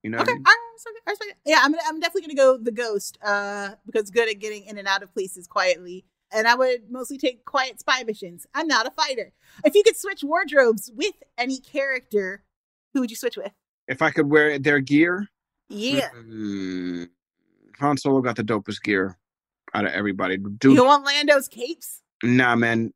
[0.04, 0.38] You know, what I Okay.
[0.38, 0.44] mean?
[0.46, 3.18] all right, so- all right, so- Yeah, I'm gonna, I'm definitely gonna go the Ghost.
[3.24, 6.04] Uh, because good at getting in and out of places quietly.
[6.36, 8.46] And I would mostly take quiet spy missions.
[8.56, 9.32] I'm not a fighter.
[9.64, 12.44] If you could switch wardrobes with any character,
[12.94, 13.52] who would you switch with?
[13.88, 15.28] if I could wear their gear,
[15.70, 16.10] Yeah.
[16.16, 17.08] mm,
[17.80, 19.18] Han Solo got the dopest gear
[19.74, 20.38] out of everybody.
[20.38, 22.02] Dude, You want Lando's capes?
[22.24, 22.94] nah, man,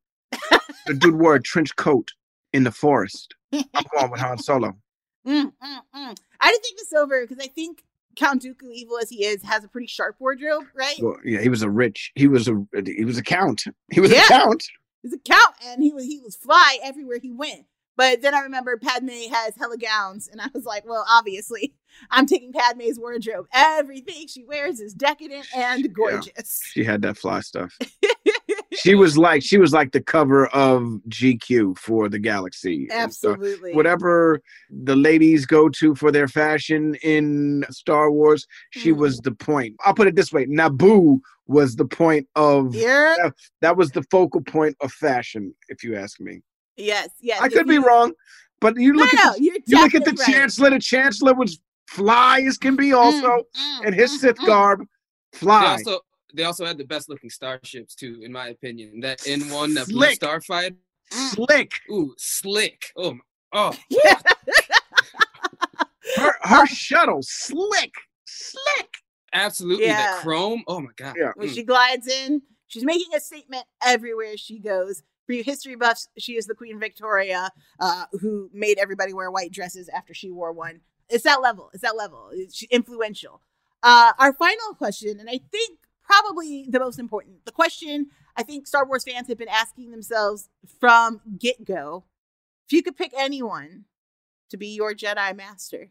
[0.86, 2.12] the dude wore a trench coat
[2.54, 3.34] in the forest.
[3.54, 3.64] I'm
[3.94, 4.78] going with Han Solo.
[5.28, 6.18] Mm, mm, mm.
[6.40, 7.84] I didn't think this over because I think
[8.16, 10.96] Count Dooku, evil as he is, has a pretty sharp wardrobe, right?
[11.02, 12.14] Well, yeah, he was a rich.
[12.16, 12.56] He was a
[12.86, 13.66] he was a count.
[13.92, 14.24] He was Yeah.
[14.24, 14.64] a count.
[15.04, 17.66] He's a count, and he was he was fly everywhere he went.
[17.98, 21.74] But then I remember Padme has hella gowns, and I was like, well, obviously,
[22.12, 23.48] I'm taking Padme's wardrobe.
[23.54, 26.62] Everything she wears is decadent and gorgeous.
[26.64, 27.76] She had that fly stuff.
[28.74, 32.88] she was like she was like the cover of GQ for the Galaxy.
[32.92, 33.74] and so Absolutely.
[33.74, 39.00] whatever the ladies go to for their fashion in Star Wars, she Mm-hmm.
[39.02, 39.76] was the point.
[39.86, 43.16] I'll put it this way: Naboo was the point of Yeah.
[43.18, 46.42] that, that was the focal point of fashion, if you ask me.
[46.78, 47.42] Yes, yes.
[47.42, 48.14] I could be wrong,
[48.62, 50.32] but you look no, at the, you're you look at the right.
[50.34, 50.70] chancellor.
[50.70, 54.86] The chancellor was fly as can be, mm, also, mm, and his mm, Sith garb,
[55.34, 55.66] They fly.
[55.66, 56.00] also
[56.34, 59.00] they also had the best looking starships too, in my opinion.
[59.00, 60.20] That N one, that blue Slick.
[60.20, 60.76] starfighter,
[61.12, 61.72] slick.
[61.90, 62.86] Ooh, slick.
[62.96, 63.20] Oh, my,
[63.54, 63.74] oh.
[66.16, 66.66] Her her oh.
[66.66, 67.94] shuttle, slick,
[68.26, 68.98] slick.
[69.34, 69.98] Absolutely, Yeah.
[69.98, 70.64] that chrome.
[70.68, 71.16] Oh my god.
[71.18, 71.32] Yeah.
[71.36, 71.54] When Mm.
[71.54, 75.04] she glides in, she's making a statement everywhere she goes.
[75.28, 77.52] For you history buffs, she is the Queen Victoria,
[77.82, 80.80] uh, who made everybody wear white dresses after she wore one.
[81.10, 81.70] It's that level.
[81.74, 82.30] It's that level.
[82.32, 83.42] It's influential.
[83.84, 88.68] Uh, our final question, and I think probably the most important, the question I think
[88.68, 90.48] Star Wars fans have been asking themselves
[90.80, 92.06] from get go:
[92.66, 93.84] if you could pick anyone
[94.50, 95.90] to be your Jedi Master,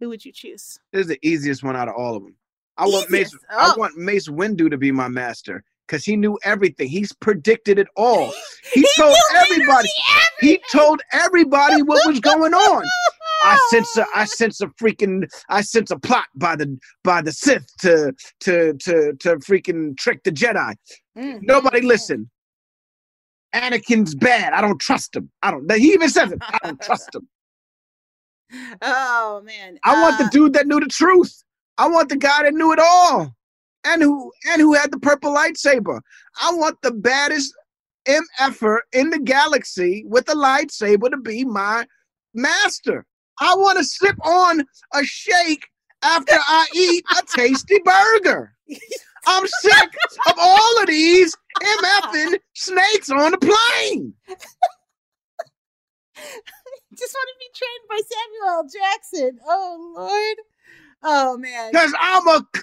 [0.00, 0.78] who would you choose?
[0.92, 2.36] This is the easiest one out of all of them.
[2.76, 3.28] I want Mace.
[3.28, 3.44] Easiest?
[3.50, 3.78] I Oh.
[3.78, 6.88] want Mace Windu to be my master because he knew everything.
[6.88, 8.32] He's predicted it all.
[8.72, 9.88] He, told everybody.
[10.40, 12.84] He told everybody what was going on.
[13.42, 17.32] I sense a, I sense a freaking, I sense a plot by the by the
[17.32, 20.74] Sith to to to to freaking trick the Jedi.
[21.18, 21.40] Mm.
[21.42, 22.30] Nobody listen.
[23.52, 24.52] Anakin's bad.
[24.52, 25.28] I don't trust him.
[25.42, 25.68] I don't.
[25.72, 26.38] He even says it.
[26.40, 27.26] I don't trust him.
[28.82, 31.42] Oh man, I want the Uh, dude that knew the truth.
[31.78, 33.34] I want the guy that knew it all,
[33.84, 36.00] and who and who had the purple lightsaber.
[36.42, 37.54] I want the baddest
[38.06, 41.86] mf'er in the galaxy with a lightsaber to be my
[42.34, 43.06] master.
[43.40, 45.66] I want to sip on a shake
[46.02, 48.54] after I eat a tasty burger.
[49.26, 49.90] I'm sick
[50.28, 54.14] of all of these mf'ing snakes on the plane.
[56.96, 59.40] just want to be trained by Samuel Jackson.
[59.46, 60.36] Oh Lord.
[61.02, 61.70] Oh man.
[61.70, 62.46] Because I'm a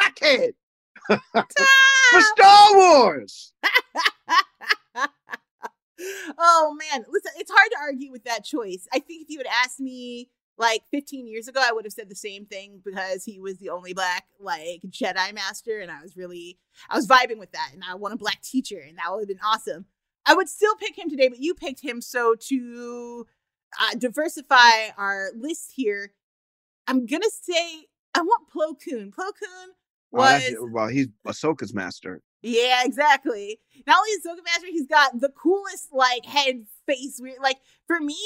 [0.00, 0.52] crackhead
[1.06, 3.52] for Star Wars.
[6.38, 7.04] oh man.
[7.08, 8.86] Listen, it's hard to argue with that choice.
[8.92, 12.08] I think if you had asked me like 15 years ago, I would have said
[12.08, 16.16] the same thing because he was the only black like Jedi master, and I was
[16.16, 16.58] really
[16.88, 19.28] I was vibing with that, and I want a black teacher, and that would have
[19.28, 19.86] been awesome.
[20.24, 23.26] I would still pick him today, but you picked him so to
[23.80, 26.12] uh, diversify our list here.
[26.86, 29.10] I'm gonna say I want Plo Koon.
[29.10, 29.70] Plo Koon
[30.14, 32.22] Oh, was that's- well, he's Ahsoka's master.
[32.42, 33.58] yeah, exactly.
[33.86, 37.18] Not only is Ahsoka Master, he's got the coolest like head face.
[37.22, 38.18] Weird, like for me,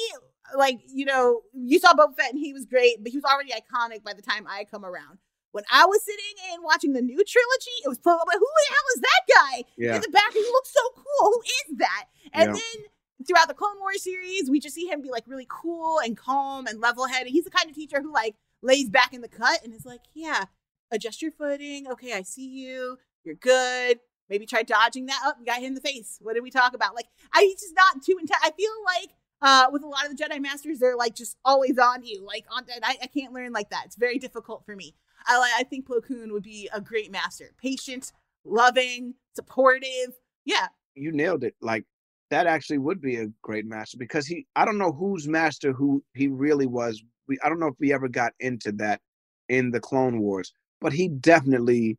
[0.57, 3.53] like you know, you saw Boba Fett and he was great, but he was already
[3.53, 5.19] iconic by the time I come around.
[5.53, 8.85] When I was sitting and watching the new trilogy, it was like, who the hell
[8.95, 9.95] is that guy Yeah.
[9.97, 10.33] in the back?
[10.33, 11.33] He looks so cool.
[11.33, 12.07] Who is that?
[12.35, 12.61] And Yeah.
[12.61, 16.15] then throughout the Clone Wars series, we just see him be like really cool and
[16.17, 17.33] calm and level headed.
[17.33, 20.03] He's the kind of teacher who like lays back in the cut and is like,
[20.15, 20.45] yeah,
[20.91, 21.87] adjust your footing.
[21.91, 22.99] Okay, I see you.
[23.25, 23.99] You're good.
[24.29, 25.21] Maybe try dodging that.
[25.25, 26.19] Oh, you got hit in the face.
[26.21, 26.95] What did we talk about?
[26.95, 28.41] Like, I he's just not too intense.
[28.43, 29.11] I feel like
[29.41, 32.25] uh, with a lot of the Jedi Masters, they're like just always on you.
[32.25, 33.85] Like, on I, I can't learn like that.
[33.87, 34.95] It's very difficult for me.
[35.27, 35.53] I.
[35.59, 37.53] I think Plo Koon would be a great master.
[37.61, 38.13] Patient,
[38.45, 40.19] loving, supportive.
[40.45, 41.55] Yeah, you nailed it.
[41.61, 41.85] Like
[42.31, 46.03] that actually would be a great master because he I don't know whose master who
[46.15, 47.03] he really was.
[47.29, 49.01] We I don't know if we ever got into that
[49.49, 51.99] in the Clone Wars, but he definitely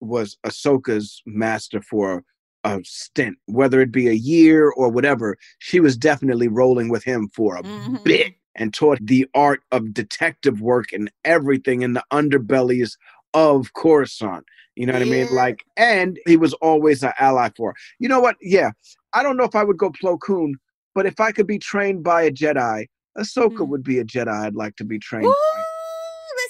[0.00, 2.24] was Ahsoka's master for
[2.64, 5.36] a stint, whether it be a year or whatever.
[5.58, 7.96] She was definitely rolling with him for a Mm-hmm.
[8.04, 12.96] bit and taught the art of detective work and everything in the underbellies
[13.34, 14.44] of Coruscant.
[14.76, 15.28] You know what I mean?
[15.30, 17.70] Like, and he was always an ally for.
[17.70, 17.76] her.
[17.98, 18.36] You know what?
[18.42, 18.70] Yeah,
[19.12, 20.56] I don't know if I would go Plo Koon,
[20.94, 22.86] but if I could be trained by a Jedi,
[23.18, 25.26] Ahsoka would be a Jedi I'd like to be trained.
[25.26, 25.34] Ooh,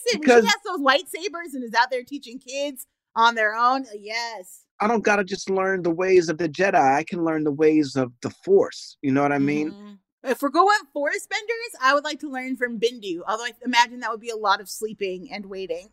[0.07, 2.87] listen, Because- she has those white sabers and is out there teaching kids
[3.17, 3.85] on their own.
[3.99, 4.65] Yes.
[4.81, 6.75] I don't gotta just learn the ways of the Jedi.
[6.75, 8.97] I can learn the ways of the Force.
[9.03, 9.71] You know what I mean?
[9.71, 9.93] Mm-hmm.
[10.25, 13.21] If we're going forest benders, I would like to learn from Bendu.
[13.27, 15.89] Although I imagine that would be a lot of sleeping and waiting.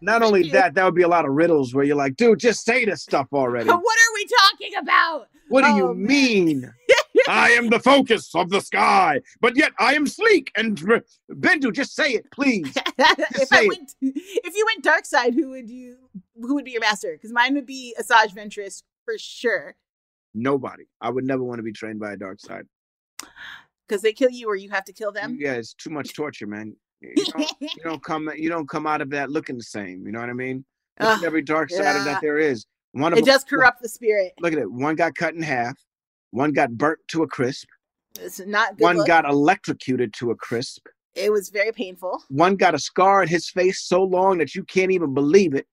[0.00, 2.64] Not only that, that would be a lot of riddles where you're like, dude, just
[2.64, 3.68] say this stuff already.
[3.68, 5.26] what are we talking about?
[5.48, 6.72] What do Oh, you mean?
[7.28, 10.76] I am the focus of the sky, but yet I am sleek and
[11.30, 11.72] Bendu.
[11.72, 12.72] Just say it, please.
[12.98, 13.68] if say I it.
[13.68, 15.96] went, if you went dark side, who would you?
[16.40, 17.12] Who would be your master?
[17.12, 19.76] Because mine would be Asajj Ventress for sure.
[20.34, 20.84] Nobody.
[21.00, 22.66] I would never want to be trained by a dark side.
[23.88, 25.36] Because they kill you, or you have to kill them.
[25.40, 26.76] Yeah, it's too much torture, man.
[27.00, 28.30] You don't, you don't come.
[28.36, 30.04] You don't come out of that looking the same.
[30.06, 30.64] You know what I mean?
[31.00, 32.04] Ugh, every dark side of yeah.
[32.04, 32.66] that there is.
[32.92, 34.32] One of It does corrupt the spirit.
[34.40, 34.70] Look at it.
[34.70, 35.76] One got cut in half.
[36.30, 37.68] One got burnt to a crisp.
[38.20, 38.82] It's not good.
[38.84, 39.06] One look.
[39.06, 40.86] got electrocuted to a crisp.
[41.14, 44.64] It was very painful, One got a scar in his face so long that you
[44.64, 45.66] can't even believe it.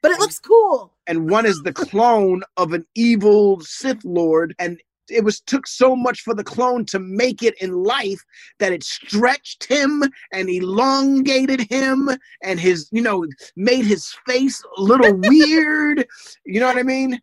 [0.00, 0.92] but it looks cool.
[1.08, 4.54] and one is the clone of an evil Sith Lord.
[4.60, 8.20] And it was took so much for the clone to make it in life
[8.60, 12.08] that it stretched him and elongated him
[12.42, 16.06] and his, you know, made his face a little weird.
[16.44, 17.20] You know what I mean?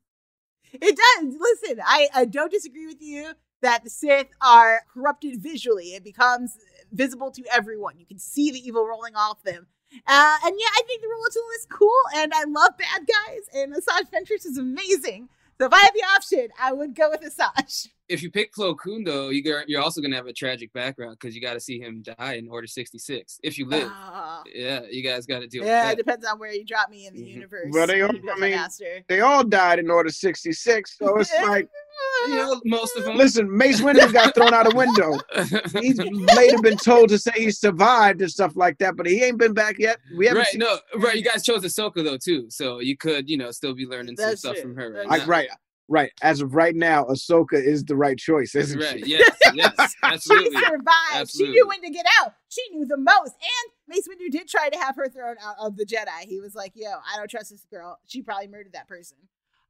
[0.74, 1.36] It does.
[1.40, 5.94] Listen, I, I don't disagree with you that the Sith are corrupted visually.
[5.94, 6.58] It becomes
[6.92, 7.98] visible to everyone.
[7.98, 9.68] You can see the evil rolling off them.
[10.08, 13.08] Uh, and yeah, I think the rule of tool is cool, and I love bad
[13.08, 15.30] guys, and Asajj Ventress is amazing.
[15.60, 17.90] So if I had the option, I would go with Asajj.
[18.10, 21.18] If you pick Plo Koon, though, you gar- you're also gonna have a tragic background
[21.20, 23.90] because you got to see him die in Order 66 if you live.
[23.92, 24.44] Ah.
[24.54, 26.06] yeah, you guys got to deal yeah, it with that.
[26.06, 27.68] depends on where you drop me in the universe.
[27.72, 28.60] Well, they all, Who I mean,
[29.08, 30.98] they all died in Order 66.
[30.98, 31.70] So it's like,
[32.28, 33.16] You know, most of them.
[33.18, 35.18] listen, Mace Windu got thrown out a window.
[35.82, 39.38] He's later been told to say he survived and stuff like that, but he ain't
[39.38, 39.98] been back yet.
[40.18, 41.16] We haven't right, seen no, right.
[41.16, 44.30] You guys chose Ahsoka though too, so you could, you know, still be learning some
[44.30, 44.92] That's stuff from her.
[44.92, 45.26] Right, I, now.
[45.26, 45.50] right,
[45.88, 46.12] right.
[46.22, 49.04] As of right now, Ahsoka is the right choice, isn't Right.
[49.06, 49.12] she?
[49.12, 49.38] Yes.
[49.54, 49.74] Yes.
[49.94, 50.62] She Absolutely.
[50.62, 51.32] survived.
[51.32, 52.34] She knew when to get out.
[52.50, 53.34] She knew the most.
[53.34, 56.22] And Mace Windu did try to have her thrown out of the Jedi.
[56.28, 58.00] He was like, "Yo, I don't trust this girl.
[58.06, 59.18] She probably murdered that person."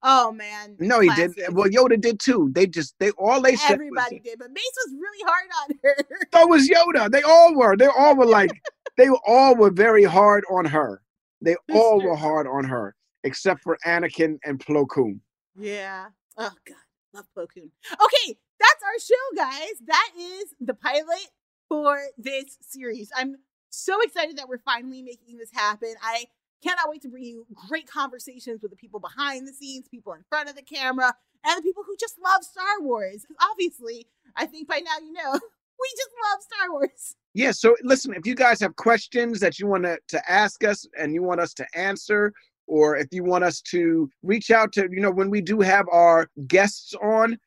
[0.01, 0.75] Oh man.
[0.79, 1.35] No, he Classic.
[1.35, 1.53] didn't.
[1.53, 2.51] Well, Yoda did too.
[2.53, 3.73] They just they all they said.
[3.73, 5.95] Everybody did, but Mace was really hard on her.
[6.09, 7.09] Was, so was Yoda.
[7.11, 7.77] They all were.
[7.77, 8.51] They all were like
[8.97, 11.01] they all were very hard on her.
[11.41, 15.21] They all were hard on her, except for Anakin and Plo Koon.
[15.57, 16.07] Yeah.
[16.37, 16.75] Oh god,
[17.13, 17.71] love Plo Koon.
[17.91, 19.73] Okay, that's our show, guys.
[19.85, 21.29] That is the pilot
[21.69, 23.11] for this series.
[23.15, 23.35] I'm
[23.69, 25.93] so excited that we're finally making this happen.
[26.01, 26.25] I
[26.63, 30.23] cannot wait to bring you great conversations with the people behind the scenes, people in
[30.29, 31.13] front of the camera,
[31.43, 33.25] and the people who just love Star Wars.
[33.51, 37.15] Obviously, I think by now you know we just love Star Wars.
[37.33, 37.51] Yeah.
[37.51, 41.13] So listen, if you guys have questions that you want to to ask us and
[41.13, 42.33] you want us to answer,
[42.67, 45.85] or if you want us to reach out to, you know, when we do have
[45.91, 47.37] our guests on,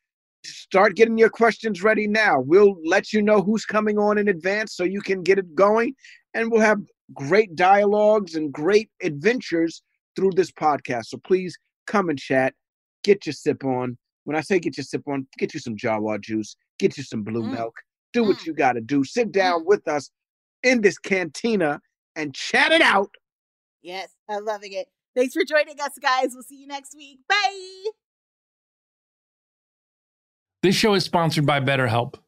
[0.43, 2.39] start getting your questions ready now.
[2.39, 5.95] We'll let you know who's coming on in advance so you can get it going,
[6.33, 6.79] and we'll have
[7.13, 9.81] great dialogues and great adventures
[10.15, 11.05] through this podcast.
[11.05, 12.53] So please come and chat,
[13.03, 13.97] get your sip on.
[14.25, 17.23] When I say get your sip on, get you some Jawa juice, get you some
[17.23, 17.51] blue Mm.
[17.51, 17.75] milk,
[18.13, 19.03] do what you got to do.
[19.03, 20.09] Sit down with us
[20.63, 21.79] in this cantina
[22.15, 23.09] and chat it out.
[23.81, 24.87] Yes, I'm loving it.
[25.17, 26.33] Thanks for joining us, guys.
[26.35, 27.21] We'll see you next week.
[27.27, 27.89] Bye.
[30.61, 32.19] This show is sponsored by BetterHelp.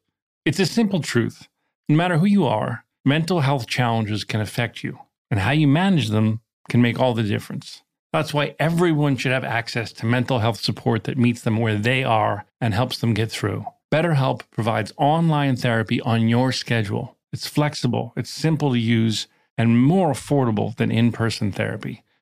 [0.44, 1.46] It's a simple truth.
[1.88, 4.98] No matter who you are, mental health challenges can affect you,
[5.30, 7.82] and how you manage them can make all the difference.
[8.12, 12.02] That's why everyone should have access to mental health support that meets them where they
[12.02, 13.66] are and helps them get through.
[13.92, 17.16] BetterHelp provides online therapy on your schedule.
[17.32, 22.02] It's flexible, it's simple to use, and more affordable than in person therapy.